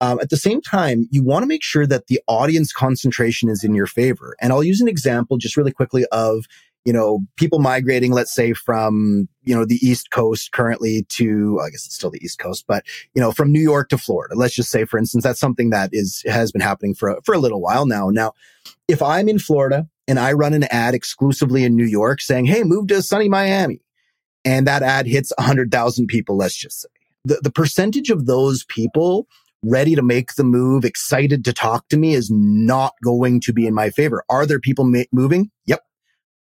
um, 0.00 0.18
at 0.20 0.30
the 0.30 0.36
same 0.36 0.60
time, 0.60 1.06
you 1.12 1.22
want 1.22 1.44
to 1.44 1.46
make 1.46 1.62
sure 1.62 1.86
that 1.86 2.08
the 2.08 2.20
audience 2.26 2.72
concentration 2.72 3.48
is 3.48 3.62
in 3.62 3.72
your 3.72 3.86
favor. 3.86 4.34
And 4.40 4.52
I'll 4.52 4.64
use 4.64 4.80
an 4.80 4.88
example 4.88 5.36
just 5.36 5.56
really 5.56 5.70
quickly 5.70 6.04
of 6.10 6.46
you 6.84 6.92
know, 6.92 7.20
people 7.36 7.58
migrating, 7.58 8.12
let's 8.12 8.34
say 8.34 8.52
from, 8.52 9.28
you 9.42 9.54
know, 9.54 9.64
the 9.64 9.78
East 9.82 10.10
Coast 10.10 10.52
currently 10.52 11.06
to, 11.10 11.60
I 11.60 11.70
guess 11.70 11.86
it's 11.86 11.94
still 11.94 12.10
the 12.10 12.22
East 12.22 12.38
Coast, 12.38 12.64
but, 12.66 12.84
you 13.14 13.20
know, 13.20 13.30
from 13.30 13.52
New 13.52 13.60
York 13.60 13.88
to 13.90 13.98
Florida. 13.98 14.34
Let's 14.34 14.54
just 14.54 14.70
say, 14.70 14.84
for 14.84 14.98
instance, 14.98 15.22
that's 15.22 15.40
something 15.40 15.70
that 15.70 15.90
is, 15.92 16.22
has 16.26 16.50
been 16.50 16.60
happening 16.60 16.94
for, 16.94 17.20
for 17.24 17.34
a 17.34 17.38
little 17.38 17.60
while 17.60 17.86
now. 17.86 18.08
Now, 18.10 18.32
if 18.88 19.00
I'm 19.00 19.28
in 19.28 19.38
Florida 19.38 19.86
and 20.08 20.18
I 20.18 20.32
run 20.32 20.54
an 20.54 20.64
ad 20.64 20.94
exclusively 20.94 21.64
in 21.64 21.76
New 21.76 21.86
York 21.86 22.20
saying, 22.20 22.46
Hey, 22.46 22.64
move 22.64 22.88
to 22.88 23.02
sunny 23.02 23.28
Miami. 23.28 23.80
And 24.44 24.66
that 24.66 24.82
ad 24.82 25.06
hits 25.06 25.32
100,000 25.38 26.06
people, 26.08 26.36
let's 26.36 26.56
just 26.56 26.80
say. 26.80 26.88
The, 27.24 27.40
the 27.42 27.52
percentage 27.52 28.10
of 28.10 28.26
those 28.26 28.64
people 28.64 29.28
ready 29.64 29.94
to 29.94 30.02
make 30.02 30.34
the 30.34 30.44
move, 30.44 30.84
excited 30.84 31.44
to 31.44 31.52
talk 31.52 31.88
to 31.88 31.96
me 31.96 32.14
is 32.14 32.30
not 32.32 32.94
going 33.04 33.40
to 33.40 33.52
be 33.52 33.66
in 33.66 33.74
my 33.74 33.90
favor. 33.90 34.24
Are 34.28 34.44
there 34.44 34.58
people 34.58 34.84
ma- 34.84 35.04
moving? 35.12 35.50
Yep. 35.66 35.80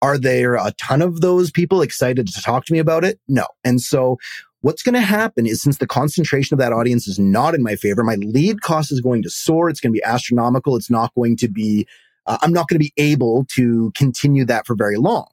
Are 0.00 0.18
there 0.18 0.54
a 0.54 0.72
ton 0.78 1.02
of 1.02 1.20
those 1.20 1.50
people 1.50 1.82
excited 1.82 2.28
to 2.28 2.42
talk 2.42 2.64
to 2.66 2.72
me 2.72 2.78
about 2.78 3.04
it? 3.04 3.18
No. 3.28 3.46
And 3.64 3.80
so 3.80 4.18
what's 4.61 4.82
going 4.82 4.94
to 4.94 5.00
happen 5.00 5.46
is 5.46 5.62
since 5.62 5.78
the 5.78 5.87
concentration 5.87 6.54
of 6.54 6.58
that 6.61 6.72
audience 6.72 7.08
is 7.08 7.18
not 7.18 7.54
in 7.54 7.62
my 7.62 7.76
favor, 7.76 8.04
my 8.04 8.16
lead 8.16 8.61
cost 8.61 8.92
is 8.92 9.00
going 9.00 9.22
to 9.22 9.30
soar. 9.30 9.68
It's 9.68 9.80
going 9.80 9.92
to 9.92 9.98
be 9.98 10.04
astronomical. 10.04 10.76
It's 10.76 10.90
not 10.90 11.14
going 11.14 11.37
to 11.38 11.48
be, 11.48 11.87
uh, 12.26 12.38
I'm 12.42 12.52
not 12.52 12.68
going 12.68 12.80
to 12.80 12.84
be 12.84 12.92
able 12.96 13.46
to 13.56 13.92
continue 13.94 14.44
that 14.44 14.66
for 14.66 14.74
very 14.76 14.96
long. 14.96 15.26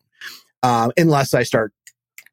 Uh, 0.63 0.89
unless 0.97 1.36
I 1.36 1.43
start 1.43 1.73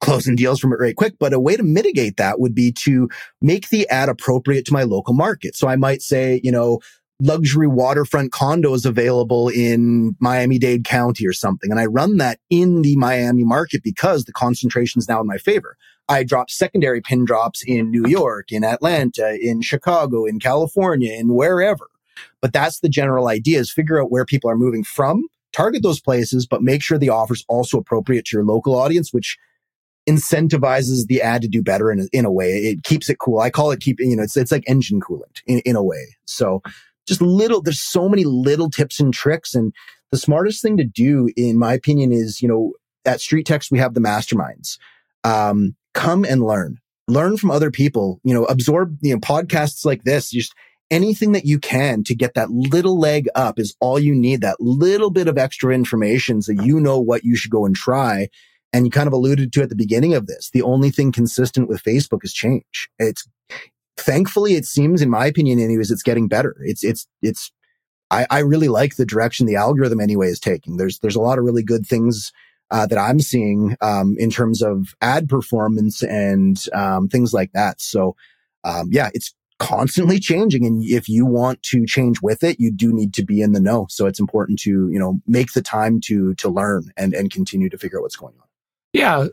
closing 0.02 0.34
deals 0.34 0.58
from 0.58 0.72
it 0.72 0.78
very 0.78 0.92
quick. 0.92 1.14
But 1.18 1.32
a 1.32 1.40
way 1.40 1.56
to 1.56 1.62
mitigate 1.62 2.16
that 2.16 2.40
would 2.40 2.54
be 2.54 2.72
to 2.84 3.08
make 3.40 3.68
the 3.68 3.88
ad 3.88 4.08
appropriate 4.08 4.66
to 4.66 4.72
my 4.72 4.82
local 4.82 5.14
market. 5.14 5.54
So 5.54 5.68
I 5.68 5.76
might 5.76 6.02
say, 6.02 6.40
you 6.42 6.50
know, 6.50 6.80
luxury 7.22 7.68
waterfront 7.68 8.32
condos 8.32 8.84
available 8.84 9.48
in 9.48 10.16
Miami-Dade 10.18 10.84
County 10.84 11.26
or 11.26 11.32
something. 11.32 11.70
And 11.70 11.78
I 11.78 11.86
run 11.86 12.16
that 12.16 12.40
in 12.50 12.82
the 12.82 12.96
Miami 12.96 13.44
market 13.44 13.82
because 13.84 14.24
the 14.24 14.32
concentration 14.32 14.98
is 14.98 15.08
now 15.08 15.20
in 15.20 15.26
my 15.26 15.38
favor. 15.38 15.76
I 16.08 16.24
drop 16.24 16.50
secondary 16.50 17.00
pin 17.00 17.24
drops 17.24 17.62
in 17.64 17.90
New 17.90 18.08
York, 18.08 18.50
in 18.50 18.64
Atlanta, 18.64 19.38
in 19.40 19.62
Chicago, 19.62 20.24
in 20.24 20.40
California, 20.40 21.14
in 21.14 21.32
wherever. 21.34 21.88
But 22.40 22.52
that's 22.52 22.80
the 22.80 22.88
general 22.88 23.28
idea 23.28 23.60
is 23.60 23.70
figure 23.70 24.02
out 24.02 24.10
where 24.10 24.24
people 24.24 24.50
are 24.50 24.56
moving 24.56 24.82
from, 24.82 25.24
target 25.52 25.84
those 25.84 26.00
places, 26.00 26.44
but 26.44 26.60
make 26.60 26.82
sure 26.82 26.98
the 26.98 27.08
offer's 27.08 27.44
also 27.48 27.78
appropriate 27.78 28.24
to 28.26 28.36
your 28.36 28.44
local 28.44 28.74
audience, 28.74 29.12
which 29.12 29.38
incentivizes 30.08 31.06
the 31.06 31.22
ad 31.22 31.42
to 31.42 31.48
do 31.48 31.62
better 31.62 31.92
in 31.92 32.08
in 32.12 32.24
a 32.24 32.32
way. 32.32 32.50
It 32.50 32.82
keeps 32.82 33.08
it 33.08 33.20
cool. 33.20 33.38
I 33.38 33.50
call 33.50 33.70
it 33.70 33.80
keeping, 33.80 34.10
you 34.10 34.16
know, 34.16 34.24
it's, 34.24 34.36
it's 34.36 34.50
like 34.50 34.64
engine 34.66 35.00
coolant 35.00 35.40
in, 35.46 35.60
in 35.60 35.76
a 35.76 35.84
way. 35.84 36.16
So 36.24 36.62
just 37.06 37.20
little, 37.20 37.62
there's 37.62 37.82
so 37.82 38.08
many 38.08 38.24
little 38.24 38.70
tips 38.70 39.00
and 39.00 39.12
tricks. 39.12 39.54
And 39.54 39.72
the 40.10 40.18
smartest 40.18 40.62
thing 40.62 40.76
to 40.76 40.84
do, 40.84 41.30
in 41.36 41.58
my 41.58 41.74
opinion, 41.74 42.12
is, 42.12 42.42
you 42.42 42.48
know, 42.48 42.72
at 43.04 43.18
StreetText, 43.18 43.70
we 43.70 43.78
have 43.78 43.94
the 43.94 44.00
masterminds. 44.00 44.78
Um, 45.24 45.74
come 45.94 46.24
and 46.24 46.42
learn, 46.42 46.78
learn 47.08 47.36
from 47.36 47.50
other 47.50 47.70
people, 47.70 48.20
you 48.24 48.34
know, 48.34 48.44
absorb, 48.44 48.96
you 49.00 49.12
know, 49.12 49.20
podcasts 49.20 49.84
like 49.84 50.04
this, 50.04 50.30
just 50.30 50.54
anything 50.90 51.32
that 51.32 51.46
you 51.46 51.58
can 51.58 52.04
to 52.04 52.14
get 52.14 52.34
that 52.34 52.50
little 52.50 52.98
leg 52.98 53.26
up 53.34 53.58
is 53.58 53.74
all 53.80 53.98
you 53.98 54.14
need. 54.14 54.42
That 54.42 54.60
little 54.60 55.10
bit 55.10 55.26
of 55.26 55.38
extra 55.38 55.74
information 55.74 56.42
so 56.42 56.52
you 56.52 56.78
know 56.78 57.00
what 57.00 57.24
you 57.24 57.34
should 57.34 57.50
go 57.50 57.64
and 57.64 57.74
try. 57.74 58.28
And 58.74 58.86
you 58.86 58.90
kind 58.90 59.06
of 59.06 59.12
alluded 59.12 59.52
to 59.52 59.62
at 59.62 59.68
the 59.68 59.76
beginning 59.76 60.14
of 60.14 60.26
this. 60.26 60.50
The 60.50 60.62
only 60.62 60.90
thing 60.90 61.12
consistent 61.12 61.68
with 61.68 61.82
Facebook 61.82 62.24
is 62.24 62.32
change. 62.32 62.88
It's 62.98 63.26
thankfully, 64.02 64.54
it 64.54 64.66
seems, 64.66 65.02
in 65.02 65.10
my 65.10 65.26
opinion, 65.26 65.58
anyways, 65.58 65.90
it's 65.90 66.02
getting 66.02 66.28
better. 66.28 66.56
It's, 66.60 66.84
it's, 66.84 67.06
it's, 67.22 67.52
I, 68.10 68.26
I 68.30 68.38
really 68.40 68.68
like 68.68 68.96
the 68.96 69.06
direction 69.06 69.46
the 69.46 69.56
algorithm 69.56 70.00
anyway 70.00 70.28
is 70.28 70.40
taking. 70.40 70.76
There's, 70.76 70.98
there's 70.98 71.16
a 71.16 71.20
lot 71.20 71.38
of 71.38 71.44
really 71.44 71.62
good 71.62 71.86
things 71.86 72.32
uh, 72.70 72.86
that 72.86 72.98
I'm 72.98 73.20
seeing 73.20 73.76
um, 73.80 74.16
in 74.18 74.30
terms 74.30 74.62
of 74.62 74.94
ad 75.00 75.28
performance 75.28 76.02
and 76.02 76.62
um, 76.72 77.08
things 77.08 77.32
like 77.32 77.52
that. 77.52 77.80
So, 77.80 78.16
um, 78.64 78.88
yeah, 78.90 79.10
it's 79.14 79.34
constantly 79.62 80.18
changing, 80.18 80.66
and 80.66 80.82
if 80.82 81.08
you 81.08 81.24
want 81.24 81.62
to 81.62 81.86
change 81.86 82.20
with 82.20 82.42
it, 82.42 82.58
you 82.58 82.72
do 82.72 82.92
need 82.92 83.14
to 83.14 83.22
be 83.22 83.42
in 83.42 83.52
the 83.52 83.60
know. 83.60 83.86
So 83.88 84.06
it's 84.06 84.18
important 84.18 84.58
to 84.60 84.70
you 84.70 84.98
know 84.98 85.20
make 85.26 85.52
the 85.52 85.62
time 85.62 86.00
to 86.06 86.34
to 86.34 86.48
learn 86.48 86.90
and 86.96 87.14
and 87.14 87.30
continue 87.30 87.68
to 87.68 87.78
figure 87.78 87.98
out 87.98 88.02
what's 88.02 88.16
going 88.16 88.34
on. 88.40 88.46
Yeah, 88.92 89.26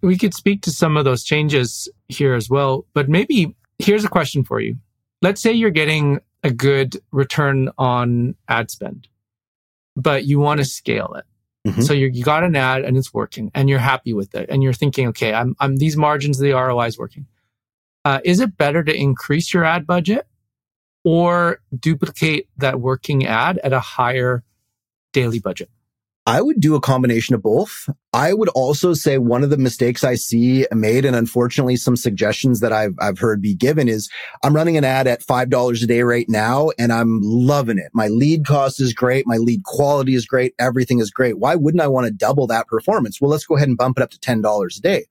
we 0.00 0.16
could 0.16 0.32
speak 0.32 0.62
to 0.62 0.70
some 0.70 0.96
of 0.96 1.04
those 1.04 1.24
changes 1.24 1.88
here 2.08 2.34
as 2.34 2.48
well. 2.48 2.86
But 2.94 3.08
maybe 3.08 3.54
here's 3.80 4.04
a 4.04 4.08
question 4.08 4.44
for 4.44 4.60
you. 4.60 4.76
Let's 5.22 5.42
say 5.42 5.52
you're 5.52 5.70
getting 5.70 6.20
a 6.42 6.50
good 6.50 6.96
return 7.12 7.70
on 7.78 8.34
ad 8.48 8.70
spend, 8.70 9.08
but 9.96 10.24
you 10.24 10.38
want 10.38 10.58
to 10.58 10.64
scale 10.64 11.14
it. 11.14 11.24
Mm-hmm. 11.66 11.82
So 11.82 11.92
you 11.92 12.22
got 12.24 12.42
an 12.42 12.56
ad 12.56 12.84
and 12.84 12.96
it's 12.96 13.12
working 13.12 13.50
and 13.54 13.68
you're 13.68 13.78
happy 13.78 14.14
with 14.14 14.34
it 14.34 14.48
and 14.48 14.62
you're 14.62 14.72
thinking, 14.72 15.08
okay, 15.08 15.34
I'm, 15.34 15.54
I'm 15.60 15.76
these 15.76 15.96
margins, 15.96 16.38
the 16.38 16.52
ROI 16.52 16.86
is 16.86 16.98
working. 16.98 17.26
Uh, 18.04 18.20
is 18.24 18.40
it 18.40 18.56
better 18.56 18.82
to 18.82 18.94
increase 18.94 19.52
your 19.52 19.64
ad 19.64 19.86
budget 19.86 20.26
or 21.04 21.60
duplicate 21.78 22.48
that 22.56 22.80
working 22.80 23.26
ad 23.26 23.58
at 23.58 23.74
a 23.74 23.80
higher 23.80 24.42
daily 25.12 25.38
budget? 25.38 25.68
I 26.26 26.42
would 26.42 26.60
do 26.60 26.74
a 26.74 26.80
combination 26.80 27.34
of 27.34 27.42
both. 27.42 27.88
I 28.12 28.34
would 28.34 28.50
also 28.50 28.92
say 28.92 29.18
one 29.18 29.42
of 29.42 29.50
the 29.50 29.56
mistakes 29.56 30.04
I 30.04 30.16
see 30.16 30.66
made, 30.72 31.04
and 31.04 31.16
unfortunately 31.16 31.76
some 31.76 31.96
suggestions 31.96 32.60
that 32.60 32.72
I've, 32.72 32.94
I've 33.00 33.18
heard 33.18 33.40
be 33.40 33.54
given 33.54 33.88
is 33.88 34.10
I'm 34.44 34.54
running 34.54 34.76
an 34.76 34.84
ad 34.84 35.06
at 35.06 35.24
$5 35.24 35.82
a 35.82 35.86
day 35.86 36.02
right 36.02 36.28
now 36.28 36.70
and 36.78 36.92
I'm 36.92 37.20
loving 37.22 37.78
it. 37.78 37.90
My 37.94 38.08
lead 38.08 38.44
cost 38.46 38.80
is 38.80 38.92
great. 38.92 39.26
My 39.26 39.38
lead 39.38 39.64
quality 39.64 40.14
is 40.14 40.26
great. 40.26 40.54
Everything 40.58 41.00
is 41.00 41.10
great. 41.10 41.38
Why 41.38 41.54
wouldn't 41.54 41.82
I 41.82 41.88
want 41.88 42.06
to 42.06 42.12
double 42.12 42.46
that 42.48 42.66
performance? 42.66 43.20
Well, 43.20 43.30
let's 43.30 43.46
go 43.46 43.56
ahead 43.56 43.68
and 43.68 43.78
bump 43.78 43.98
it 43.98 44.02
up 44.02 44.10
to 44.10 44.18
$10 44.18 44.78
a 44.78 44.80
day. 44.80 45.06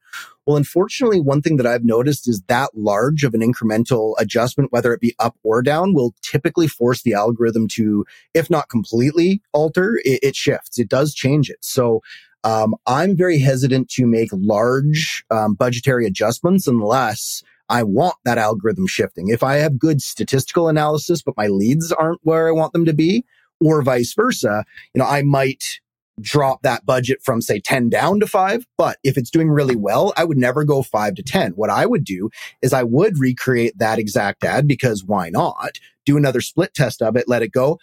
Well, 0.49 0.57
unfortunately, 0.57 1.21
one 1.21 1.43
thing 1.43 1.57
that 1.57 1.67
I've 1.67 1.85
noticed 1.85 2.27
is 2.27 2.41
that 2.47 2.71
large 2.75 3.23
of 3.23 3.35
an 3.35 3.41
incremental 3.41 4.15
adjustment, 4.17 4.71
whether 4.71 4.91
it 4.93 4.99
be 4.99 5.13
up 5.19 5.35
or 5.43 5.61
down, 5.61 5.93
will 5.93 6.15
typically 6.23 6.67
force 6.67 7.03
the 7.03 7.13
algorithm 7.13 7.67
to, 7.73 8.03
if 8.33 8.49
not 8.49 8.67
completely 8.67 9.43
alter, 9.53 10.01
it, 10.03 10.21
it 10.23 10.35
shifts. 10.35 10.79
It 10.79 10.89
does 10.89 11.13
change 11.13 11.51
it. 11.51 11.59
So, 11.61 12.01
um, 12.43 12.73
I'm 12.87 13.15
very 13.15 13.37
hesitant 13.37 13.89
to 13.89 14.07
make 14.07 14.29
large 14.33 15.23
um, 15.29 15.53
budgetary 15.53 16.07
adjustments 16.07 16.65
unless 16.65 17.43
I 17.69 17.83
want 17.83 18.15
that 18.25 18.39
algorithm 18.39 18.87
shifting. 18.87 19.27
If 19.27 19.43
I 19.43 19.57
have 19.57 19.77
good 19.77 20.01
statistical 20.01 20.67
analysis, 20.67 21.21
but 21.21 21.37
my 21.37 21.45
leads 21.45 21.91
aren't 21.91 22.21
where 22.23 22.47
I 22.47 22.53
want 22.53 22.73
them 22.73 22.85
to 22.85 22.93
be, 22.93 23.23
or 23.61 23.83
vice 23.83 24.15
versa, 24.15 24.65
you 24.95 24.99
know, 24.99 25.05
I 25.05 25.21
might 25.21 25.79
drop 26.21 26.61
that 26.63 26.85
budget 26.85 27.21
from 27.23 27.41
say 27.41 27.59
10 27.59 27.89
down 27.89 28.19
to 28.19 28.27
five. 28.27 28.65
But 28.77 28.97
if 29.03 29.17
it's 29.17 29.29
doing 29.29 29.49
really 29.49 29.75
well, 29.75 30.13
I 30.17 30.23
would 30.23 30.37
never 30.37 30.63
go 30.63 30.83
five 30.83 31.15
to 31.15 31.23
10. 31.23 31.53
What 31.53 31.69
I 31.69 31.85
would 31.85 32.03
do 32.03 32.29
is 32.61 32.73
I 32.73 32.83
would 32.83 33.17
recreate 33.17 33.77
that 33.77 33.99
exact 33.99 34.43
ad 34.43 34.67
because 34.67 35.03
why 35.03 35.29
not 35.29 35.79
do 36.05 36.17
another 36.17 36.41
split 36.41 36.73
test 36.73 37.01
of 37.01 37.15
it, 37.15 37.27
let 37.27 37.41
it 37.41 37.51
go. 37.51 37.79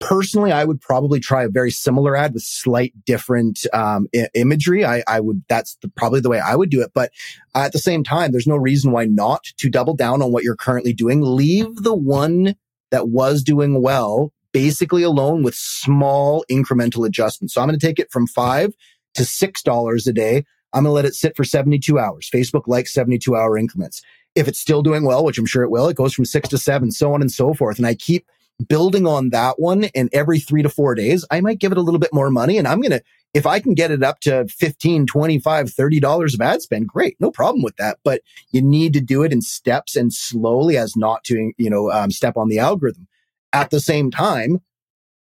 Personally, 0.00 0.50
I 0.50 0.64
would 0.64 0.80
probably 0.80 1.20
try 1.20 1.44
a 1.44 1.50
very 1.50 1.70
similar 1.70 2.16
ad 2.16 2.32
with 2.32 2.42
slight 2.42 2.94
different 3.04 3.66
um, 3.74 4.06
I- 4.14 4.28
imagery. 4.34 4.84
I, 4.84 5.02
I, 5.06 5.20
would, 5.20 5.42
that's 5.48 5.76
the, 5.82 5.88
probably 5.88 6.20
the 6.20 6.30
way 6.30 6.40
I 6.40 6.56
would 6.56 6.70
do 6.70 6.80
it. 6.80 6.92
But 6.94 7.12
at 7.54 7.72
the 7.72 7.78
same 7.78 8.02
time, 8.02 8.32
there's 8.32 8.46
no 8.46 8.56
reason 8.56 8.92
why 8.92 9.04
not 9.04 9.44
to 9.58 9.68
double 9.68 9.94
down 9.94 10.22
on 10.22 10.32
what 10.32 10.42
you're 10.42 10.56
currently 10.56 10.94
doing. 10.94 11.20
Leave 11.20 11.82
the 11.82 11.94
one 11.94 12.54
that 12.90 13.08
was 13.08 13.42
doing 13.42 13.82
well 13.82 14.32
basically 14.52 15.02
alone 15.02 15.42
with 15.42 15.54
small 15.54 16.44
incremental 16.50 17.06
adjustments. 17.06 17.54
So 17.54 17.60
I'm 17.60 17.68
going 17.68 17.78
to 17.78 17.86
take 17.86 17.98
it 17.98 18.10
from 18.10 18.26
five 18.26 18.72
to 19.14 19.24
six 19.24 19.62
dollars 19.62 20.06
a 20.06 20.12
day. 20.12 20.44
I'm 20.72 20.84
going 20.84 20.90
to 20.90 20.94
let 20.94 21.04
it 21.04 21.14
sit 21.14 21.36
for 21.36 21.44
72 21.44 21.98
hours. 21.98 22.30
Facebook 22.32 22.66
likes 22.66 22.92
72 22.94 23.34
hour 23.34 23.58
increments. 23.58 24.02
If 24.36 24.46
it's 24.46 24.60
still 24.60 24.82
doing 24.82 25.04
well, 25.04 25.24
which 25.24 25.38
I'm 25.38 25.46
sure 25.46 25.64
it 25.64 25.70
will, 25.70 25.88
it 25.88 25.96
goes 25.96 26.14
from 26.14 26.24
six 26.24 26.48
to 26.50 26.58
seven, 26.58 26.92
so 26.92 27.12
on 27.12 27.20
and 27.20 27.30
so 27.30 27.52
forth. 27.52 27.78
And 27.78 27.86
I 27.86 27.94
keep 27.94 28.24
building 28.68 29.06
on 29.06 29.30
that 29.30 29.58
one. 29.58 29.84
And 29.94 30.08
every 30.12 30.38
three 30.38 30.62
to 30.62 30.68
four 30.68 30.94
days, 30.94 31.24
I 31.30 31.40
might 31.40 31.58
give 31.58 31.72
it 31.72 31.78
a 31.78 31.82
little 31.82 31.98
bit 31.98 32.14
more 32.14 32.30
money. 32.30 32.58
And 32.58 32.68
I'm 32.68 32.80
going 32.80 32.92
to, 32.92 33.02
if 33.34 33.46
I 33.46 33.60
can 33.60 33.74
get 33.74 33.90
it 33.90 34.02
up 34.02 34.20
to 34.20 34.46
15, 34.48 35.06
25, 35.06 35.70
30 35.70 36.00
dollars 36.00 36.34
of 36.34 36.40
ad 36.40 36.62
spend, 36.62 36.88
great. 36.88 37.16
No 37.20 37.30
problem 37.30 37.62
with 37.62 37.76
that. 37.76 37.98
But 38.04 38.22
you 38.52 38.62
need 38.62 38.92
to 38.94 39.00
do 39.00 39.22
it 39.22 39.32
in 39.32 39.42
steps 39.42 39.96
and 39.96 40.12
slowly 40.12 40.76
as 40.76 40.96
not 40.96 41.24
to, 41.24 41.52
you 41.56 41.70
know, 41.70 41.90
um, 41.90 42.10
step 42.10 42.36
on 42.36 42.48
the 42.48 42.58
algorithm. 42.58 43.08
At 43.52 43.70
the 43.70 43.80
same 43.80 44.10
time, 44.10 44.60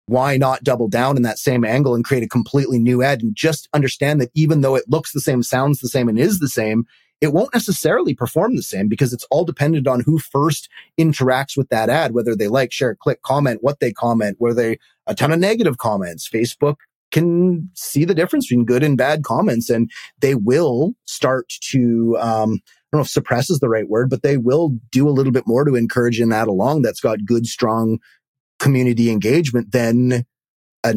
why 0.06 0.36
not 0.36 0.62
double 0.62 0.88
down 0.88 1.16
in 1.16 1.22
that 1.22 1.38
same 1.38 1.64
angle 1.64 1.94
and 1.94 2.04
create 2.04 2.22
a 2.22 2.28
completely 2.28 2.78
new 2.78 3.02
ad 3.02 3.22
and 3.22 3.34
just 3.34 3.68
understand 3.72 4.20
that 4.20 4.30
even 4.34 4.60
though 4.60 4.76
it 4.76 4.88
looks 4.88 5.12
the 5.12 5.20
same, 5.20 5.42
sounds 5.42 5.80
the 5.80 5.88
same, 5.88 6.08
and 6.08 6.18
is 6.18 6.38
the 6.38 6.48
same, 6.48 6.86
it 7.20 7.32
won't 7.32 7.54
necessarily 7.54 8.14
perform 8.14 8.56
the 8.56 8.62
same 8.62 8.88
because 8.88 9.12
it's 9.12 9.26
all 9.30 9.44
dependent 9.44 9.88
on 9.88 10.00
who 10.00 10.18
first 10.18 10.68
interacts 10.98 11.56
with 11.56 11.68
that 11.70 11.88
ad, 11.88 12.12
whether 12.12 12.36
they 12.36 12.48
like, 12.48 12.72
share, 12.72 12.94
click, 12.94 13.22
comment, 13.22 13.62
what 13.62 13.80
they 13.80 13.92
comment, 13.92 14.36
were 14.38 14.54
they 14.54 14.78
a 15.06 15.14
ton 15.14 15.32
of 15.32 15.38
negative 15.38 15.78
comments. 15.78 16.28
Facebook 16.28 16.76
can 17.12 17.70
see 17.74 18.04
the 18.04 18.14
difference 18.14 18.46
between 18.46 18.66
good 18.66 18.82
and 18.82 18.98
bad 18.98 19.22
comments 19.22 19.70
and 19.70 19.90
they 20.20 20.34
will 20.34 20.92
start 21.06 21.48
to, 21.60 22.16
um, 22.18 22.60
I 22.62 22.96
don't 22.96 22.98
know 22.98 23.00
if 23.00 23.08
suppress 23.08 23.48
is 23.48 23.60
the 23.60 23.68
right 23.68 23.88
word, 23.88 24.10
but 24.10 24.22
they 24.22 24.36
will 24.36 24.76
do 24.90 25.08
a 25.08 25.10
little 25.10 25.32
bit 25.32 25.46
more 25.46 25.64
to 25.64 25.74
encourage 25.74 26.20
in 26.20 26.28
that 26.30 26.48
along 26.48 26.82
that's 26.82 27.00
got 27.00 27.24
good, 27.24 27.46
strong 27.46 27.98
community 28.58 29.10
engagement 29.10 29.72
than 29.72 30.24
a 30.84 30.94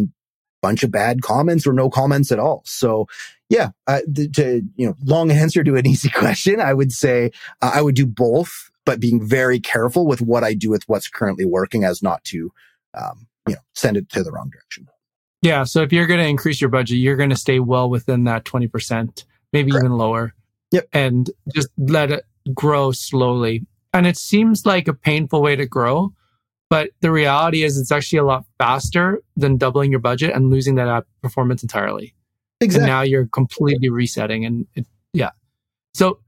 bunch 0.61 0.83
of 0.83 0.91
bad 0.91 1.21
comments 1.21 1.65
or 1.65 1.73
no 1.73 1.89
comments 1.89 2.31
at 2.31 2.39
all. 2.39 2.61
So 2.65 3.07
yeah, 3.49 3.69
uh, 3.87 4.01
to, 4.33 4.61
you 4.75 4.87
know, 4.87 4.95
long 5.03 5.31
answer 5.31 5.63
to 5.63 5.75
an 5.75 5.87
easy 5.87 6.09
question, 6.09 6.59
I 6.59 6.73
would 6.73 6.91
say 6.91 7.31
uh, 7.61 7.71
I 7.73 7.81
would 7.81 7.95
do 7.95 8.05
both, 8.05 8.69
but 8.85 8.99
being 8.99 9.25
very 9.25 9.59
careful 9.59 10.05
with 10.05 10.21
what 10.21 10.43
I 10.43 10.53
do 10.53 10.69
with 10.69 10.83
what's 10.87 11.07
currently 11.07 11.45
working 11.45 11.83
as 11.83 12.01
not 12.01 12.23
to, 12.25 12.51
um, 12.93 13.27
you 13.47 13.55
know, 13.55 13.61
send 13.73 13.97
it 13.97 14.09
to 14.09 14.23
the 14.23 14.31
wrong 14.31 14.49
direction. 14.49 14.87
Yeah. 15.41 15.63
So 15.63 15.81
if 15.81 15.93
you're 15.93 16.07
going 16.07 16.19
to 16.19 16.27
increase 16.27 16.59
your 16.59 16.69
budget, 16.69 16.97
you're 16.97 17.15
going 17.15 17.29
to 17.29 17.35
stay 17.35 17.59
well 17.59 17.89
within 17.89 18.25
that 18.25 18.43
20%, 18.43 19.23
maybe 19.53 19.71
Correct. 19.71 19.85
even 19.85 19.97
lower. 19.97 20.33
Yep. 20.71 20.87
And 20.93 21.29
just 21.53 21.69
let 21.77 22.11
it 22.11 22.25
grow 22.53 22.91
slowly. 22.91 23.65
And 23.93 24.05
it 24.05 24.17
seems 24.17 24.65
like 24.65 24.87
a 24.87 24.93
painful 24.93 25.41
way 25.41 25.55
to 25.55 25.65
grow, 25.65 26.13
but 26.69 26.91
the 27.01 27.11
reality 27.11 27.63
is 27.63 27.77
it's 27.77 27.91
actually 27.91 28.19
a 28.19 28.23
lot 28.23 28.45
faster 28.57 29.21
than 29.35 29.57
doubling 29.57 29.89
your 29.89 29.99
budget 29.99 30.33
and 30.35 30.49
losing 30.49 30.75
that 30.75 30.87
app 30.87 31.07
performance 31.21 31.63
entirely. 31.63 32.13
Exactly. 32.61 32.83
And 32.83 32.89
now 32.89 33.01
you're 33.01 33.27
completely 33.27 33.89
resetting 33.89 34.45
and 34.45 34.67
it, 34.75 34.85
yeah. 35.13 35.31
So 35.93 36.19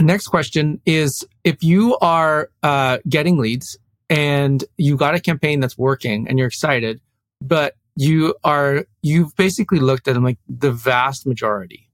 next 0.00 0.28
question 0.28 0.80
is 0.86 1.26
if 1.44 1.62
you 1.62 1.98
are 1.98 2.50
uh, 2.62 2.98
getting 3.08 3.38
leads 3.38 3.76
and 4.08 4.64
you 4.78 4.96
got 4.96 5.14
a 5.14 5.20
campaign 5.20 5.60
that's 5.60 5.76
working 5.76 6.28
and 6.28 6.38
you're 6.38 6.48
excited, 6.48 7.00
but 7.42 7.74
you 7.96 8.34
are, 8.44 8.86
you've 9.02 9.34
basically 9.36 9.80
looked 9.80 10.08
at 10.08 10.14
them 10.14 10.24
like 10.24 10.38
the 10.48 10.72
vast 10.72 11.26
majority, 11.26 11.90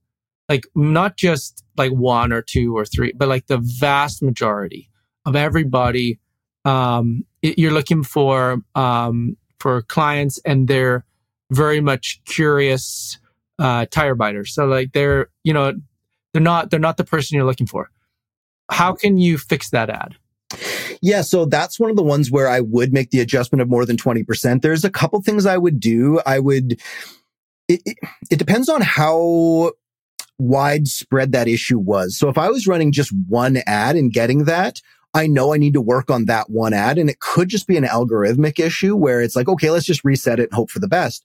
like 0.48 0.66
not 0.74 1.16
just 1.16 1.64
like 1.76 1.90
one 1.92 2.32
or 2.32 2.42
two 2.42 2.76
or 2.76 2.84
three, 2.84 3.12
but 3.16 3.28
like 3.28 3.46
the 3.46 3.58
vast 3.58 4.22
majority 4.22 4.90
of 5.24 5.34
everybody 5.34 6.20
um, 6.64 7.24
you're 7.42 7.72
looking 7.72 8.02
for 8.02 8.62
um, 8.74 9.36
for 9.58 9.82
clients 9.82 10.38
and 10.44 10.68
they're 10.68 11.04
very 11.50 11.80
much 11.80 12.20
curious 12.24 13.18
uh, 13.58 13.86
tire 13.90 14.14
biters. 14.14 14.54
So 14.54 14.64
like 14.64 14.92
they're 14.92 15.28
you 15.44 15.52
know 15.52 15.74
they're 16.32 16.42
not 16.42 16.70
they're 16.70 16.80
not 16.80 16.96
the 16.96 17.04
person 17.04 17.36
you're 17.36 17.46
looking 17.46 17.66
for. 17.66 17.90
How 18.70 18.94
can 18.94 19.18
you 19.18 19.38
fix 19.38 19.70
that 19.70 19.90
ad? 19.90 20.16
Yeah, 21.00 21.22
so 21.22 21.46
that's 21.46 21.80
one 21.80 21.90
of 21.90 21.96
the 21.96 22.02
ones 22.02 22.30
where 22.30 22.48
I 22.48 22.60
would 22.60 22.92
make 22.92 23.10
the 23.10 23.20
adjustment 23.20 23.60
of 23.60 23.68
more 23.68 23.84
than 23.84 23.96
20%. 23.96 24.62
There's 24.62 24.84
a 24.84 24.90
couple 24.90 25.20
things 25.22 25.46
I 25.46 25.56
would 25.56 25.80
do. 25.80 26.20
I 26.24 26.38
would 26.38 26.72
it, 27.68 27.80
it, 27.84 27.96
it 28.30 28.38
depends 28.38 28.68
on 28.68 28.80
how 28.82 29.72
widespread 30.38 31.32
that 31.32 31.48
issue 31.48 31.78
was. 31.78 32.16
So 32.18 32.28
if 32.28 32.36
I 32.38 32.50
was 32.50 32.66
running 32.66 32.92
just 32.92 33.12
one 33.28 33.58
ad 33.66 33.96
and 33.96 34.12
getting 34.12 34.44
that, 34.44 34.80
I 35.14 35.26
know 35.26 35.52
I 35.52 35.58
need 35.58 35.74
to 35.74 35.80
work 35.80 36.10
on 36.10 36.24
that 36.26 36.48
one 36.50 36.72
ad 36.72 36.98
and 36.98 37.10
it 37.10 37.20
could 37.20 37.48
just 37.48 37.66
be 37.66 37.76
an 37.76 37.84
algorithmic 37.84 38.58
issue 38.58 38.96
where 38.96 39.20
it's 39.20 39.36
like, 39.36 39.48
okay, 39.48 39.70
let's 39.70 39.86
just 39.86 40.04
reset 40.04 40.40
it 40.40 40.44
and 40.44 40.54
hope 40.54 40.70
for 40.70 40.78
the 40.78 40.88
best. 40.88 41.24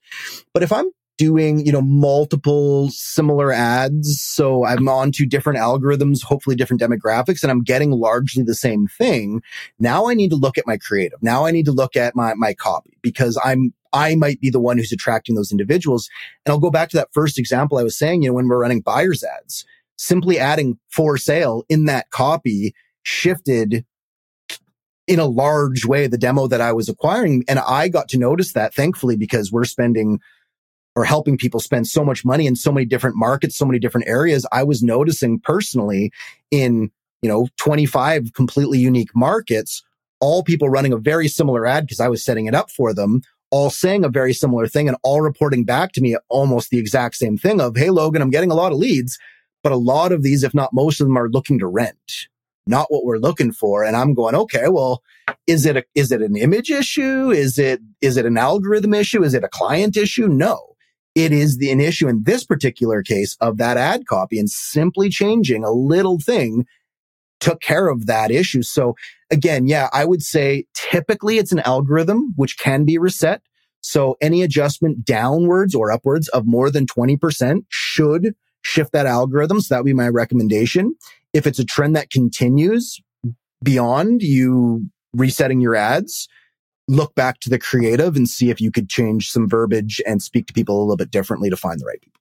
But 0.54 0.64
if 0.64 0.72
I'm 0.72 0.92
doing, 1.18 1.66
you 1.66 1.72
know, 1.72 1.82
multiple 1.82 2.90
similar 2.92 3.52
ads. 3.52 4.22
So 4.22 4.66
I'm 4.66 4.88
on 4.88 5.12
to 5.14 5.26
different 5.26 5.60
algorithms, 5.60 6.24
hopefully 6.24 6.56
different 6.56 6.82
demographics, 6.82 7.42
and 7.42 7.52
I'm 7.52 7.64
getting 7.64 7.92
largely 7.92 8.44
the 8.44 8.56
same 8.56 8.88
thing. 8.88 9.42
Now 9.80 10.08
I 10.08 10.14
need 10.14 10.30
to 10.30 10.36
look 10.36 10.58
at 10.58 10.68
my 10.68 10.78
creative. 10.78 11.22
Now 11.22 11.46
I 11.46 11.52
need 11.52 11.66
to 11.66 11.72
look 11.72 11.96
at 11.96 12.16
my, 12.16 12.34
my 12.36 12.54
copy 12.54 12.98
because 13.02 13.40
I'm, 13.44 13.74
I 13.94 14.16
might 14.16 14.40
be 14.40 14.50
the 14.50 14.60
one 14.60 14.78
who's 14.78 14.92
attracting 14.92 15.36
those 15.36 15.52
individuals. 15.52 16.10
And 16.46 16.52
I'll 16.52 16.60
go 16.60 16.72
back 16.72 16.90
to 16.90 16.98
that 16.98 17.10
first 17.14 17.40
example 17.40 17.78
I 17.78 17.84
was 17.84 17.98
saying, 17.98 18.22
you 18.22 18.30
know, 18.30 18.36
when 18.36 18.48
we're 18.48 18.60
running 18.60 18.82
buyers 18.82 19.24
ads, 19.24 19.66
simply 19.98 20.38
adding 20.38 20.78
for 20.90 21.18
sale 21.18 21.64
in 21.68 21.86
that 21.86 22.12
copy 22.12 22.76
shifted 23.08 23.86
in 25.08 25.20
a 25.20 25.26
large 25.26 25.86
way 25.86 26.08
the 26.08 26.18
demo 26.18 26.48
that 26.48 26.60
I 26.60 26.74
was 26.74 26.90
acquiring. 26.90 27.46
And 27.48 27.60
I 27.60 27.88
got 27.88 28.10
to 28.10 28.18
notice 28.18 28.52
that 28.52 28.74
thankfully 28.74 29.16
because 29.16 29.52
we're 29.52 29.64
spending 29.64 30.20
or 30.96 31.06
helping 31.06 31.38
people 31.38 31.62
spend 31.62 31.88
so 31.88 32.04
much 32.04 32.26
money 32.26 32.48
in 32.48 32.56
so 32.56 32.72
many 32.72 32.86
different 32.86 33.16
markets, 33.16 33.58
so 33.58 33.66
many 33.66 33.80
different 33.80 34.08
areas. 34.08 34.46
I 34.52 34.64
was 34.64 34.84
noticing 34.84 35.40
personally 35.40 36.12
in, 36.52 36.92
you 37.22 37.30
know, 37.30 37.48
25 37.58 38.34
completely 38.34 38.80
unique 38.80 39.16
markets, 39.16 39.84
all 40.20 40.44
people 40.44 40.70
running 40.70 40.92
a 40.92 40.98
very 40.98 41.30
similar 41.30 41.66
ad 41.66 41.86
because 41.86 42.02
I 42.02 42.10
was 42.10 42.26
setting 42.26 42.48
it 42.48 42.56
up 42.56 42.70
for 42.70 42.94
them, 42.94 43.22
all 43.52 43.70
saying 43.70 44.04
a 44.04 44.10
very 44.10 44.34
similar 44.34 44.68
thing 44.68 44.90
and 44.90 44.98
all 45.04 45.22
reporting 45.22 45.64
back 45.64 45.94
to 45.94 46.02
me 46.02 46.18
almost 46.28 46.72
the 46.72 46.80
exact 46.80 47.16
same 47.16 47.38
thing 47.38 47.62
of, 47.62 47.78
Hey, 47.78 47.90
Logan, 47.90 48.22
I'm 48.22 48.32
getting 48.32 48.52
a 48.52 48.56
lot 48.56 48.74
of 48.74 48.80
leads, 48.80 49.18
but 49.64 49.72
a 49.72 49.78
lot 49.78 50.12
of 50.12 50.24
these, 50.24 50.44
if 50.44 50.54
not 50.54 50.74
most 50.74 51.00
of 51.00 51.08
them 51.08 51.18
are 51.18 51.30
looking 51.30 51.60
to 51.60 51.68
rent 51.68 52.28
not 52.68 52.92
what 52.92 53.06
we're 53.06 53.18
looking 53.18 53.52
for. 53.52 53.84
And 53.84 53.96
I'm 53.96 54.14
going, 54.14 54.36
okay, 54.36 54.68
well, 54.70 55.02
is 55.46 55.66
it 55.66 55.78
a, 55.78 55.84
is 55.96 56.12
it 56.12 56.22
an 56.22 56.36
image 56.36 56.70
issue? 56.70 57.32
Is 57.32 57.58
it, 57.58 57.82
is 58.02 58.18
it 58.18 58.26
an 58.26 58.38
algorithm 58.38 58.94
issue? 58.94 59.24
Is 59.24 59.34
it 59.34 59.44
a 59.44 59.50
client 59.50 59.98
issue? 59.98 60.28
No, 60.28 60.76
it 61.16 61.32
is 61.32 61.58
the, 61.58 61.72
an 61.72 61.80
issue 61.80 62.08
in 62.08 62.24
this 62.24 62.44
particular 62.44 63.02
case 63.02 63.36
of 63.42 63.58
that 63.58 63.78
ad 63.78 64.06
copy 64.08 64.40
and 64.40 64.50
simply 64.50 65.10
changing 65.10 65.64
a 65.64 65.72
little 65.72 66.20
thing 66.20 66.66
took 67.40 67.62
care 67.62 67.88
of 67.88 68.06
that 68.08 68.32
issue. 68.32 68.64
So 68.64 68.96
again, 69.30 69.68
yeah, 69.68 69.90
I 69.94 70.06
would 70.06 70.24
say 70.24 70.66
typically 70.74 71.38
it's 71.38 71.52
an 71.52 71.60
algorithm 71.60 72.34
which 72.36 72.58
can 72.58 72.86
be 72.86 72.98
reset. 72.98 73.42
So 73.82 74.18
any 74.22 74.42
adjustment 74.42 75.06
downwards 75.06 75.76
or 75.76 75.92
upwards 75.92 76.28
of 76.30 76.46
more 76.46 76.70
than 76.70 76.86
20% 76.86 77.66
should 77.70 78.36
shift 78.62 78.92
that 78.92 79.06
algorithm. 79.06 79.62
So 79.62 79.74
that 79.74 79.80
would 79.80 79.90
be 79.90 79.94
my 79.94 80.10
recommendation 80.10 80.96
if 81.38 81.46
it's 81.46 81.60
a 81.60 81.66
trend 81.66 81.96
that 81.96 82.10
continues 82.10 83.00
beyond 83.64 84.24
you 84.24 84.90
resetting 85.14 85.62
your 85.62 85.76
ads, 85.76 86.28
look 86.88 87.14
back 87.14 87.40
to 87.42 87.50
the 87.50 87.60
creative 87.60 88.16
and 88.16 88.28
see 88.28 88.50
if 88.50 88.60
you 88.60 88.72
could 88.72 88.90
change 88.90 89.30
some 89.30 89.48
verbiage 89.48 90.02
and 90.08 90.24
speak 90.24 90.48
to 90.48 90.54
people 90.54 90.80
a 90.80 90.82
little 90.82 90.98
bit 90.98 91.12
differently 91.12 91.50
to 91.52 91.56
find 91.56 91.80
the 91.80 91.86
right 91.86 92.02
people. 92.02 92.14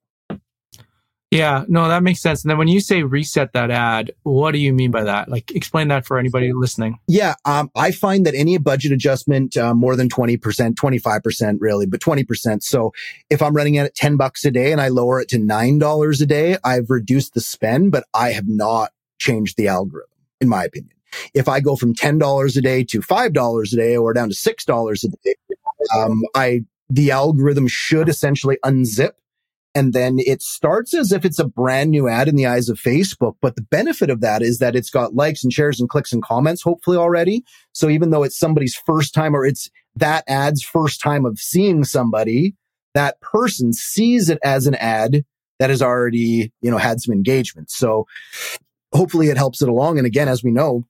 Yeah, 1.33 1.65
no, 1.67 1.89
that 1.89 2.05
makes 2.05 2.21
sense. 2.21 2.45
And 2.45 2.51
then 2.51 2.57
when 2.57 2.69
you 2.69 2.81
say 2.81 3.03
reset 3.03 3.53
that 3.53 3.71
ad, 3.71 4.13
what 4.23 4.53
do 4.53 4.59
you 4.59 4.73
mean 4.73 4.93
by 4.93 5.03
that? 5.03 5.29
Like, 5.29 5.51
explain 5.51 5.89
that 5.89 6.07
for 6.07 6.19
anybody 6.19 6.53
listening. 6.53 6.99
Yeah, 7.09 7.35
um, 7.45 7.69
I 7.75 7.91
find 7.91 8.25
that 8.27 8.35
any 8.35 8.59
budget 8.59 8.93
adjustment 8.93 9.57
uh, 9.57 9.75
more 9.75 9.97
than 9.97 10.09
twenty 10.09 10.37
percent, 10.37 10.77
twenty 10.77 10.99
five 10.99 11.25
percent, 11.25 11.61
really, 11.61 11.85
but 11.85 12.01
twenty 12.01 12.23
percent. 12.23 12.63
So 12.63 12.93
if 13.29 13.43
I'm 13.43 13.55
running 13.55 13.75
it 13.75 13.87
at 13.87 13.95
ten 13.97 14.17
bucks 14.17 14.45
a 14.45 14.53
day 14.53 14.71
and 14.71 14.81
I 14.81 14.89
lower 14.89 15.21
it 15.21 15.29
to 15.31 15.39
nine 15.39 15.79
dollars 15.79 16.21
a 16.21 16.27
day, 16.27 16.59
I've 16.63 16.91
reduced 16.91 17.35
the 17.35 17.41
spend, 17.41 17.91
but 17.91 18.05
I 18.15 18.31
have 18.31 18.47
not 18.47 18.93
change 19.19 19.55
the 19.55 19.69
algorithm, 19.69 20.11
in 20.41 20.49
my 20.49 20.65
opinion. 20.65 20.93
If 21.35 21.49
I 21.49 21.61
go 21.61 21.77
from 21.77 21.95
$10 21.95 22.57
a 22.57 22.61
day 22.61 22.85
to 22.85 23.01
$5 23.01 23.73
a 23.73 23.77
day 23.77 23.97
or 23.97 24.13
down 24.13 24.29
to 24.29 24.35
$6 24.35 25.05
a 25.05 25.09
day, 25.25 25.35
um, 25.97 26.23
I, 26.35 26.65
the 26.89 27.11
algorithm 27.11 27.69
should 27.69 28.09
essentially 28.09 28.59
unzip 28.65 29.13
and 29.77 29.93
then 29.93 30.17
it 30.19 30.41
starts 30.41 30.95
as 30.95 31.13
if 31.13 31.27
it's 31.27 31.39
a 31.39 31.47
brand 31.47 31.91
new 31.91 32.09
ad 32.09 32.29
in 32.29 32.37
the 32.37 32.47
eyes 32.47 32.71
of 32.71 32.81
Facebook. 32.81 33.35
But 33.43 33.57
the 33.57 33.63
benefit 33.63 34.09
of 34.09 34.23
that 34.23 34.41
is 34.41 34.59
that 34.59 34.75
it's 34.75 34.89
got 34.89 35.15
likes 35.15 35.45
and 35.45 35.53
shares 35.53 35.79
and 35.79 35.87
clicks 35.87 36.15
and 36.15 36.23
comments, 36.23 36.63
hopefully 36.63 36.97
already. 36.97 37.45
So 37.73 37.91
even 37.91 38.09
though 38.09 38.23
it's 38.23 38.39
somebody's 38.39 38.75
first 38.87 39.13
time 39.13 39.37
or 39.37 39.45
it's 39.45 39.69
that 39.95 40.25
ad's 40.29 40.63
first 40.63 41.03
time 41.03 41.27
of 41.27 41.39
seeing 41.39 41.85
somebody, 41.85 42.55
that 42.95 43.21
person 43.21 43.75
sees 43.75 44.31
it 44.31 44.39
as 44.43 44.67
an 44.67 44.77
ad 44.77 45.27
that 45.59 45.69
has 45.69 45.83
already, 45.83 46.51
you 46.63 46.71
know, 46.71 46.79
had 46.79 47.03
some 47.03 47.13
engagement. 47.13 47.71
So 47.71 48.07
hopefully 48.97 49.29
it 49.29 49.37
helps 49.37 49.63
it 49.63 49.69
along. 49.69 49.99
And 49.99 50.07
again, 50.07 50.29
as 50.29 50.43
we 50.43 50.51
know, 50.51 50.85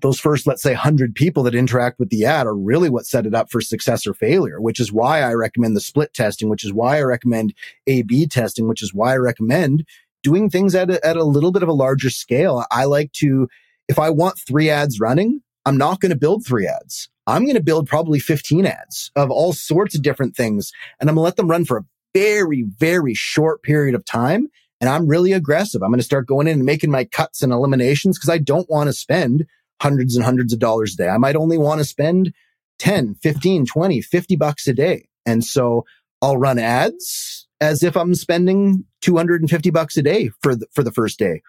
those 0.00 0.20
first, 0.20 0.46
let's 0.46 0.62
say, 0.62 0.72
100 0.72 1.14
people 1.14 1.42
that 1.42 1.54
interact 1.54 1.98
with 1.98 2.10
the 2.10 2.24
ad 2.24 2.46
are 2.46 2.56
really 2.56 2.88
what 2.88 3.06
set 3.06 3.26
it 3.26 3.34
up 3.34 3.50
for 3.50 3.60
success 3.60 4.06
or 4.06 4.14
failure, 4.14 4.60
which 4.60 4.78
is 4.78 4.92
why 4.92 5.22
I 5.22 5.32
recommend 5.32 5.74
the 5.74 5.80
split 5.80 6.14
testing, 6.14 6.48
which 6.48 6.64
is 6.64 6.72
why 6.72 6.98
I 6.98 7.02
recommend 7.02 7.54
A 7.86 8.02
B 8.02 8.26
testing, 8.26 8.68
which 8.68 8.82
is 8.82 8.94
why 8.94 9.14
I 9.14 9.16
recommend 9.16 9.84
doing 10.22 10.50
things 10.50 10.74
at 10.74 10.90
a, 10.90 11.04
at 11.04 11.16
a 11.16 11.24
little 11.24 11.52
bit 11.52 11.62
of 11.62 11.68
a 11.68 11.72
larger 11.74 12.10
scale. 12.10 12.64
I 12.70 12.84
like 12.84 13.12
to, 13.14 13.48
if 13.88 13.98
I 13.98 14.10
want 14.10 14.38
three 14.38 14.70
ads 14.70 15.00
running, 15.00 15.42
I'm 15.64 15.78
not 15.78 16.00
going 16.00 16.10
to 16.10 16.18
build 16.18 16.46
three 16.46 16.66
ads. 16.66 17.08
I'm 17.26 17.42
going 17.42 17.56
to 17.56 17.62
build 17.62 17.88
probably 17.88 18.20
15 18.20 18.66
ads 18.66 19.10
of 19.16 19.30
all 19.30 19.52
sorts 19.52 19.94
of 19.94 20.02
different 20.02 20.34
things. 20.34 20.72
And 21.00 21.10
I'm 21.10 21.16
going 21.16 21.22
to 21.22 21.26
let 21.26 21.36
them 21.36 21.50
run 21.50 21.64
for 21.64 21.78
a 21.78 21.84
very, 22.14 22.64
very 22.78 23.14
short 23.14 23.62
period 23.62 23.94
of 23.94 24.04
time 24.04 24.48
and 24.80 24.88
I'm 24.88 25.06
really 25.06 25.32
aggressive. 25.32 25.82
I'm 25.82 25.90
going 25.90 25.98
to 25.98 26.04
start 26.04 26.26
going 26.26 26.46
in 26.46 26.54
and 26.54 26.64
making 26.64 26.90
my 26.90 27.04
cuts 27.04 27.42
and 27.42 27.52
eliminations 27.52 28.18
because 28.18 28.30
I 28.30 28.38
don't 28.38 28.68
want 28.70 28.88
to 28.88 28.92
spend 28.92 29.46
hundreds 29.80 30.16
and 30.16 30.24
hundreds 30.24 30.52
of 30.52 30.58
dollars 30.58 30.94
a 30.94 30.96
day. 30.96 31.08
I 31.08 31.18
might 31.18 31.36
only 31.36 31.58
want 31.58 31.80
to 31.80 31.84
spend 31.84 32.32
10, 32.78 33.16
15, 33.16 33.66
20, 33.66 34.00
50 34.00 34.36
bucks 34.36 34.66
a 34.66 34.72
day. 34.72 35.08
And 35.26 35.44
so 35.44 35.84
I'll 36.22 36.36
run 36.36 36.58
ads 36.58 37.46
as 37.60 37.82
if 37.82 37.96
I'm 37.96 38.14
spending 38.14 38.84
250 39.02 39.70
bucks 39.70 39.96
a 39.96 40.02
day 40.02 40.30
for 40.42 40.54
the, 40.54 40.66
for 40.72 40.82
the 40.82 40.92
first 40.92 41.18
day. 41.18 41.42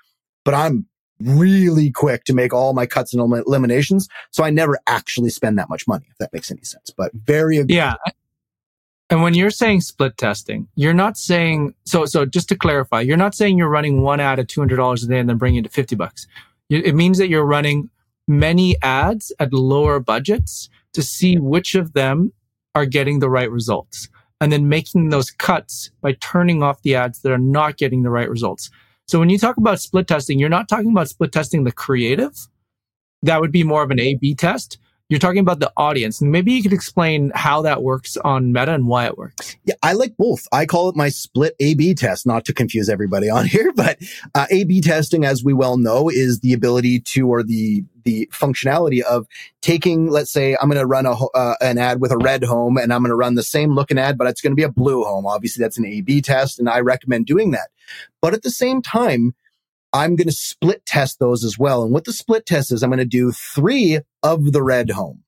But 0.43 0.53
I'm 0.53 0.87
really 1.19 1.91
quick 1.91 2.23
to 2.25 2.33
make 2.33 2.53
all 2.53 2.73
my 2.73 2.85
cuts 2.85 3.13
and 3.13 3.21
eliminations. 3.21 4.07
So 4.31 4.43
I 4.43 4.49
never 4.49 4.79
actually 4.87 5.29
spend 5.29 5.59
that 5.59 5.69
much 5.69 5.87
money, 5.87 6.05
if 6.09 6.17
that 6.17 6.33
makes 6.33 6.49
any 6.49 6.63
sense. 6.63 6.91
But 6.95 7.11
very, 7.13 7.57
aggressive. 7.57 7.75
yeah. 7.75 8.11
And 9.09 9.23
when 9.23 9.33
you're 9.33 9.49
saying 9.49 9.81
split 9.81 10.17
testing, 10.17 10.67
you're 10.75 10.93
not 10.93 11.17
saying 11.17 11.73
so. 11.85 12.05
So 12.05 12.25
just 12.25 12.47
to 12.49 12.55
clarify, 12.55 13.01
you're 13.01 13.17
not 13.17 13.33
saying 13.33 13.57
you're 13.57 13.69
running 13.69 14.01
one 14.01 14.19
ad 14.19 14.37
at 14.39 14.47
two 14.47 14.61
hundred 14.61 14.77
dollars 14.77 15.03
a 15.03 15.07
day 15.07 15.19
and 15.19 15.27
then 15.27 15.37
bringing 15.37 15.59
it 15.59 15.63
to 15.63 15.69
fifty 15.69 15.95
bucks. 15.95 16.27
It 16.69 16.93
means 16.93 17.17
that 17.17 17.29
you're 17.29 17.45
running 17.45 17.89
many 18.27 18.75
ads 18.83 19.31
at 19.39 19.51
lower 19.51 19.99
budgets 19.99 20.69
to 20.93 21.01
see 21.01 21.37
which 21.37 21.73
of 21.73 21.93
them 21.93 22.31
are 22.75 22.85
getting 22.85 23.19
the 23.19 23.29
right 23.29 23.49
results, 23.49 24.07
and 24.39 24.51
then 24.51 24.69
making 24.69 25.09
those 25.09 25.31
cuts 25.31 25.89
by 26.01 26.13
turning 26.21 26.61
off 26.61 26.83
the 26.83 26.93
ads 26.93 27.21
that 27.21 27.31
are 27.31 27.39
not 27.39 27.77
getting 27.77 28.03
the 28.03 28.11
right 28.11 28.29
results. 28.29 28.69
So 29.07 29.17
when 29.17 29.31
you 29.31 29.39
talk 29.39 29.57
about 29.57 29.81
split 29.81 30.07
testing, 30.07 30.37
you're 30.37 30.49
not 30.49 30.69
talking 30.69 30.91
about 30.91 31.09
split 31.09 31.31
testing 31.31 31.63
the 31.63 31.71
creative. 31.71 32.35
That 33.23 33.41
would 33.41 33.51
be 33.51 33.63
more 33.63 33.81
of 33.81 33.89
an 33.89 33.99
A/B 33.99 34.35
test 34.35 34.77
you're 35.09 35.19
talking 35.19 35.39
about 35.39 35.59
the 35.59 35.71
audience. 35.75 36.21
And 36.21 36.31
maybe 36.31 36.53
you 36.53 36.61
could 36.61 36.71
explain 36.71 37.31
how 37.33 37.63
that 37.63 37.81
works 37.81 38.15
on 38.17 38.53
Meta 38.53 38.73
and 38.73 38.87
why 38.87 39.07
it 39.07 39.17
works. 39.17 39.57
Yeah, 39.65 39.73
I 39.81 39.93
like 39.93 40.15
both. 40.17 40.47
I 40.51 40.67
call 40.67 40.87
it 40.87 40.95
my 40.95 41.09
split 41.09 41.55
A-B 41.59 41.95
test, 41.95 42.27
not 42.27 42.45
to 42.45 42.53
confuse 42.53 42.89
everybody 42.89 43.27
on 43.29 43.45
here, 43.47 43.73
but 43.73 43.97
uh, 44.35 44.45
A-B 44.51 44.81
testing, 44.81 45.25
as 45.25 45.43
we 45.43 45.51
well 45.51 45.77
know, 45.77 46.09
is 46.09 46.41
the 46.41 46.53
ability 46.53 46.99
to, 46.99 47.27
or 47.27 47.41
the, 47.41 47.83
the 48.03 48.29
functionality 48.31 49.01
of 49.01 49.25
taking, 49.61 50.09
let's 50.09 50.31
say, 50.31 50.55
I'm 50.61 50.69
going 50.69 50.79
to 50.79 50.85
run 50.85 51.07
a, 51.07 51.13
uh, 51.13 51.55
an 51.59 51.79
ad 51.79 52.01
with 52.01 52.11
a 52.11 52.17
red 52.17 52.43
home 52.43 52.77
and 52.77 52.93
I'm 52.93 53.01
going 53.01 53.09
to 53.09 53.15
run 53.15 53.33
the 53.33 53.43
same 53.43 53.73
looking 53.73 53.97
ad, 53.97 54.17
but 54.17 54.27
it's 54.27 54.41
going 54.41 54.51
to 54.51 54.55
be 54.55 54.63
a 54.63 54.71
blue 54.71 55.03
home. 55.03 55.25
Obviously, 55.25 55.63
that's 55.63 55.79
an 55.79 55.85
A-B 55.85 56.21
test, 56.21 56.59
and 56.59 56.69
I 56.69 56.81
recommend 56.81 57.25
doing 57.25 57.51
that. 57.51 57.69
But 58.21 58.35
at 58.35 58.43
the 58.43 58.51
same 58.51 58.83
time, 58.83 59.33
I'm 59.93 60.15
going 60.15 60.27
to 60.27 60.33
split 60.33 60.85
test 60.85 61.19
those 61.19 61.43
as 61.43 61.57
well. 61.57 61.83
And 61.83 61.91
what 61.91 62.05
the 62.05 62.13
split 62.13 62.45
test 62.45 62.71
is, 62.71 62.83
I'm 62.83 62.89
going 62.89 62.99
to 62.99 63.05
do 63.05 63.31
three 63.31 63.99
of 64.23 64.51
the 64.51 64.61
red 64.61 64.91
home. 64.91 65.23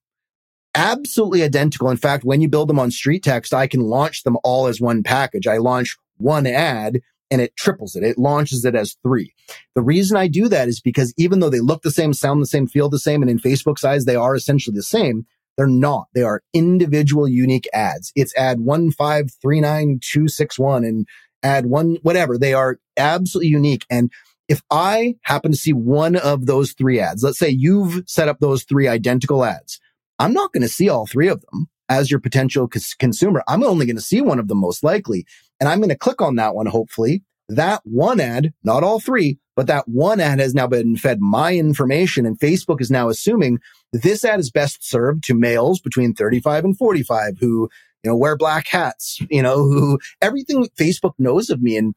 Absolutely 0.76 1.41
identical. 1.43 1.89
In 1.89 1.97
fact, 1.97 2.24
when 2.24 2.41
you 2.41 2.47
build 2.47 2.70
them 2.70 2.80
on 2.80 2.91
StreetText, 2.91 3.53
I 3.53 3.68
can 3.68 3.82
launch 3.82 4.24
them 4.24 4.38
all 4.43 4.68
as 4.68 4.80
one 4.80 5.03
package. 5.03 5.47
I 5.47 5.57
launch 5.57 5.97
one 6.18 6.47
ad 6.47 7.01
and 7.30 7.41
it 7.41 7.55
triples 7.55 7.95
it. 7.95 8.03
It 8.03 8.18
launches 8.18 8.66
it 8.66 8.76
as 8.76 8.97
three. 9.01 9.34
The 9.74 9.82
reason 9.82 10.18
I 10.18 10.28
do 10.28 10.49
that 10.49 10.68
is 10.68 10.82
because 10.82 11.14
even 11.18 11.39
though 11.39 11.49
they 11.49 11.62
look 11.62 11.82
the 11.82 11.89
same, 11.89 12.14
sound 12.14 12.41
the 12.41 12.45
same, 12.45 12.68
feel 12.68 12.89
the 12.89 12.99
same, 12.99 13.22
and 13.22 13.32
in 13.32 13.39
Facebook's 13.39 13.86
eyes, 13.86 14.03
they 14.05 14.18
are 14.18 14.36
essentially 14.36 14.76
the 14.76 14.84
same. 14.84 15.26
They're 15.57 15.68
not. 15.68 16.07
They 16.14 16.24
are 16.24 16.41
individual 16.53 17.28
unique 17.28 17.68
ads. 17.74 18.14
It's 18.16 18.34
ad 18.36 18.59
1539261 18.59 20.88
and 20.88 21.05
ad 21.43 21.66
one, 21.66 21.97
whatever. 22.01 22.38
They 22.38 22.53
are 22.53 22.80
absolutely 22.97 23.49
unique. 23.49 23.86
And 23.89 24.09
if 24.52 24.62
I 24.70 25.16
happen 25.22 25.52
to 25.52 25.58
see 25.58 25.72
one 25.72 26.18
of 26.18 26.45
those 26.45 26.74
three 26.74 26.99
ads, 26.99 27.24
let's 27.24 27.39
say 27.39 27.47
you've 27.47 28.04
set 28.06 28.28
up 28.28 28.39
those 28.41 28.66
three 28.66 28.86
identical 28.86 29.45
ads, 29.45 29.80
I'm 30.20 30.34
not 30.34 30.52
going 30.52 30.62
to 30.62 30.68
see 30.68 30.89
all 30.89 31.08
three 31.08 31.30
of 31.30 31.41
them 31.41 31.70
as 31.88 32.12
your 32.12 32.20
potential 32.20 32.68
cons- 32.68 32.93
consumer. 32.93 33.43
I'm 33.47 33.64
only 33.64 33.86
going 33.86 33.95
to 33.95 34.02
see 34.02 34.20
one 34.20 34.39
of 34.39 34.49
them 34.49 34.58
most 34.58 34.84
likely. 34.84 35.26
And 35.62 35.70
I'm 35.70 35.80
going 35.80 35.88
to 35.88 35.97
click 35.97 36.22
on 36.22 36.36
that 36.36 36.54
one, 36.54 36.66
hopefully. 36.66 37.24
That 37.47 37.80
one 37.86 38.20
ad, 38.20 38.54
not 38.62 38.84
all 38.84 38.99
three, 38.99 39.39
but 39.56 39.68
that 39.68 39.88
one 39.88 40.20
ad 40.20 40.39
has 40.39 40.54
now 40.54 40.68
been 40.68 40.97
fed 40.97 41.22
my 41.22 41.56
information 41.56 42.26
and 42.26 42.38
Facebook 42.38 42.82
is 42.82 42.91
now 42.91 43.08
assuming 43.08 43.60
this 43.93 44.26
ad 44.26 44.41
is 44.41 44.52
best 44.52 44.86
served 44.86 45.24
to 45.26 45.34
males 45.34 45.80
between 45.80 46.14
35 46.14 46.66
and 46.66 46.78
45 46.78 47.38
who, 47.39 47.70
you 48.04 48.12
know, 48.12 48.18
wear 48.18 48.36
black 48.36 48.68
hats, 48.68 49.22
you 49.30 49.41
know, 49.41 49.64
who 49.64 49.97
everything 50.22 50.68
Facebook 50.78 51.14
knows 51.18 51.49
of 51.49 51.62
me. 51.62 51.78
And 51.78 51.95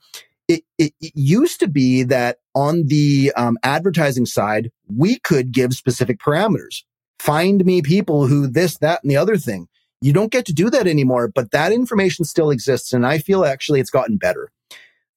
it, 0.48 0.62
it, 0.78 0.92
it, 1.00 1.12
used 1.14 1.60
to 1.60 1.68
be 1.68 2.02
that 2.04 2.38
on 2.54 2.86
the 2.86 3.32
um, 3.36 3.56
advertising 3.62 4.26
side, 4.26 4.70
we 4.86 5.18
could 5.18 5.52
give 5.52 5.72
specific 5.74 6.18
parameters. 6.18 6.82
Find 7.18 7.64
me 7.64 7.82
people 7.82 8.26
who 8.26 8.46
this, 8.46 8.78
that, 8.78 9.02
and 9.02 9.10
the 9.10 9.16
other 9.16 9.36
thing. 9.36 9.68
You 10.00 10.12
don't 10.12 10.32
get 10.32 10.44
to 10.46 10.52
do 10.52 10.68
that 10.70 10.86
anymore, 10.86 11.30
but 11.34 11.50
that 11.52 11.72
information 11.72 12.26
still 12.26 12.50
exists. 12.50 12.92
And 12.92 13.06
I 13.06 13.18
feel 13.18 13.44
actually 13.44 13.80
it's 13.80 13.90
gotten 13.90 14.18
better. 14.18 14.50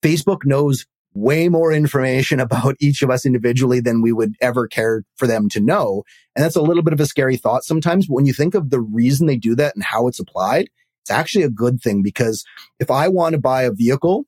Facebook 0.02 0.46
knows 0.46 0.86
way 1.14 1.50
more 1.50 1.74
information 1.74 2.40
about 2.40 2.76
each 2.80 3.02
of 3.02 3.10
us 3.10 3.26
individually 3.26 3.82
than 3.82 4.02
we 4.02 4.14
would 4.14 4.36
ever 4.40 4.68
care 4.68 5.04
for 5.18 5.28
them 5.28 5.50
to 5.50 5.60
know. 5.60 6.04
And 6.36 6.46
that's 6.46 6.56
a 6.56 6.62
little 6.62 6.84
bit 6.84 6.94
of 6.94 7.02
a 7.02 7.06
scary 7.06 7.36
thought 7.36 7.66
sometimes. 7.66 8.08
But 8.08 8.14
when 8.14 8.26
you 8.26 8.34
think 8.34 8.56
of 8.56 8.70
the 8.70 8.80
reason 8.80 9.28
they 9.28 9.36
do 9.36 9.56
that 9.56 9.76
and 9.76 9.84
how 9.84 10.08
it's 10.08 10.20
applied, 10.20 10.70
it's 11.02 11.12
actually 11.12 11.44
a 11.44 11.50
good 11.50 11.82
thing 11.82 12.04
because 12.04 12.46
if 12.80 12.92
I 12.92 13.08
want 13.08 13.34
to 13.34 13.40
buy 13.40 13.64
a 13.64 13.72
vehicle 13.72 14.26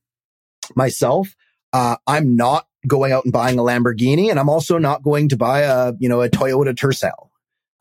myself, 0.76 1.36
uh, 1.74 1.98
I'm 2.08 2.36
not 2.36 2.68
going 2.88 3.12
out 3.12 3.26
and 3.26 3.34
buying 3.34 3.60
a 3.60 3.64
Lamborghini 3.64 4.30
and 4.30 4.40
I'm 4.40 4.50
also 4.50 4.78
not 4.78 5.04
going 5.04 5.30
to 5.30 5.38
buy 5.38 5.62
a, 5.62 5.94
you 6.00 6.10
know, 6.10 6.22
a 6.22 6.30
Toyota 6.30 6.74
Tercel. 6.74 7.30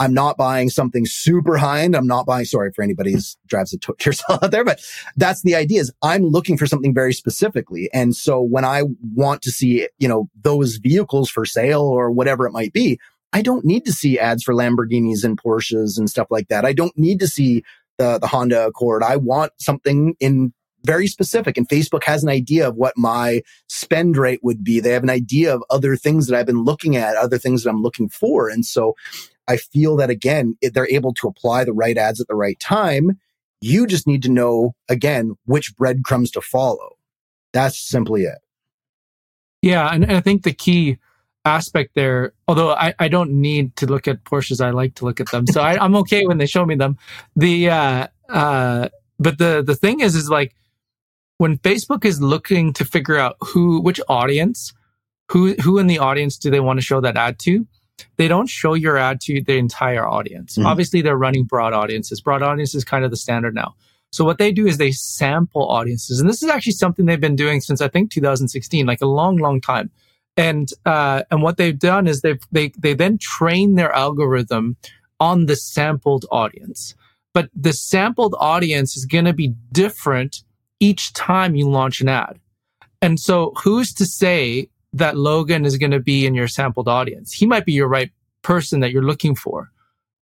I'm 0.01 0.15
not 0.15 0.37
buying 0.37 0.71
something 0.71 1.07
super 1.07 1.57
high 1.57 1.83
end. 1.83 1.97
I'm 1.97 2.07
not 2.07 2.25
buying, 2.25 2.45
sorry 2.45 2.71
for 2.73 2.83
anybody 2.83 3.13
who 3.13 3.19
drives 3.47 3.73
a 3.73 3.79
Tercel 3.79 4.43
out 4.43 4.51
there, 4.51 4.65
but 4.65 4.81
that's 5.17 5.43
the 5.43 5.57
idea 5.57 5.81
is 5.81 5.93
I'm 6.03 6.23
looking 6.23 6.57
for 6.57 6.67
something 6.67 6.95
very 6.95 7.13
specifically. 7.13 7.91
And 7.93 8.15
so 8.15 8.41
when 8.41 8.65
I 8.65 8.83
want 9.15 9.43
to 9.43 9.51
see, 9.51 9.89
you 9.99 10.09
know, 10.09 10.29
those 10.41 10.77
vehicles 10.77 11.31
for 11.31 11.45
sale 11.45 11.83
or 11.83 12.11
whatever 12.11 12.47
it 12.47 12.53
might 12.53 12.73
be, 12.73 12.99
I 13.33 13.43
don't 13.43 13.65
need 13.65 13.85
to 13.87 13.93
see 13.93 14.19
ads 14.19 14.43
for 14.43 14.55
Lamborghinis 14.55 15.25
and 15.25 15.41
Porsches 15.41 15.99
and 15.99 16.09
stuff 16.09 16.29
like 16.31 16.49
that. 16.49 16.65
I 16.65 16.73
don't 16.73 16.97
need 16.97 17.21
to 17.21 17.27
see 17.27 17.63
the, 17.99 18.19
the 18.19 18.29
Honda 18.29 18.67
Accord. 18.67 19.03
I 19.03 19.17
want 19.17 19.53
something 19.59 20.15
in 20.21 20.55
very 20.85 21.07
specific 21.07 21.57
and 21.57 21.69
Facebook 21.69 22.05
has 22.05 22.23
an 22.23 22.29
idea 22.29 22.69
of 22.69 22.77
what 22.77 22.97
my 22.97 23.43
spend 23.69 24.17
rate 24.17 24.41
would 24.43 24.63
be. 24.63 24.81
They 24.81 24.93
have 24.93 25.03
an 25.03 25.11
idea 25.11 25.55
of 25.55 25.63
other 25.71 25.97
things 25.97 26.27
that 26.27 26.39
I've 26.39 26.47
been 26.47 26.65
looking 26.65 26.97
at, 26.97 27.17
other 27.17 27.39
things 27.39 27.65
that 27.65 27.71
I'm 27.71 27.83
looking 27.83 28.09
for. 28.09 28.49
And 28.49 28.65
so 28.65 28.95
I 29.49 29.57
feel 29.57 29.97
that 29.97 30.11
again, 30.11 30.57
they're 30.63 30.89
able 30.89 31.13
to 31.15 31.29
apply 31.29 31.65
the 31.65 31.73
right 31.73 31.97
ads 31.97 32.21
at 32.21 32.29
the 32.29 32.35
right 32.35 32.59
time. 32.61 33.19
You 33.61 33.87
just 33.87 34.07
need 34.07 34.23
to 34.23 34.29
know 34.29 34.75
again, 34.89 35.37
which 35.47 35.75
breadcrumbs 35.77 36.31
to 36.33 36.41
follow. 36.41 36.97
That's 37.53 37.79
simply 37.79 38.23
it. 38.23 38.39
Yeah. 39.63 39.89
And 39.93 40.07
I 40.13 40.21
think 40.21 40.45
the 40.45 40.53
key 40.53 40.99
aspect 41.45 41.95
there, 41.95 42.35
although 42.47 42.73
I, 42.73 42.95
I 42.99 43.09
don't 43.09 43.33
need 43.33 43.75
to 43.77 43.87
look 43.87 44.07
at 44.07 44.23
Porsches, 44.23 44.65
I 44.65 44.71
like 44.71 44.95
to 44.97 45.05
look 45.05 45.19
at 45.19 45.31
them. 45.31 45.47
So 45.47 45.61
I, 45.61 45.83
I'm 45.83 45.97
okay 45.97 46.27
when 46.27 46.39
they 46.39 46.47
show 46.47 46.65
me 46.65 46.77
them. 46.77 46.99
The, 47.35 47.71
uh, 47.71 48.07
uh, 48.29 48.89
but 49.19 49.39
the, 49.39 49.63
the 49.67 49.75
thing 49.75 50.01
is, 50.01 50.15
is 50.15 50.31
like, 50.31 50.55
when 51.39 51.57
Facebook 51.59 52.05
is 52.05 52.21
looking 52.21 52.73
to 52.75 52.85
figure 52.85 53.17
out 53.17 53.37
who, 53.41 53.81
which 53.81 54.01
audience, 54.09 54.73
who, 55.31 55.55
who 55.55 55.79
in 55.79 55.87
the 55.87 55.99
audience 55.99 56.37
do 56.37 56.51
they 56.51 56.61
want 56.61 56.79
to 56.79 56.85
show 56.85 57.01
that 57.01 57.17
ad 57.17 57.39
to? 57.41 57.67
They 58.17 58.29
don't 58.29 58.49
show 58.49 58.75
your 58.75 58.99
ad 58.99 59.21
to 59.23 59.43
the 59.43 59.57
entire 59.57 60.07
audience. 60.07 60.57
Mm-hmm. 60.57 60.67
Obviously, 60.67 61.01
they're 61.01 61.17
running 61.17 61.45
broad 61.45 61.73
audiences. 61.73 62.21
Broad 62.21 62.43
audience 62.43 62.75
is 62.75 62.85
kind 62.85 63.05
of 63.05 63.11
the 63.11 63.17
standard 63.17 63.55
now. 63.55 63.75
So 64.11 64.25
what 64.25 64.39
they 64.39 64.53
do 64.53 64.67
is 64.67 64.79
they 64.79 64.93
sample 64.93 65.69
audiences. 65.69 66.21
And 66.21 66.29
this 66.29 66.43
is 66.43 66.49
actually 66.49 66.73
something 66.73 67.07
they've 67.07 67.21
been 67.21 67.37
doing 67.37 67.61
since 67.61 67.81
I 67.81 67.89
think 67.89 68.11
2016, 68.11 68.87
like 68.87 69.01
a 69.01 69.07
long, 69.07 69.37
long 69.37 69.61
time. 69.61 69.91
And, 70.37 70.69
uh, 70.87 71.25
and 71.31 71.43
what 71.43 71.57
they've 71.57 71.79
done 71.79 72.07
is 72.07 72.21
they've, 72.21 72.41
they, 72.51 72.73
they 72.79 72.95
then 72.95 73.19
train 73.21 73.75
their 73.75 73.93
algorithm 73.93 74.77
on 75.21 75.47
the 75.47 75.57
sampled 75.57 76.25
audience. 76.31 76.95
But 77.35 77.51
the 77.55 77.73
sampled 77.73 78.35
audience 78.39 78.97
is 78.97 79.05
going 79.05 79.27
to 79.27 79.33
be 79.33 79.55
different 79.73 80.43
each 80.81 81.13
time 81.13 81.55
you 81.55 81.69
launch 81.69 82.01
an 82.01 82.09
ad. 82.09 82.39
And 83.01 83.19
so 83.21 83.53
who's 83.63 83.93
to 83.95 84.07
say 84.07 84.69
that 84.93 85.17
Logan 85.17 85.65
is 85.65 85.77
going 85.77 85.93
to 85.93 86.01
be 86.01 86.27
in 86.27 86.35
your 86.35 86.49
sampled 86.49 86.89
audience? 86.89 87.33
He 87.33 87.47
might 87.47 87.65
be 87.65 87.73
your 87.73 87.89
right 87.89 88.11
person 88.43 88.81
that 88.81 88.91
you're 88.91 89.03
looking 89.03 89.35
for, 89.35 89.71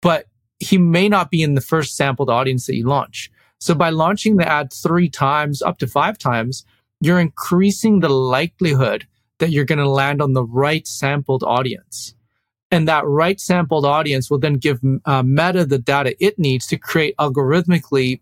but 0.02 0.26
he 0.60 0.78
may 0.78 1.10
not 1.10 1.32
be 1.32 1.42
in 1.42 1.56
the 1.56 1.62
first 1.62 1.96
sampled 1.96 2.30
audience 2.30 2.68
that 2.68 2.76
you 2.76 2.88
launch. 2.88 3.32
So 3.60 3.76
by 3.76 3.90
launching 3.90 4.38
the 4.38 4.48
ad 4.48 4.72
three 4.72 5.10
times, 5.10 5.62
up 5.62 5.78
to 5.80 5.88
five 5.88 6.18
times, 6.18 6.66
you're 7.00 7.20
increasing 7.20 8.00
the 8.00 8.10
likelihood 8.10 9.08
that 9.40 9.52
you're 9.52 9.66
going 9.66 9.80
to 9.80 9.90
land 9.90 10.22
on 10.22 10.34
the 10.34 10.44
right 10.44 10.88
sampled 10.88 11.44
audience. 11.44 12.14
And 12.70 12.88
that 12.88 13.06
right 13.06 13.40
sampled 13.40 13.86
audience 13.86 14.30
will 14.30 14.40
then 14.40 14.54
give 14.54 14.80
uh, 15.06 15.24
Meta 15.24 15.66
the 15.66 15.80
data 15.80 16.16
it 16.24 16.40
needs 16.40 16.68
to 16.68 16.78
create 16.78 17.16
algorithmically 17.18 18.22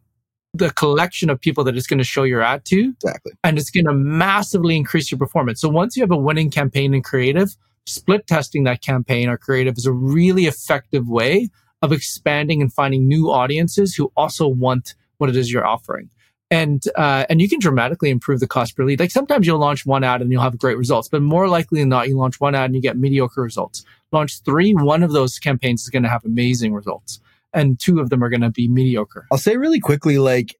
the 0.60 0.72
collection 0.72 1.30
of 1.30 1.39
people 1.39 1.64
that 1.64 1.76
it's 1.76 1.88
going 1.88 1.97
to 1.97 2.03
show 2.03 2.24
your 2.24 2.41
ad 2.41 2.66
to. 2.66 2.93
Exactly. 3.03 3.32
And 3.43 3.57
it's 3.57 3.72
going 3.72 3.86
to 3.86 3.93
massively 3.93 4.76
increase 4.76 5.10
your 5.10 5.18
performance. 5.18 5.60
So 5.60 5.70
once 5.70 5.97
you 5.97 6.03
have 6.03 6.12
a 6.12 6.18
winning 6.18 6.51
campaign 6.51 6.93
in 6.93 7.01
creative, 7.01 7.55
split 7.86 8.28
testing 8.28 8.66
that 8.66 8.82
campaign 8.82 9.30
or 9.30 9.38
creative 9.38 9.78
is 9.78 9.86
a 9.86 9.91
really 9.91 10.45
effective 10.45 11.07
way 11.07 11.49
of 11.82 11.91
expanding 11.91 12.62
and 12.62 12.72
finding 12.72 13.07
new 13.07 13.32
audiences 13.32 13.95
who 13.95 14.12
also 14.16 14.47
want 14.47 14.95
what 15.18 15.30
it 15.30 15.36
is 15.36 15.51
you're 15.51 15.66
offering. 15.66 16.10
And, 16.51 16.84
uh, 16.95 17.26
and 17.30 17.41
you 17.41 17.47
can 17.47 17.60
dramatically 17.60 18.10
improve 18.10 18.39
the 18.39 18.47
cost 18.47 18.76
per 18.76 18.84
lead. 18.84 18.99
Like 18.99 19.12
sometimes 19.12 19.45
you'll 19.45 19.60
launch 19.60 19.86
one 19.86 20.03
ad 20.03 20.22
and 20.22 20.32
you'll 20.32 20.41
have 20.41 20.57
great 20.57 20.78
results, 20.78 21.07
but 21.07 21.22
more 21.22 21.47
likely 21.47 21.80
than 21.80 21.89
not, 21.89 22.10
you 22.10 22.18
launch 22.18 22.39
one 22.39 22.55
ad 22.55 22.66
and 22.66 22.76
you 22.76 22.82
get 22.82 22.97
mediocre 22.97 23.41
results. 23.41 23.86
Launch 24.12 24.41
three, 24.41 24.74
one 24.74 25.03
of 25.03 25.12
those 25.12 25.38
campaigns 25.38 25.84
is 25.84 25.89
going 25.89 26.03
to 26.03 26.10
have 26.10 26.26
amazing 26.26 26.74
results 26.74 27.20
and 27.54 27.80
two 27.80 28.00
of 28.00 28.10
them 28.10 28.24
are 28.24 28.30
going 28.30 28.41
to 28.41 28.50
be 28.50 28.68
mediocre. 28.68 29.26
I'll 29.32 29.38
say 29.38 29.58
really 29.58 29.80
quickly, 29.80 30.18
like 30.18 30.56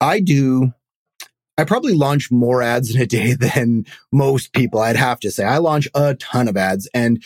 I 0.00 0.20
do, 0.20 0.72
I 1.56 1.64
probably 1.64 1.94
launch 1.94 2.30
more 2.30 2.62
ads 2.62 2.94
in 2.94 3.00
a 3.00 3.06
day 3.06 3.32
than 3.38 3.86
most 4.12 4.52
people. 4.52 4.80
I'd 4.80 4.96
have 4.96 5.20
to 5.20 5.30
say 5.30 5.44
I 5.44 5.58
launch 5.58 5.88
a 5.94 6.14
ton 6.14 6.48
of 6.48 6.56
ads 6.56 6.88
and 6.94 7.22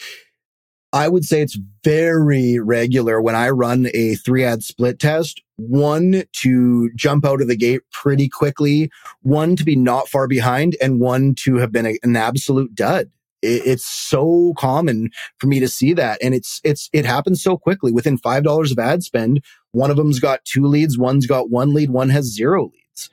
I 0.94 1.08
would 1.08 1.24
say 1.24 1.40
it's 1.40 1.58
very 1.84 2.58
regular 2.58 3.20
when 3.20 3.34
I 3.34 3.48
run 3.48 3.88
a 3.94 4.14
three 4.16 4.44
ad 4.44 4.62
split 4.62 4.98
test. 4.98 5.40
One 5.56 6.24
to 6.40 6.90
jump 6.94 7.24
out 7.24 7.40
of 7.40 7.48
the 7.48 7.56
gate 7.56 7.80
pretty 7.92 8.28
quickly, 8.28 8.90
one 9.22 9.56
to 9.56 9.64
be 9.64 9.74
not 9.74 10.08
far 10.08 10.28
behind, 10.28 10.76
and 10.82 11.00
one 11.00 11.34
to 11.36 11.56
have 11.56 11.72
been 11.72 11.86
a, 11.86 11.98
an 12.02 12.16
absolute 12.16 12.74
dud 12.74 13.10
it, 13.42 13.66
it's 13.66 13.84
so 13.86 14.54
common 14.56 15.10
for 15.38 15.46
me 15.46 15.60
to 15.60 15.68
see 15.68 15.92
that. 15.94 16.18
And 16.22 16.34
it's, 16.34 16.60
it's, 16.64 16.88
it 16.92 17.04
happens 17.04 17.42
so 17.42 17.56
quickly 17.56 17.92
within 17.92 18.18
$5 18.18 18.72
of 18.72 18.78
ad 18.78 19.02
spend. 19.02 19.44
One 19.72 19.90
of 19.90 19.96
them's 19.96 20.20
got 20.20 20.44
two 20.44 20.66
leads. 20.66 20.98
One's 20.98 21.26
got 21.26 21.50
one 21.50 21.74
lead. 21.74 21.90
One 21.90 22.10
has 22.10 22.32
zero 22.32 22.64
leads. 22.64 23.10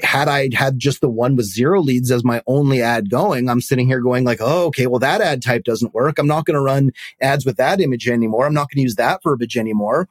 Had 0.00 0.26
I 0.26 0.48
had 0.52 0.78
just 0.78 1.00
the 1.00 1.08
one 1.08 1.36
with 1.36 1.46
zero 1.46 1.80
leads 1.80 2.10
as 2.10 2.24
my 2.24 2.42
only 2.46 2.82
ad 2.82 3.08
going, 3.08 3.48
I'm 3.48 3.60
sitting 3.60 3.86
here 3.86 4.00
going 4.00 4.24
like, 4.24 4.38
oh, 4.40 4.66
okay, 4.66 4.88
well, 4.88 4.98
that 4.98 5.20
ad 5.20 5.42
type 5.42 5.62
doesn't 5.62 5.94
work. 5.94 6.18
I'm 6.18 6.26
not 6.26 6.44
going 6.44 6.56
to 6.56 6.60
run 6.60 6.90
ads 7.20 7.46
with 7.46 7.56
that 7.58 7.80
image 7.80 8.08
anymore. 8.08 8.46
I'm 8.46 8.54
not 8.54 8.68
going 8.68 8.78
to 8.78 8.82
use 8.82 8.96
that 8.96 9.22
verbiage 9.22 9.56
anymore. 9.56 10.08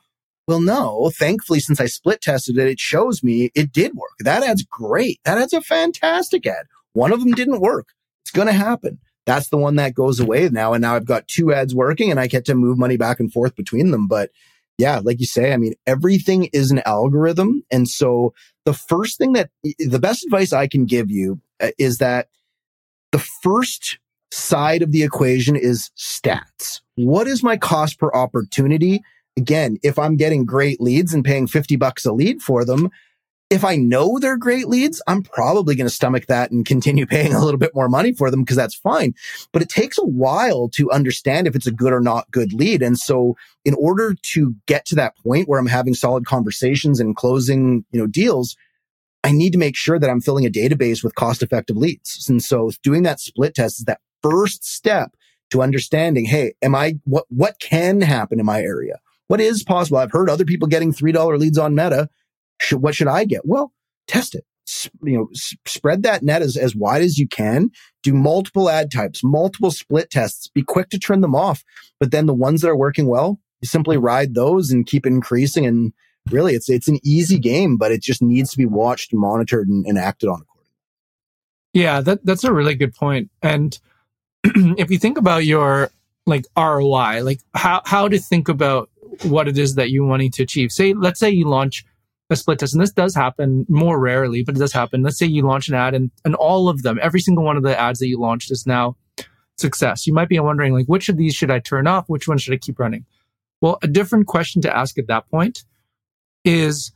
Well, 0.48 0.62
no, 0.62 1.12
thankfully, 1.18 1.60
since 1.60 1.80
I 1.80 1.86
split 1.86 2.22
tested 2.22 2.58
it, 2.58 2.68
it 2.68 2.80
shows 2.80 3.24
me 3.24 3.52
it 3.54 3.72
did 3.72 3.94
work. 3.96 4.12
That 4.20 4.44
ad's 4.44 4.64
great. 4.64 5.20
That 5.26 5.38
ad's 5.38 5.54
a 5.54 5.62
fantastic 5.62 6.46
ad. 6.48 6.68
One 6.94 7.12
of 7.12 7.20
them 7.20 7.32
didn't 7.32 7.62
work. 7.62 7.90
It's 8.24 8.32
going 8.32 8.48
to 8.48 8.54
happen 8.54 9.00
that's 9.26 9.50
the 9.50 9.58
one 9.58 9.76
that 9.76 9.94
goes 9.94 10.20
away 10.20 10.50
now. 10.50 10.74
And 10.74 10.82
now 10.82 10.96
I've 10.96 11.06
got 11.06 11.28
two 11.28 11.54
ads 11.54 11.76
working 11.76 12.12
and 12.12 12.20
I 12.20 12.28
get 12.28 12.46
to 12.46 12.56
move 12.56 12.78
money 12.78 12.98
back 12.98 13.20
and 13.20 13.32
forth 13.32 13.56
between 13.56 13.92
them. 13.92 14.08
But 14.08 14.32
yeah, 14.78 15.00
like 15.04 15.20
you 15.20 15.26
say, 15.26 15.54
I 15.54 15.58
mean, 15.58 15.76
everything 15.86 16.50
is 16.54 16.72
an 16.72 16.82
algorithm. 16.86 17.64
And 17.72 17.88
so 17.88 18.34
the 18.66 18.74
first 18.74 19.18
thing 19.18 19.34
that 19.34 19.52
the 19.78 20.00
best 20.00 20.24
advice 20.24 20.54
I 20.54 20.68
can 20.68 20.86
give 20.86 21.12
you 21.12 21.40
uh, 21.60 21.70
is 21.78 22.00
that 22.00 22.30
the 23.12 23.20
first 23.20 24.00
side 24.32 24.82
of 24.82 24.92
the 24.92 25.04
equation 25.04 25.56
is 25.56 25.92
stats. 25.98 26.82
What 26.96 27.28
is 27.28 27.44
my 27.44 27.58
cost 27.58 28.00
per 28.00 28.10
opportunity? 28.12 29.02
Again, 29.38 29.78
if 29.84 30.00
I'm 30.00 30.18
getting 30.18 30.46
great 30.46 30.82
leads 30.82 31.14
and 31.14 31.24
paying 31.24 31.48
50 31.48 31.76
bucks 31.76 32.06
a 32.06 32.12
lead 32.12 32.42
for 32.42 32.66
them, 32.66 32.90
if 33.52 33.66
I 33.66 33.76
know 33.76 34.18
they're 34.18 34.38
great 34.38 34.70
leads, 34.70 35.02
I'm 35.08 35.22
probably 35.22 35.76
going 35.76 35.86
to 35.86 35.94
stomach 35.94 36.28
that 36.28 36.52
and 36.52 36.66
continue 36.66 37.06
paying 37.08 37.34
a 37.34 37.44
little 37.44 37.60
bit 37.60 37.76
more 37.76 37.90
money 37.90 38.14
for 38.14 38.32
them 38.32 38.42
because 38.42 38.56
that's 38.56 38.74
fine. 38.74 39.14
But 39.52 39.62
it 39.62 39.70
takes 39.70 39.98
a 39.98 40.06
while 40.06 40.70
to 40.70 40.90
understand 40.90 41.46
if 41.46 41.56
it's 41.56 41.68
a 41.68 41.72
good 41.72 41.92
or 41.92 42.00
not 42.00 42.32
good 42.32 42.54
lead. 42.54 42.82
And 42.82 42.98
so 42.98 43.36
in 43.66 43.76
order 43.76 44.16
to 44.34 44.56
get 44.68 44.86
to 44.86 44.96
that 44.96 45.18
point 45.18 45.50
where 45.50 45.60
I'm 45.60 45.68
having 45.68 45.94
solid 45.94 46.26
conversations 46.26 47.02
and 47.02 47.16
closing, 47.16 47.84
you 47.92 48.00
know, 48.00 48.08
deals, 48.08 48.56
I 49.24 49.32
need 49.34 49.52
to 49.52 49.60
make 49.60 49.76
sure 49.76 50.00
that 50.00 50.10
I'm 50.10 50.22
filling 50.22 50.46
a 50.46 50.50
database 50.50 51.04
with 51.04 51.16
cost 51.16 51.44
effective 51.44 51.76
leads. 51.76 52.28
And 52.30 52.42
so 52.42 52.72
doing 52.82 53.04
that 53.04 53.20
split 53.20 53.54
test 53.54 53.80
is 53.80 53.86
that 53.86 54.00
first 54.24 54.64
step 54.64 55.12
to 55.50 55.62
understanding, 55.62 56.24
Hey, 56.24 56.54
am 56.62 56.74
I, 56.74 56.96
what, 57.04 57.26
what 57.28 57.60
can 57.60 58.00
happen 58.00 58.40
in 58.40 58.46
my 58.46 58.62
area? 58.62 59.00
What 59.28 59.42
is 59.42 59.62
possible? 59.64 59.98
I've 59.98 60.12
heard 60.12 60.30
other 60.30 60.46
people 60.46 60.70
getting 60.70 60.94
$3 60.94 61.38
leads 61.38 61.58
on 61.58 61.76
meta 61.76 62.10
should, 62.62 62.82
what 62.82 62.96
should 62.96 63.08
I 63.08 63.26
get? 63.26 63.42
Well, 63.44 63.74
test 64.08 64.36
it. 64.36 64.46
You 65.04 65.18
know, 65.18 65.30
spread 65.66 66.04
that 66.04 66.24
net 66.24 66.42
as, 66.42 66.56
as 66.56 66.76
wide 66.76 67.02
as 67.02 67.18
you 67.18 67.28
can. 67.28 67.72
Do 68.04 68.14
multiple 68.14 68.70
ad 68.70 68.92
types, 68.92 69.22
multiple 69.24 69.72
split 69.72 70.10
tests. 70.10 70.48
Be 70.48 70.64
quick 70.64 70.90
to 70.90 71.00
turn 71.00 71.22
them 71.22 71.36
off. 71.36 71.64
But 72.00 72.12
then 72.12 72.26
the 72.26 72.34
ones 72.34 72.62
that 72.62 72.70
are 72.70 72.78
working 72.78 73.08
well, 73.08 73.40
you 73.60 73.68
simply 73.68 73.98
ride 73.98 74.34
those 74.34 74.72
and 74.72 74.86
keep 74.86 75.06
increasing. 75.06 75.66
And 75.66 75.94
really, 76.30 76.54
it's 76.54 76.70
it's 76.70 76.88
an 76.88 77.00
easy 77.04 77.38
game, 77.38 77.76
but 77.76 77.92
it 77.92 78.02
just 78.02 78.22
needs 78.22 78.52
to 78.52 78.58
be 78.58 78.66
watched 78.66 79.12
and 79.12 79.20
monitored 79.20 79.68
and, 79.68 79.86
and 79.86 79.98
acted 79.98 80.30
on 80.30 80.42
accordingly. 80.42 80.78
Yeah, 81.74 82.02
that 82.02 82.26
that's 82.26 82.44
a 82.44 82.54
really 82.54 82.76
good 82.76 82.94
point. 82.94 83.30
And 83.42 83.78
if 84.44 84.90
you 84.90 85.00
think 85.00 85.18
about 85.18 85.44
your 85.44 85.90
like 86.26 86.46
ROI, 86.56 87.24
like 87.24 87.42
how 87.56 87.82
how 87.84 88.08
to 88.08 88.20
think 88.20 88.48
about 88.48 88.90
what 89.24 89.48
it 89.48 89.58
is 89.58 89.76
that 89.76 89.90
you're 89.90 90.06
wanting 90.06 90.32
to 90.32 90.44
achieve. 90.44 90.72
Say, 90.72 90.94
let's 90.94 91.20
say 91.20 91.30
you 91.30 91.48
launch 91.48 91.86
a 92.32 92.36
split 92.36 92.60
test. 92.60 92.74
And 92.74 92.82
this 92.82 92.92
does 92.92 93.14
happen 93.14 93.66
more 93.70 94.00
rarely, 94.00 94.42
but 94.44 94.56
it 94.56 94.60
does 94.60 94.72
happen. 94.72 95.04
Let's 95.04 95.20
say 95.20 95.26
you 95.26 95.46
launch 95.46 95.68
an 95.68 95.76
ad 95.76 95.94
and, 95.94 96.10
and 96.24 96.34
all 96.36 96.70
of 96.70 96.82
them, 96.82 96.98
every 97.02 97.20
single 97.20 97.44
one 97.44 97.58
of 97.58 97.64
the 97.64 97.78
ads 97.78 98.00
that 98.00 98.08
you 98.08 98.20
launched 98.20 98.52
is 98.52 98.66
now 98.66 98.96
success. 99.58 100.08
You 100.08 100.14
might 100.14 100.30
be 100.30 100.40
wondering, 100.40 100.74
like, 100.74 100.88
which 100.88 101.10
of 101.10 101.18
these 101.18 101.36
should 101.36 101.52
I 101.52 101.60
turn 101.60 101.88
off? 101.88 102.06
Which 102.08 102.28
one 102.28 102.38
should 102.38 102.54
I 102.54 102.58
keep 102.58 102.80
running? 102.80 103.06
Well, 103.60 103.78
a 103.84 103.88
different 103.88 104.28
question 104.28 104.62
to 104.64 104.76
ask 104.76 104.98
at 104.98 105.08
that 105.08 105.30
point 105.30 105.66
is 106.46 106.92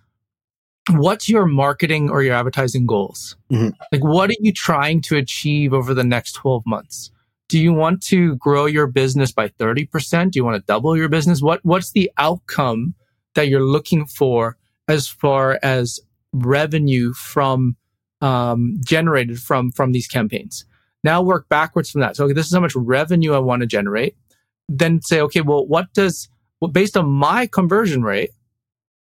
what's 0.92 1.28
your 1.30 1.46
marketing 1.46 2.10
or 2.10 2.24
your 2.24 2.34
advertising 2.34 2.88
goals? 2.88 3.36
Mm-hmm. 3.52 3.70
Like, 3.92 4.04
what 4.04 4.30
are 4.30 4.36
you 4.40 4.54
trying 4.54 5.02
to 5.02 5.18
achieve 5.18 5.74
over 5.74 5.94
the 5.94 6.04
next 6.04 6.32
12 6.34 6.64
months? 6.66 7.12
Do 7.50 7.60
you 7.60 7.74
want 7.74 8.02
to 8.04 8.36
grow 8.38 8.66
your 8.66 8.88
business 8.88 9.32
by 9.32 9.50
30%? 9.50 10.32
Do 10.32 10.40
you 10.40 10.46
want 10.46 10.56
to 10.56 10.66
double 10.66 10.98
your 10.98 11.10
business? 11.10 11.42
What, 11.42 11.60
what's 11.64 11.92
the 11.92 12.10
outcome 12.18 12.96
that 13.36 13.50
you're 13.50 13.62
looking 13.62 14.06
for 14.06 14.58
as 14.88 15.08
far 15.08 15.60
as 15.64 16.00
revenue 16.34 17.14
from, 17.14 17.76
um, 18.22 18.80
generated 18.86 19.40
from, 19.40 19.72
from 19.72 19.92
these 19.92 20.08
campaigns? 20.08 20.66
Now 21.04 21.22
work 21.22 21.48
backwards 21.50 21.92
from 21.92 22.02
that. 22.02 22.16
So 22.16 22.26
okay, 22.26 22.34
this 22.34 22.48
is 22.48 22.54
how 22.54 22.60
much 22.60 22.76
revenue 22.76 23.34
I 23.34 23.40
want 23.40 23.62
to 23.62 23.68
generate. 23.68 24.16
Then 24.68 25.02
say, 25.02 25.22
okay, 25.22 25.42
well, 25.42 25.66
what 25.66 25.94
does, 25.94 26.28
well, 26.60 26.72
based 26.72 26.98
on 26.98 27.08
my 27.08 27.46
conversion 27.46 28.02
rate, 28.04 28.32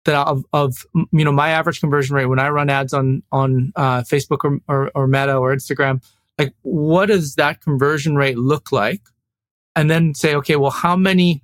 that 0.05 0.27
of, 0.27 0.45
of 0.53 0.85
you 1.13 1.25
know 1.25 1.33
my 1.33 1.51
average 1.51 1.81
conversion 1.81 2.17
rate 2.17 2.27
when 2.27 2.39
I 2.39 2.49
run 2.49 2.71
ads 2.71 2.93
on 2.93 3.23
on 3.31 3.73
uh, 3.77 4.01
Facebook 4.03 4.45
or, 4.45 4.59
or, 4.69 4.91
or 4.95 5.07
Meta 5.07 5.37
or 5.37 5.55
Instagram, 5.55 6.03
like 6.39 6.55
what 6.63 7.07
does 7.07 7.35
that 7.37 7.61
conversion 7.61 8.17
rate 8.17 8.39
look 8.39 8.73
like? 8.73 9.03
And 9.77 9.91
then 9.91 10.15
say, 10.15 10.35
okay, 10.37 10.57
well, 10.57 10.71
how 10.71 10.97
many 10.97 11.43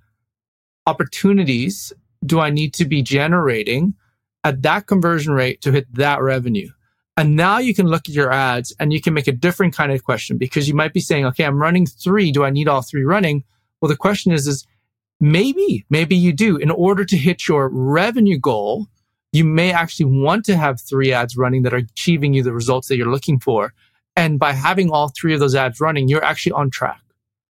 opportunities 0.86 1.92
do 2.24 2.40
I 2.40 2.50
need 2.50 2.74
to 2.74 2.84
be 2.84 3.02
generating 3.02 3.94
at 4.44 4.62
that 4.62 4.86
conversion 4.86 5.32
rate 5.32 5.60
to 5.62 5.72
hit 5.72 5.92
that 5.94 6.22
revenue? 6.22 6.68
And 7.16 7.34
now 7.34 7.58
you 7.58 7.74
can 7.74 7.86
look 7.86 8.08
at 8.08 8.14
your 8.14 8.32
ads 8.32 8.74
and 8.78 8.92
you 8.92 9.00
can 9.00 9.12
make 9.12 9.26
a 9.26 9.32
different 9.32 9.74
kind 9.74 9.90
of 9.90 10.04
question 10.04 10.38
because 10.38 10.68
you 10.68 10.74
might 10.74 10.92
be 10.92 11.00
saying, 11.00 11.26
okay, 11.26 11.44
I'm 11.44 11.60
running 11.60 11.84
three. 11.86 12.30
Do 12.30 12.44
I 12.44 12.50
need 12.50 12.68
all 12.68 12.82
three 12.82 13.04
running? 13.04 13.44
Well, 13.80 13.88
the 13.88 13.96
question 13.96 14.32
is, 14.32 14.46
is 14.46 14.66
Maybe, 15.20 15.84
maybe 15.90 16.14
you 16.14 16.32
do. 16.32 16.56
In 16.56 16.70
order 16.70 17.04
to 17.04 17.16
hit 17.16 17.48
your 17.48 17.68
revenue 17.68 18.38
goal, 18.38 18.86
you 19.32 19.44
may 19.44 19.72
actually 19.72 20.06
want 20.06 20.44
to 20.46 20.56
have 20.56 20.80
three 20.80 21.12
ads 21.12 21.36
running 21.36 21.62
that 21.62 21.74
are 21.74 21.78
achieving 21.78 22.34
you 22.34 22.42
the 22.42 22.52
results 22.52 22.88
that 22.88 22.96
you're 22.96 23.10
looking 23.10 23.40
for. 23.40 23.74
And 24.14 24.38
by 24.38 24.52
having 24.52 24.90
all 24.90 25.08
three 25.08 25.34
of 25.34 25.40
those 25.40 25.54
ads 25.54 25.80
running, 25.80 26.08
you're 26.08 26.24
actually 26.24 26.52
on 26.52 26.70
track. 26.70 27.00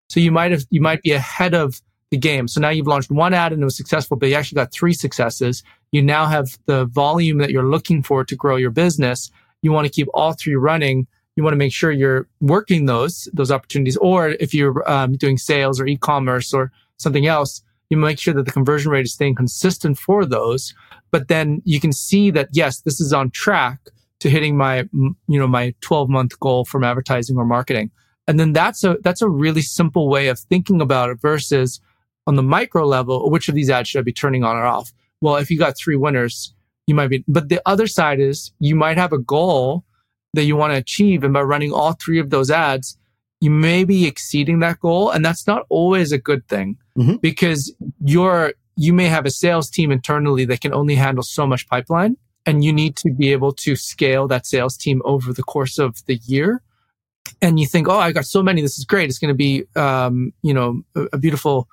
So 0.09 0.19
you 0.19 0.31
might 0.31 0.51
have, 0.51 0.63
you 0.69 0.81
might 0.81 1.01
be 1.01 1.11
ahead 1.11 1.53
of 1.53 1.81
the 2.11 2.17
game. 2.17 2.47
So 2.47 2.61
now 2.61 2.69
you've 2.69 2.87
launched 2.87 3.11
one 3.11 3.33
ad 3.33 3.51
and 3.51 3.61
it 3.61 3.65
was 3.65 3.75
successful, 3.75 4.17
but 4.17 4.29
you 4.29 4.35
actually 4.35 4.57
got 4.57 4.71
three 4.71 4.93
successes. 4.93 5.63
You 5.91 6.01
now 6.01 6.25
have 6.25 6.57
the 6.65 6.85
volume 6.85 7.39
that 7.39 7.49
you're 7.49 7.69
looking 7.69 8.01
for 8.01 8.23
to 8.23 8.35
grow 8.35 8.55
your 8.55 8.71
business. 8.71 9.29
You 9.61 9.71
want 9.71 9.85
to 9.87 9.91
keep 9.91 10.07
all 10.13 10.33
three 10.33 10.55
running. 10.55 11.07
You 11.35 11.43
want 11.43 11.53
to 11.53 11.57
make 11.57 11.73
sure 11.73 11.91
you're 11.91 12.27
working 12.39 12.85
those, 12.85 13.27
those 13.33 13.51
opportunities. 13.51 13.97
Or 13.97 14.29
if 14.39 14.53
you're 14.53 14.89
um, 14.89 15.13
doing 15.13 15.37
sales 15.37 15.79
or 15.79 15.85
e-commerce 15.85 16.53
or 16.53 16.71
something 16.97 17.27
else, 17.27 17.61
you 17.89 17.97
make 17.97 18.19
sure 18.19 18.33
that 18.33 18.45
the 18.45 18.51
conversion 18.51 18.91
rate 18.91 19.05
is 19.05 19.13
staying 19.13 19.35
consistent 19.35 19.97
for 19.97 20.25
those. 20.25 20.73
But 21.11 21.27
then 21.27 21.61
you 21.63 21.79
can 21.79 21.91
see 21.91 22.31
that, 22.31 22.49
yes, 22.51 22.81
this 22.81 22.99
is 22.99 23.13
on 23.13 23.31
track 23.31 23.79
to 24.19 24.29
hitting 24.29 24.57
my, 24.57 24.87
you 24.93 25.15
know, 25.27 25.47
my 25.47 25.73
12 25.81 26.09
month 26.09 26.39
goal 26.39 26.65
from 26.65 26.83
advertising 26.83 27.37
or 27.37 27.45
marketing. 27.45 27.91
And 28.27 28.39
then 28.39 28.51
that's 28.51 28.83
a, 28.83 28.97
that's 29.03 29.21
a 29.21 29.29
really 29.29 29.61
simple 29.61 30.09
way 30.09 30.27
of 30.27 30.39
thinking 30.39 30.81
about 30.81 31.09
it 31.09 31.21
versus 31.21 31.79
on 32.27 32.35
the 32.35 32.43
micro 32.43 32.85
level, 32.85 33.31
which 33.31 33.49
of 33.49 33.55
these 33.55 33.69
ads 33.69 33.89
should 33.89 33.99
I 33.99 34.03
be 34.03 34.13
turning 34.13 34.43
on 34.43 34.55
or 34.55 34.65
off? 34.65 34.91
Well, 35.21 35.37
if 35.37 35.49
you 35.49 35.57
got 35.57 35.77
three 35.77 35.95
winners, 35.95 36.53
you 36.85 36.93
might 36.93 37.07
be, 37.07 37.23
but 37.27 37.49
the 37.49 37.61
other 37.65 37.87
side 37.87 38.19
is 38.19 38.51
you 38.59 38.75
might 38.75 38.97
have 38.97 39.13
a 39.13 39.17
goal 39.17 39.83
that 40.33 40.43
you 40.43 40.55
want 40.55 40.73
to 40.73 40.77
achieve. 40.77 41.23
And 41.23 41.33
by 41.33 41.41
running 41.41 41.71
all 41.73 41.93
three 41.93 42.19
of 42.19 42.29
those 42.29 42.51
ads, 42.51 42.97
you 43.41 43.49
may 43.49 43.83
be 43.83 44.05
exceeding 44.05 44.59
that 44.59 44.79
goal. 44.79 45.09
And 45.09 45.25
that's 45.25 45.47
not 45.47 45.65
always 45.69 46.11
a 46.11 46.17
good 46.17 46.47
thing 46.47 46.77
mm-hmm. 46.97 47.15
because 47.15 47.73
you're, 48.03 48.53
you 48.75 48.93
may 48.93 49.05
have 49.05 49.25
a 49.25 49.31
sales 49.31 49.69
team 49.69 49.91
internally 49.91 50.45
that 50.45 50.61
can 50.61 50.73
only 50.73 50.95
handle 50.95 51.23
so 51.23 51.47
much 51.47 51.67
pipeline. 51.67 52.17
And 52.45 52.63
you 52.63 52.71
need 52.71 52.95
to 52.97 53.11
be 53.11 53.31
able 53.31 53.51
to 53.53 53.75
scale 53.75 54.27
that 54.27 54.45
sales 54.45 54.77
team 54.77 55.01
over 55.03 55.33
the 55.33 55.43
course 55.43 55.77
of 55.77 56.05
the 56.05 56.15
year. 56.25 56.61
And 57.41 57.59
you 57.59 57.67
think, 57.67 57.89
oh, 57.89 57.99
I 57.99 58.11
got 58.13 58.25
so 58.25 58.41
many. 58.41 58.61
This 58.61 58.77
is 58.77 58.85
great. 58.85 59.09
It's 59.09 59.19
going 59.19 59.33
to 59.33 59.35
be, 59.35 59.65
um, 59.75 60.31
you 60.43 60.53
know, 60.53 60.81
a, 60.95 61.07
a 61.13 61.17
beautiful, 61.17 61.67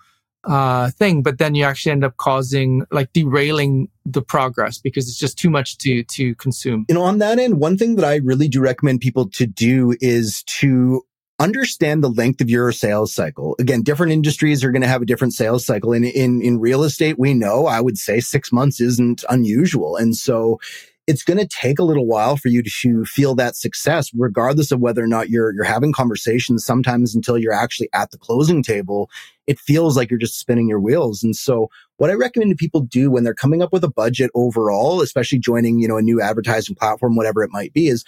uh, 0.46 0.90
thing, 0.90 1.22
but 1.22 1.38
then 1.38 1.54
you 1.54 1.64
actually 1.64 1.92
end 1.92 2.04
up 2.04 2.16
causing 2.16 2.84
like 2.90 3.12
derailing 3.12 3.88
the 4.04 4.22
progress 4.22 4.78
because 4.78 5.08
it's 5.08 5.18
just 5.18 5.38
too 5.38 5.50
much 5.50 5.78
to 5.78 6.04
to 6.04 6.34
consume. 6.36 6.86
You 6.88 6.94
know, 6.94 7.02
on 7.02 7.18
that 7.18 7.38
end, 7.38 7.60
one 7.60 7.76
thing 7.78 7.96
that 7.96 8.04
I 8.04 8.16
really 8.16 8.48
do 8.48 8.60
recommend 8.60 9.00
people 9.00 9.28
to 9.30 9.46
do 9.46 9.96
is 10.00 10.42
to 10.44 11.02
understand 11.40 12.02
the 12.02 12.08
length 12.10 12.40
of 12.40 12.48
your 12.48 12.70
sales 12.72 13.12
cycle. 13.12 13.56
Again, 13.58 13.82
different 13.82 14.12
industries 14.12 14.62
are 14.62 14.70
going 14.70 14.82
to 14.82 14.88
have 14.88 15.02
a 15.02 15.06
different 15.06 15.34
sales 15.34 15.66
cycle. 15.66 15.92
And 15.92 16.04
in, 16.04 16.40
in 16.40 16.60
real 16.60 16.84
estate, 16.84 17.18
we 17.18 17.34
know, 17.34 17.66
I 17.66 17.80
would 17.80 17.98
say 17.98 18.20
six 18.20 18.52
months 18.52 18.80
isn't 18.80 19.24
unusual. 19.28 19.96
And 19.96 20.16
so 20.16 20.60
it's 21.06 21.22
going 21.22 21.38
to 21.38 21.46
take 21.46 21.78
a 21.78 21.84
little 21.84 22.06
while 22.06 22.36
for 22.36 22.48
you 22.48 22.62
to 22.62 23.04
feel 23.04 23.34
that 23.34 23.56
success, 23.56 24.10
regardless 24.14 24.72
of 24.72 24.80
whether 24.80 25.04
or 25.04 25.06
not 25.06 25.28
you're, 25.28 25.52
you're 25.52 25.64
having 25.64 25.92
conversations 25.92 26.64
sometimes 26.64 27.14
until 27.14 27.36
you're 27.36 27.52
actually 27.52 27.90
at 27.92 28.10
the 28.10 28.18
closing 28.18 28.62
table. 28.62 29.10
It 29.46 29.58
feels 29.58 29.96
like 29.96 30.10
you're 30.10 30.18
just 30.18 30.38
spinning 30.38 30.68
your 30.68 30.80
wheels. 30.80 31.22
And 31.22 31.36
so 31.36 31.68
what 31.98 32.10
I 32.10 32.14
recommend 32.14 32.50
to 32.50 32.56
people 32.56 32.80
do 32.80 33.10
when 33.10 33.22
they're 33.22 33.34
coming 33.34 33.60
up 33.60 33.72
with 33.72 33.84
a 33.84 33.90
budget 33.90 34.30
overall, 34.34 35.02
especially 35.02 35.38
joining, 35.38 35.78
you 35.78 35.88
know, 35.88 35.98
a 35.98 36.02
new 36.02 36.22
advertising 36.22 36.74
platform, 36.74 37.16
whatever 37.16 37.42
it 37.42 37.50
might 37.52 37.74
be, 37.74 37.88
is 37.88 38.04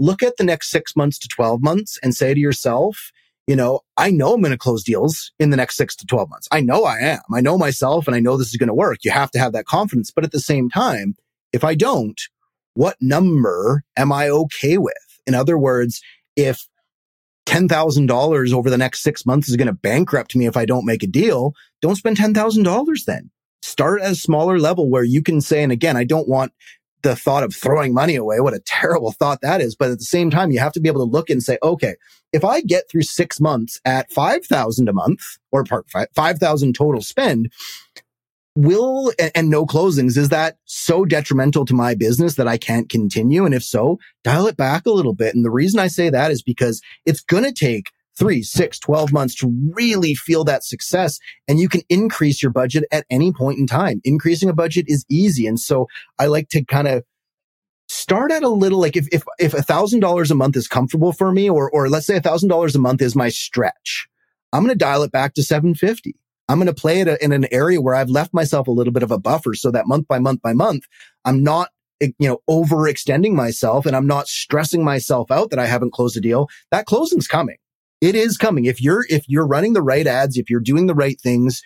look 0.00 0.22
at 0.22 0.36
the 0.36 0.44
next 0.44 0.70
six 0.70 0.96
months 0.96 1.18
to 1.20 1.28
12 1.28 1.62
months 1.62 1.98
and 2.02 2.14
say 2.16 2.34
to 2.34 2.40
yourself, 2.40 3.12
you 3.46 3.54
know, 3.54 3.80
I 3.96 4.10
know 4.10 4.34
I'm 4.34 4.40
going 4.40 4.52
to 4.52 4.58
close 4.58 4.82
deals 4.82 5.32
in 5.38 5.50
the 5.50 5.56
next 5.56 5.76
six 5.76 5.94
to 5.96 6.06
12 6.06 6.28
months. 6.30 6.48
I 6.50 6.60
know 6.60 6.84
I 6.84 6.98
am. 6.98 7.22
I 7.32 7.40
know 7.40 7.58
myself 7.58 8.06
and 8.06 8.16
I 8.16 8.20
know 8.20 8.36
this 8.36 8.50
is 8.50 8.56
going 8.56 8.68
to 8.68 8.74
work. 8.74 8.98
You 9.02 9.12
have 9.12 9.30
to 9.32 9.38
have 9.38 9.52
that 9.52 9.66
confidence. 9.66 10.10
But 10.10 10.24
at 10.24 10.32
the 10.32 10.40
same 10.40 10.68
time, 10.68 11.14
if 11.52 11.64
I 11.64 11.74
don't, 11.74 12.20
what 12.74 12.96
number 13.00 13.82
am 13.96 14.12
I 14.12 14.28
okay 14.28 14.78
with? 14.78 14.94
In 15.26 15.34
other 15.34 15.58
words, 15.58 16.00
if 16.36 16.66
$10,000 17.46 18.52
over 18.52 18.70
the 18.70 18.78
next 18.78 19.02
six 19.02 19.26
months 19.26 19.48
is 19.48 19.56
going 19.56 19.66
to 19.66 19.72
bankrupt 19.72 20.36
me 20.36 20.46
if 20.46 20.56
I 20.56 20.64
don't 20.64 20.86
make 20.86 21.02
a 21.02 21.08
deal, 21.08 21.52
don't 21.82 21.96
spend 21.96 22.16
$10,000 22.16 23.04
then. 23.04 23.30
Start 23.62 24.02
at 24.02 24.12
a 24.12 24.16
smaller 24.16 24.58
level 24.58 24.88
where 24.88 25.04
you 25.04 25.22
can 25.22 25.40
say, 25.40 25.62
and 25.62 25.72
again, 25.72 25.96
I 25.96 26.04
don't 26.04 26.28
want 26.28 26.52
the 27.02 27.16
thought 27.16 27.42
of 27.42 27.54
throwing 27.54 27.94
money 27.94 28.14
away. 28.14 28.40
What 28.40 28.54
a 28.54 28.60
terrible 28.60 29.12
thought 29.12 29.40
that 29.40 29.60
is. 29.60 29.74
But 29.74 29.90
at 29.90 29.98
the 29.98 30.04
same 30.04 30.30
time, 30.30 30.50
you 30.50 30.58
have 30.60 30.72
to 30.72 30.80
be 30.80 30.88
able 30.88 31.04
to 31.04 31.10
look 31.10 31.30
and 31.30 31.42
say, 31.42 31.58
okay, 31.62 31.94
if 32.32 32.44
I 32.44 32.60
get 32.60 32.84
through 32.88 33.02
six 33.02 33.40
months 33.40 33.80
at 33.84 34.12
5,000 34.12 34.88
a 34.88 34.92
month 34.92 35.20
or 35.50 35.64
5,000 36.14 36.74
total 36.74 37.02
spend, 37.02 37.50
will 38.56 39.12
and, 39.18 39.30
and 39.34 39.50
no 39.50 39.66
closings, 39.66 40.16
is 40.16 40.28
that 40.30 40.58
so 40.64 41.04
detrimental 41.04 41.64
to 41.66 41.74
my 41.74 41.94
business 41.94 42.34
that 42.34 42.48
I 42.48 42.58
can't 42.58 42.88
continue? 42.88 43.44
And 43.44 43.54
if 43.54 43.62
so, 43.62 43.98
dial 44.24 44.46
it 44.46 44.56
back 44.56 44.86
a 44.86 44.90
little 44.90 45.14
bit. 45.14 45.34
And 45.34 45.44
the 45.44 45.50
reason 45.50 45.80
I 45.80 45.88
say 45.88 46.10
that 46.10 46.30
is 46.30 46.42
because 46.42 46.80
it's 47.06 47.20
going 47.20 47.44
to 47.44 47.52
take 47.52 47.90
three, 48.18 48.42
six, 48.42 48.78
12 48.78 49.12
months 49.12 49.34
to 49.36 49.52
really 49.74 50.14
feel 50.14 50.44
that 50.44 50.64
success. 50.64 51.18
And 51.48 51.58
you 51.58 51.68
can 51.68 51.80
increase 51.88 52.42
your 52.42 52.52
budget 52.52 52.84
at 52.92 53.06
any 53.08 53.32
point 53.32 53.58
in 53.58 53.66
time. 53.66 54.00
Increasing 54.04 54.48
a 54.48 54.54
budget 54.54 54.86
is 54.88 55.06
easy. 55.08 55.46
And 55.46 55.58
so 55.58 55.86
I 56.18 56.26
like 56.26 56.48
to 56.50 56.64
kind 56.64 56.86
of 56.86 57.04
start 57.88 58.30
at 58.30 58.42
a 58.42 58.48
little, 58.48 58.78
like 58.78 58.96
if, 58.96 59.08
if, 59.10 59.24
if 59.38 59.54
a 59.54 59.62
thousand 59.62 60.00
dollars 60.00 60.30
a 60.30 60.34
month 60.34 60.56
is 60.56 60.68
comfortable 60.68 61.12
for 61.12 61.32
me, 61.32 61.48
or, 61.48 61.70
or 61.70 61.88
let's 61.88 62.06
say 62.06 62.16
a 62.16 62.20
thousand 62.20 62.48
dollars 62.48 62.76
a 62.76 62.78
month 62.78 63.00
is 63.00 63.16
my 63.16 63.30
stretch, 63.30 64.06
I'm 64.52 64.62
going 64.62 64.74
to 64.74 64.78
dial 64.78 65.02
it 65.02 65.12
back 65.12 65.34
to 65.34 65.42
750. 65.42 66.14
I'm 66.50 66.58
going 66.58 66.66
to 66.66 66.74
play 66.74 67.00
it 67.00 67.08
in 67.20 67.32
an 67.32 67.46
area 67.52 67.80
where 67.80 67.94
I've 67.94 68.10
left 68.10 68.34
myself 68.34 68.66
a 68.68 68.72
little 68.72 68.92
bit 68.92 69.02
of 69.02 69.10
a 69.10 69.18
buffer 69.18 69.54
so 69.54 69.70
that 69.70 69.86
month 69.86 70.08
by 70.08 70.18
month 70.18 70.42
by 70.42 70.52
month, 70.52 70.84
I'm 71.24 71.42
not 71.42 71.70
you 72.00 72.14
know, 72.20 72.38
overextending 72.48 73.32
myself 73.32 73.84
and 73.84 73.94
I'm 73.94 74.06
not 74.06 74.26
stressing 74.26 74.82
myself 74.82 75.30
out 75.30 75.50
that 75.50 75.58
I 75.58 75.66
haven't 75.66 75.92
closed 75.92 76.16
a 76.16 76.20
deal. 76.20 76.48
That 76.70 76.86
closing's 76.86 77.28
coming 77.28 77.56
it 78.00 78.14
is 78.14 78.36
coming. 78.36 78.64
If 78.64 78.80
you're, 78.80 79.04
if 79.08 79.28
you're 79.28 79.46
running 79.46 79.74
the 79.74 79.82
right 79.82 80.06
ads, 80.06 80.36
if 80.36 80.48
you're 80.48 80.60
doing 80.60 80.86
the 80.86 80.94
right 80.94 81.20
things, 81.20 81.62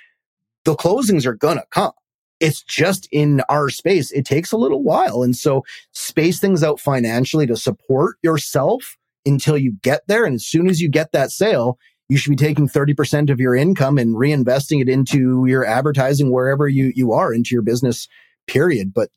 the 0.65 0.75
closings 0.75 1.27
are 1.27 1.35
going 1.35 1.59
to 1.59 1.67
come. 1.71 1.93
It's 2.41 2.63
just 2.63 3.09
in 3.13 3.43
our 3.49 3.69
space. 3.71 4.11
It 4.11 4.27
takes 4.27 4.51
a 4.51 4.57
little 4.57 4.83
while. 4.83 5.23
And 5.23 5.37
so 5.37 5.63
space 5.93 6.41
things 6.41 6.65
out 6.65 6.81
financially 6.81 7.47
to 7.47 7.57
support 7.57 8.17
yourself 8.23 8.97
until 9.25 9.57
you 9.57 9.75
get 9.83 10.03
there. 10.09 10.25
And 10.25 10.35
as 10.35 10.45
soon 10.45 10.69
as 10.69 10.81
you 10.81 10.89
get 10.89 11.13
that 11.13 11.31
sale, 11.31 11.79
you 12.09 12.17
should 12.17 12.31
be 12.31 12.37
taking 12.37 12.69
30% 12.69 13.31
of 13.31 13.41
your 13.41 13.55
income 13.55 13.99
and 13.99 14.15
reinvesting 14.15 14.81
it 14.81 14.89
into 14.89 15.47
your 15.47 15.65
advertising 15.65 16.31
wherever 16.31 16.69
you, 16.69 16.93
you 16.95 17.13
are 17.13 17.33
into 17.33 17.55
your 17.55 17.63
business 17.63 18.09
period. 18.47 18.93
But 18.93 19.11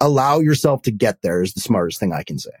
allow 0.00 0.38
yourself 0.38 0.82
to 0.82 0.90
get 0.90 1.22
there 1.22 1.42
is 1.42 1.52
the 1.52 1.60
smartest 1.60 2.00
thing 2.00 2.12
I 2.12 2.22
can 2.22 2.38
say. 2.38 2.52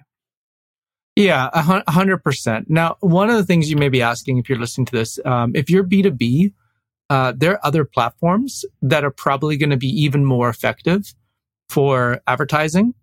Yeah, 1.16 1.50
a 1.52 1.90
hundred 1.90 2.18
percent. 2.18 2.70
Now, 2.70 2.96
one 3.00 3.28
of 3.30 3.36
the 3.36 3.44
things 3.44 3.70
you 3.70 3.76
may 3.76 3.88
be 3.88 4.00
asking 4.00 4.38
if 4.38 4.48
you're 4.48 4.58
listening 4.58 4.86
to 4.86 4.92
this, 4.92 5.18
um, 5.24 5.52
if 5.54 5.68
you're 5.68 5.84
B2B, 5.84 6.52
uh, 7.10 7.32
there 7.36 7.52
are 7.52 7.66
other 7.66 7.84
platforms 7.84 8.64
that 8.80 9.04
are 9.04 9.10
probably 9.10 9.56
going 9.56 9.70
to 9.70 9.76
be 9.76 9.88
even 9.88 10.24
more 10.24 10.48
effective 10.48 11.12
for 11.68 12.20
advertising. 12.26 12.94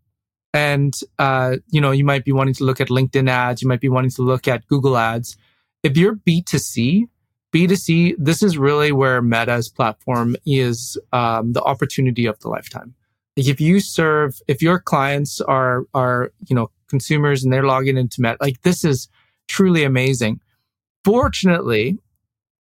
And, 0.53 0.97
uh, 1.19 1.57
you 1.67 1.81
know, 1.81 1.91
you 1.91 2.05
might 2.05 2.23
be 2.23 2.31
wanting 2.31 2.53
to 2.55 2.63
look 2.63 2.79
at 2.79 2.87
LinkedIn 2.87 3.29
ads. 3.29 3.61
You 3.61 3.67
might 3.67 3.81
be 3.81 3.89
wanting 3.89 4.11
to 4.11 4.21
look 4.21 4.47
at 4.47 4.65
Google 4.67 4.97
ads. 4.97 5.37
If 5.83 5.97
you're 5.97 6.15
B2C, 6.15 7.03
B2C, 7.53 8.15
this 8.17 8.43
is 8.43 8.57
really 8.57 8.91
where 8.91 9.21
Meta's 9.21 9.69
platform 9.69 10.35
is 10.45 10.97
um, 11.13 11.53
the 11.53 11.63
opportunity 11.63 12.25
of 12.25 12.39
the 12.39 12.49
lifetime. 12.49 12.93
Like 13.35 13.47
if 13.47 13.61
you 13.61 13.79
serve, 13.79 14.39
if 14.47 14.61
your 14.61 14.79
clients 14.79 15.39
are, 15.41 15.83
are, 15.93 16.31
you 16.47 16.55
know, 16.55 16.71
consumers 16.89 17.43
and 17.43 17.53
they're 17.53 17.63
logging 17.63 17.97
into 17.97 18.21
Meta, 18.21 18.37
like 18.41 18.61
this 18.63 18.83
is 18.83 19.07
truly 19.47 19.83
amazing. 19.83 20.39
Fortunately, 21.05 21.97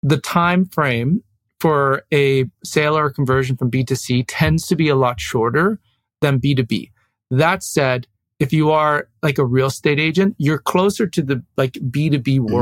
the 0.03 0.17
time 0.17 0.65
frame 0.65 1.23
for 1.59 2.03
a 2.13 2.45
sale 2.63 2.97
or 2.97 3.09
conversion 3.09 3.57
from 3.57 3.71
B2C 3.71 4.25
tends 4.27 4.67
to 4.67 4.75
be 4.75 4.89
a 4.89 4.95
lot 4.95 5.19
shorter 5.19 5.79
than 6.21 6.39
B2B. 6.39 6.91
That 7.31 7.63
said, 7.63 8.07
if 8.39 8.51
you 8.53 8.71
are 8.71 9.07
like 9.23 9.37
a 9.37 9.45
real 9.45 9.67
estate 9.67 9.99
agent, 9.99 10.35
you're 10.37 10.59
closer 10.59 11.07
to 11.07 11.21
the 11.23 11.43
like 11.57 11.73
B2B 11.73 12.39
mm-hmm. 12.39 12.53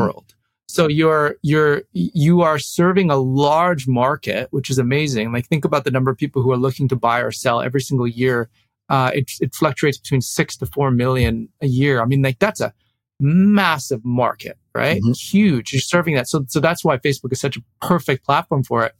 So 0.74 0.88
you're, 0.88 1.36
you're, 1.44 1.84
you 1.92 2.42
are 2.42 2.58
serving 2.58 3.12
a 3.12 3.18
large 3.18 3.88
market, 3.88 4.48
which 4.50 4.72
is 4.72 4.80
amazing. 4.80 5.32
Like 5.32 5.48
think 5.48 5.66
about 5.66 5.84
the 5.84 5.92
number 5.92 6.10
of 6.10 6.18
people 6.18 6.42
who 6.42 6.52
are 6.52 6.58
looking 6.58 6.88
to 6.88 6.96
buy 6.96 7.20
or 7.20 7.30
sell 7.32 7.62
every 7.62 7.80
single 7.80 8.08
year. 8.08 8.50
Uh, 8.90 9.12
it, 9.14 9.32
it 9.40 9.54
fluctuates 9.54 10.00
between 10.00 10.22
six 10.22 10.58
to 10.58 10.66
four 10.66 10.90
million 10.90 11.48
a 11.62 11.68
year. 11.68 12.02
I 12.02 12.06
mean, 12.06 12.24
like 12.24 12.40
that's 12.40 12.60
a 12.60 12.74
massive 13.20 14.04
market, 14.04 14.58
right? 14.74 15.00
Mm-hmm. 15.00 15.12
Huge. 15.12 15.74
You're 15.74 15.80
serving 15.80 16.16
that. 16.16 16.28
So, 16.28 16.44
so 16.48 16.60
that's 16.60 16.84
why 16.84 16.98
Facebook 16.98 17.32
is 17.32 17.40
such 17.40 17.56
a 17.56 17.62
perfect 17.80 18.26
platform 18.26 18.64
for 18.64 18.84
it. 18.84 18.96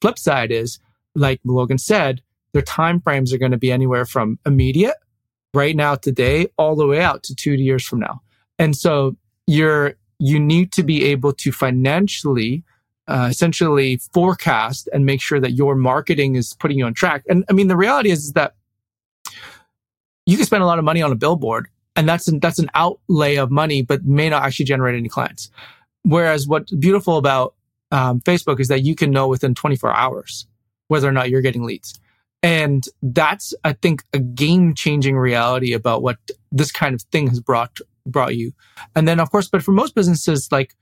Flip 0.00 0.18
side 0.18 0.50
is, 0.50 0.80
like 1.14 1.40
Logan 1.44 1.78
said, 1.78 2.22
their 2.54 2.62
time 2.62 3.00
frames 3.00 3.32
are 3.32 3.38
going 3.38 3.52
to 3.52 3.56
be 3.56 3.70
anywhere 3.70 4.04
from 4.04 4.40
immediate, 4.44 4.96
right 5.54 5.76
now, 5.76 5.94
today, 5.94 6.48
all 6.58 6.74
the 6.74 6.88
way 6.88 7.00
out 7.00 7.22
to 7.22 7.36
two 7.36 7.52
years 7.52 7.86
from 7.86 8.00
now. 8.00 8.20
And 8.58 8.76
so 8.76 9.16
you're, 9.46 9.94
you 10.18 10.38
need 10.38 10.72
to 10.72 10.82
be 10.82 11.04
able 11.04 11.32
to 11.32 11.52
financially, 11.52 12.62
uh, 13.08 13.28
essentially 13.30 13.96
forecast 14.12 14.88
and 14.92 15.04
make 15.04 15.20
sure 15.20 15.40
that 15.40 15.52
your 15.52 15.74
marketing 15.74 16.36
is 16.36 16.54
putting 16.54 16.78
you 16.78 16.86
on 16.86 16.94
track. 16.94 17.24
And 17.28 17.44
I 17.48 17.52
mean, 17.52 17.68
the 17.68 17.76
reality 17.76 18.10
is, 18.10 18.24
is 18.24 18.32
that 18.32 18.54
you 20.26 20.36
can 20.36 20.46
spend 20.46 20.62
a 20.62 20.66
lot 20.66 20.78
of 20.78 20.84
money 20.84 21.02
on 21.02 21.12
a 21.12 21.16
billboard 21.16 21.68
and 21.96 22.08
that's 22.08 22.28
an, 22.28 22.40
that's 22.40 22.58
an 22.58 22.70
outlay 22.74 23.36
of 23.36 23.50
money, 23.50 23.82
but 23.82 24.04
may 24.04 24.28
not 24.28 24.42
actually 24.42 24.64
generate 24.64 24.96
any 24.96 25.08
clients. 25.08 25.50
Whereas 26.02 26.46
what's 26.46 26.72
beautiful 26.72 27.16
about 27.16 27.54
um, 27.90 28.20
Facebook 28.20 28.60
is 28.60 28.68
that 28.68 28.82
you 28.82 28.94
can 28.94 29.10
know 29.10 29.28
within 29.28 29.54
24 29.54 29.94
hours 29.94 30.46
whether 30.88 31.08
or 31.08 31.12
not 31.12 31.30
you're 31.30 31.40
getting 31.40 31.62
leads. 31.62 31.98
And 32.42 32.84
that's, 33.02 33.54
I 33.64 33.72
think, 33.72 34.02
a 34.12 34.18
game 34.18 34.74
changing 34.74 35.16
reality 35.16 35.72
about 35.72 36.02
what 36.02 36.18
this 36.52 36.70
kind 36.70 36.94
of 36.94 37.00
thing 37.02 37.28
has 37.28 37.40
brought, 37.40 37.78
brought 38.06 38.36
you. 38.36 38.52
And 38.94 39.06
then, 39.06 39.20
of 39.20 39.30
course, 39.30 39.48
but 39.48 39.62
for 39.62 39.72
most 39.72 39.94
businesses, 39.94 40.48
like, 40.50 40.74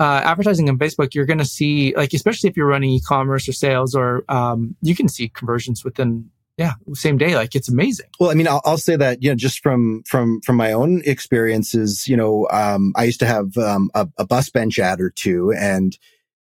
uh, 0.00 0.20
advertising 0.24 0.68
on 0.68 0.78
Facebook, 0.78 1.14
you're 1.14 1.26
going 1.26 1.38
to 1.38 1.44
see, 1.44 1.94
like, 1.96 2.12
especially 2.12 2.50
if 2.50 2.56
you're 2.56 2.66
running 2.66 2.90
e-commerce 2.90 3.48
or 3.48 3.52
sales, 3.52 3.94
or 3.94 4.24
um, 4.28 4.74
you 4.82 4.96
can 4.96 5.08
see 5.08 5.28
conversions 5.28 5.84
within 5.84 6.30
yeah, 6.58 6.72
same 6.92 7.16
day. 7.16 7.34
Like 7.34 7.54
it's 7.54 7.68
amazing. 7.68 8.06
Well, 8.20 8.30
I 8.30 8.34
mean, 8.34 8.46
I'll, 8.46 8.60
I'll, 8.64 8.78
say 8.78 8.96
that, 8.96 9.22
you 9.22 9.30
know, 9.30 9.34
just 9.34 9.60
from, 9.60 10.02
from, 10.06 10.40
from 10.42 10.56
my 10.56 10.72
own 10.72 11.02
experiences, 11.04 12.06
you 12.06 12.16
know, 12.16 12.46
um, 12.50 12.92
I 12.94 13.04
used 13.04 13.20
to 13.20 13.26
have, 13.26 13.56
um, 13.56 13.90
a, 13.94 14.06
a 14.18 14.26
bus 14.26 14.50
bench 14.50 14.78
ad 14.78 15.00
or 15.00 15.10
two 15.10 15.52
and, 15.58 15.96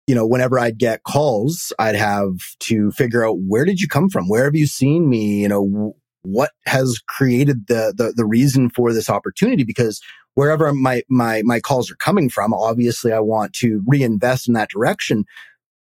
you 0.06 0.14
know, 0.14 0.24
whenever 0.24 0.58
I'd 0.58 0.78
get 0.78 1.02
calls, 1.02 1.72
I'd 1.78 1.96
have 1.96 2.36
to 2.60 2.92
figure 2.92 3.26
out 3.26 3.38
where 3.40 3.64
did 3.64 3.80
you 3.80 3.88
come 3.88 4.08
from? 4.08 4.28
Where 4.28 4.44
have 4.44 4.54
you 4.54 4.66
seen 4.66 5.10
me? 5.10 5.42
You 5.42 5.48
know, 5.48 5.96
what 6.26 6.50
has 6.66 6.98
created 7.08 7.66
the, 7.68 7.94
the, 7.96 8.12
the 8.16 8.26
reason 8.26 8.70
for 8.70 8.92
this 8.92 9.08
opportunity? 9.08 9.64
Because 9.64 10.00
wherever 10.34 10.72
my, 10.72 11.02
my, 11.08 11.42
my 11.44 11.60
calls 11.60 11.90
are 11.90 11.96
coming 11.96 12.28
from, 12.28 12.52
obviously 12.52 13.12
I 13.12 13.20
want 13.20 13.52
to 13.54 13.82
reinvest 13.86 14.48
in 14.48 14.54
that 14.54 14.70
direction 14.70 15.24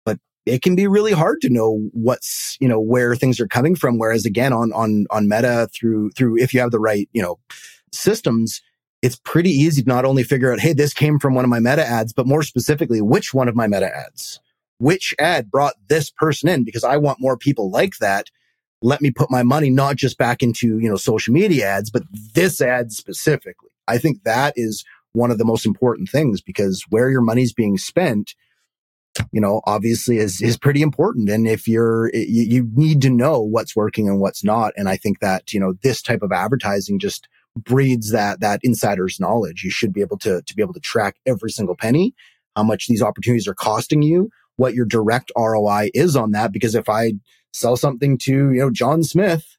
but 0.06 0.20
it 0.46 0.62
can 0.62 0.76
be 0.76 0.88
really 0.88 1.12
hard 1.12 1.40
to 1.42 1.50
know 1.50 1.88
what's, 1.94 2.58
you 2.60 2.68
know, 2.68 2.80
where 2.80 3.16
things 3.16 3.40
are 3.40 3.48
coming 3.48 3.76
from. 3.76 3.98
Whereas 3.98 4.26
again, 4.26 4.54
on, 4.54 4.74
on, 4.74 5.06
on 5.12 5.28
meta 5.28 5.70
through, 5.74 6.12
through, 6.12 6.38
if 6.38 6.54
you 6.54 6.60
have 6.60 6.72
the 6.72 6.80
right, 6.80 7.08
you 7.14 7.22
know, 7.22 7.40
systems, 7.92 8.62
it's 9.02 9.20
pretty 9.24 9.52
easy 9.52 9.84
to 9.84 9.88
not 9.88 10.06
only 10.06 10.24
figure 10.24 10.52
out, 10.52 10.60
Hey, 10.60 10.74
this 10.74 10.94
came 10.94 11.20
from 11.20 11.36
one 11.36 11.44
of 11.46 11.50
my 11.50 11.60
meta 11.60 11.86
ads, 11.86 12.14
but 12.14 12.28
more 12.28 12.44
specifically, 12.44 13.02
which 13.02 13.34
one 13.34 13.48
of 13.48 13.56
my 13.56 13.68
meta 13.68 13.96
ads, 13.96 14.40
which 14.80 15.14
ad 15.20 15.52
brought 15.52 15.74
this 15.88 16.10
person 16.10 16.50
in 16.50 16.64
because 16.64 16.84
I 16.84 16.98
want 16.98 17.22
more 17.22 17.38
people 17.38 17.70
like 17.70 17.98
that. 18.00 18.30
Let 18.82 19.02
me 19.02 19.12
put 19.12 19.30
my 19.30 19.44
money 19.44 19.70
not 19.70 19.96
just 19.96 20.18
back 20.18 20.42
into, 20.42 20.80
you 20.80 20.90
know, 20.90 20.96
social 20.96 21.34
media 21.34 21.68
ads, 21.68 21.90
but 21.92 22.04
this 22.34 22.62
ad 22.62 22.92
specifically. 22.92 23.70
I 23.88 23.98
think 23.98 24.24
that 24.24 24.54
is 24.56 24.84
one 25.14 25.32
of 25.32 25.38
the 25.38 25.46
most 25.46 25.66
important 25.66 26.10
things 26.10 26.42
because 26.42 26.86
where 26.90 27.10
your 27.10 27.22
money's 27.22 27.54
being 27.54 27.78
spent, 27.78 28.34
you 29.32 29.42
know, 29.42 29.62
obviously 29.66 30.18
is, 30.18 30.42
is 30.42 30.58
pretty 30.58 30.82
important. 30.82 31.30
And 31.30 31.48
if 31.48 31.68
you're, 31.68 32.10
you, 32.14 32.44
you 32.44 32.70
need 32.74 33.02
to 33.02 33.10
know 33.10 33.42
what's 33.42 33.76
working 33.76 34.08
and 34.08 34.20
what's 34.20 34.44
not. 34.44 34.74
And 34.78 34.88
I 34.88 34.98
think 34.98 35.20
that, 35.20 35.54
you 35.54 35.60
know, 35.60 35.74
this 35.84 36.02
type 36.02 36.22
of 36.22 36.32
advertising 36.32 36.98
just 36.98 37.28
breeds 37.58 38.12
that, 38.12 38.40
that 38.40 38.62
insider's 38.64 39.20
knowledge. 39.20 39.64
You 39.64 39.70
should 39.70 39.94
be 39.94 40.02
able 40.02 40.18
to, 40.20 40.42
to 40.42 40.56
be 40.56 40.62
able 40.62 40.74
to 40.74 40.80
track 40.80 41.18
every 41.26 41.52
single 41.52 41.76
penny, 41.76 42.16
how 42.56 42.64
much 42.64 42.88
these 42.88 43.02
opportunities 43.02 43.48
are 43.48 43.54
costing 43.54 44.02
you, 44.02 44.30
what 44.56 44.74
your 44.74 44.86
direct 44.86 45.32
ROI 45.38 45.90
is 45.94 46.16
on 46.16 46.32
that. 46.32 46.54
Because 46.54 46.76
if 46.76 46.88
I 46.88 47.14
sell 47.52 47.78
something 47.78 48.18
to, 48.20 48.52
you 48.52 48.60
know, 48.60 48.72
John 48.72 49.04
Smith, 49.04 49.58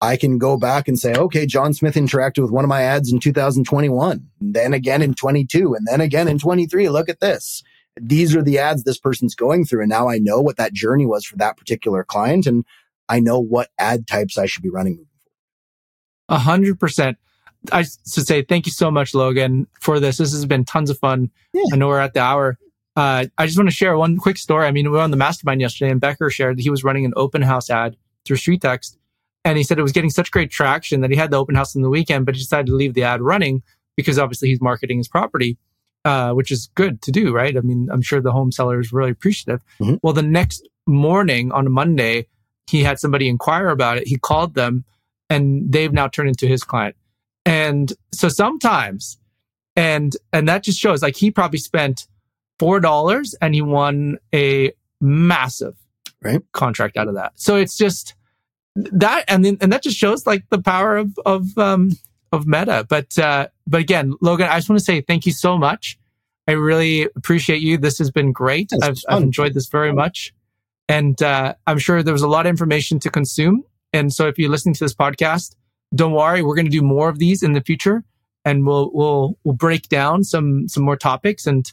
I 0.00 0.16
can 0.16 0.38
go 0.38 0.56
back 0.56 0.88
and 0.88 0.98
say, 0.98 1.14
okay, 1.14 1.46
John 1.46 1.72
Smith 1.72 1.94
interacted 1.94 2.42
with 2.42 2.50
one 2.50 2.64
of 2.64 2.68
my 2.68 2.82
ads 2.82 3.12
in 3.12 3.20
2021, 3.20 4.28
then 4.40 4.74
again 4.74 5.02
in 5.02 5.14
22, 5.14 5.74
and 5.74 5.86
then 5.86 6.00
again 6.00 6.28
in 6.28 6.38
23. 6.38 6.88
Look 6.88 7.08
at 7.08 7.20
this 7.20 7.62
these 8.00 8.34
are 8.34 8.42
the 8.42 8.58
ads 8.58 8.84
this 8.84 8.98
person's 8.98 9.34
going 9.34 9.64
through. 9.64 9.82
And 9.82 9.90
now 9.90 10.08
I 10.08 10.18
know 10.18 10.40
what 10.40 10.56
that 10.56 10.72
journey 10.72 11.06
was 11.06 11.24
for 11.24 11.36
that 11.36 11.56
particular 11.56 12.04
client. 12.04 12.46
And 12.46 12.64
I 13.08 13.20
know 13.20 13.38
what 13.38 13.70
ad 13.78 14.06
types 14.06 14.38
I 14.38 14.46
should 14.46 14.62
be 14.62 14.70
running 14.70 14.92
moving 14.94 15.06
forward. 16.26 16.40
A 16.40 16.42
hundred 16.42 16.80
percent. 16.80 17.18
I 17.72 17.82
should 17.82 18.26
say 18.26 18.42
thank 18.42 18.66
you 18.66 18.72
so 18.72 18.90
much, 18.90 19.14
Logan, 19.14 19.66
for 19.80 20.00
this. 20.00 20.18
This 20.18 20.32
has 20.32 20.46
been 20.46 20.64
tons 20.64 20.90
of 20.90 20.98
fun. 20.98 21.30
Yeah. 21.52 21.62
I 21.72 21.76
know 21.76 21.88
we're 21.88 21.98
at 21.98 22.14
the 22.14 22.20
hour. 22.20 22.58
Uh, 22.96 23.26
I 23.38 23.46
just 23.46 23.58
want 23.58 23.68
to 23.68 23.74
share 23.74 23.96
one 23.96 24.16
quick 24.16 24.36
story. 24.36 24.66
I 24.66 24.70
mean, 24.70 24.86
we 24.86 24.92
were 24.92 25.00
on 25.00 25.10
the 25.10 25.16
mastermind 25.16 25.60
yesterday 25.60 25.90
and 25.90 26.00
Becker 26.00 26.30
shared 26.30 26.58
that 26.58 26.62
he 26.62 26.70
was 26.70 26.84
running 26.84 27.04
an 27.04 27.12
open 27.16 27.42
house 27.42 27.70
ad 27.70 27.96
through 28.24 28.36
StreetText. 28.36 28.96
And 29.44 29.58
he 29.58 29.64
said 29.64 29.78
it 29.78 29.82
was 29.82 29.92
getting 29.92 30.10
such 30.10 30.30
great 30.30 30.50
traction 30.50 31.00
that 31.00 31.10
he 31.10 31.16
had 31.16 31.30
the 31.30 31.36
open 31.36 31.54
house 31.54 31.74
in 31.74 31.82
the 31.82 31.90
weekend, 31.90 32.24
but 32.24 32.34
he 32.34 32.40
decided 32.40 32.66
to 32.66 32.74
leave 32.74 32.94
the 32.94 33.02
ad 33.02 33.20
running 33.20 33.62
because 33.96 34.18
obviously 34.18 34.48
he's 34.48 34.60
marketing 34.60 34.98
his 34.98 35.08
property 35.08 35.58
uh, 36.04 36.32
which 36.32 36.50
is 36.50 36.68
good 36.74 37.00
to 37.02 37.10
do, 37.10 37.32
right? 37.32 37.56
I 37.56 37.60
mean, 37.60 37.88
I'm 37.90 38.02
sure 38.02 38.20
the 38.20 38.32
home 38.32 38.52
seller 38.52 38.78
is 38.78 38.92
really 38.92 39.10
appreciative. 39.10 39.62
Mm-hmm. 39.80 39.96
Well, 40.02 40.12
the 40.12 40.22
next 40.22 40.68
morning 40.86 41.50
on 41.52 41.66
a 41.66 41.70
Monday, 41.70 42.26
he 42.66 42.82
had 42.82 42.98
somebody 42.98 43.28
inquire 43.28 43.68
about 43.68 43.98
it. 43.98 44.06
He 44.06 44.18
called 44.18 44.54
them 44.54 44.84
and 45.30 45.72
they've 45.72 45.92
now 45.92 46.08
turned 46.08 46.28
into 46.28 46.46
his 46.46 46.62
client. 46.62 46.96
And 47.46 47.92
so 48.12 48.28
sometimes, 48.28 49.18
and, 49.76 50.14
and 50.32 50.48
that 50.48 50.62
just 50.62 50.78
shows 50.78 51.02
like 51.02 51.16
he 51.16 51.30
probably 51.30 51.58
spent 51.58 52.06
$4 52.58 53.34
and 53.40 53.54
he 53.54 53.62
won 53.62 54.18
a 54.34 54.72
massive 55.00 55.76
right. 56.22 56.40
contract 56.52 56.96
out 56.96 57.08
of 57.08 57.14
that. 57.14 57.32
So 57.34 57.56
it's 57.56 57.76
just 57.76 58.14
that, 58.76 59.24
and 59.28 59.44
then, 59.44 59.58
and 59.60 59.72
that 59.72 59.82
just 59.82 59.96
shows 59.96 60.26
like 60.26 60.44
the 60.50 60.60
power 60.60 60.96
of, 60.96 61.18
of, 61.26 61.56
um, 61.58 61.92
of 62.34 62.46
meta. 62.46 62.86
But 62.88 63.18
uh, 63.18 63.48
but 63.66 63.80
again, 63.80 64.14
Logan, 64.20 64.48
I 64.48 64.56
just 64.56 64.68
want 64.68 64.78
to 64.78 64.84
say 64.84 65.00
thank 65.00 65.24
you 65.24 65.32
so 65.32 65.56
much. 65.56 65.98
I 66.46 66.52
really 66.52 67.04
appreciate 67.16 67.62
you. 67.62 67.78
This 67.78 67.98
has 67.98 68.10
been 68.10 68.32
great. 68.32 68.70
I've, 68.82 68.98
I've, 69.08 69.22
enjoyed 69.22 69.54
this 69.54 69.68
very 69.68 69.92
much, 69.92 70.34
and 70.88 71.20
uh, 71.22 71.54
I'm 71.66 71.78
sure 71.78 72.02
there 72.02 72.12
was 72.12 72.22
a 72.22 72.28
lot 72.28 72.44
of 72.44 72.50
information 72.50 72.98
to 73.00 73.10
consume. 73.10 73.64
And 73.94 74.12
so, 74.12 74.26
if 74.26 74.38
you're 74.38 74.50
listening 74.50 74.74
to 74.74 74.84
this 74.84 74.94
podcast, 74.94 75.54
don't 75.94 76.12
worry, 76.12 76.42
we're 76.42 76.56
going 76.56 76.66
to 76.66 76.70
do 76.70 76.82
more 76.82 77.08
of 77.08 77.18
these 77.18 77.42
in 77.42 77.52
the 77.52 77.62
future, 77.62 78.04
and 78.44 78.66
we'll 78.66 78.90
we'll 78.92 79.38
we'll 79.44 79.54
break 79.54 79.88
down 79.88 80.24
some 80.24 80.68
some 80.68 80.82
more 80.82 80.96
topics. 80.96 81.46
And 81.46 81.72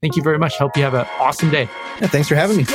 thank 0.00 0.16
you 0.16 0.22
very 0.22 0.38
much. 0.38 0.56
Hope 0.56 0.76
you 0.76 0.82
have 0.82 0.94
an 0.94 1.06
awesome 1.18 1.50
day. 1.50 1.68
Yeah, 2.00 2.08
thanks 2.08 2.28
for 2.28 2.34
having 2.34 2.56
me. 2.56 2.66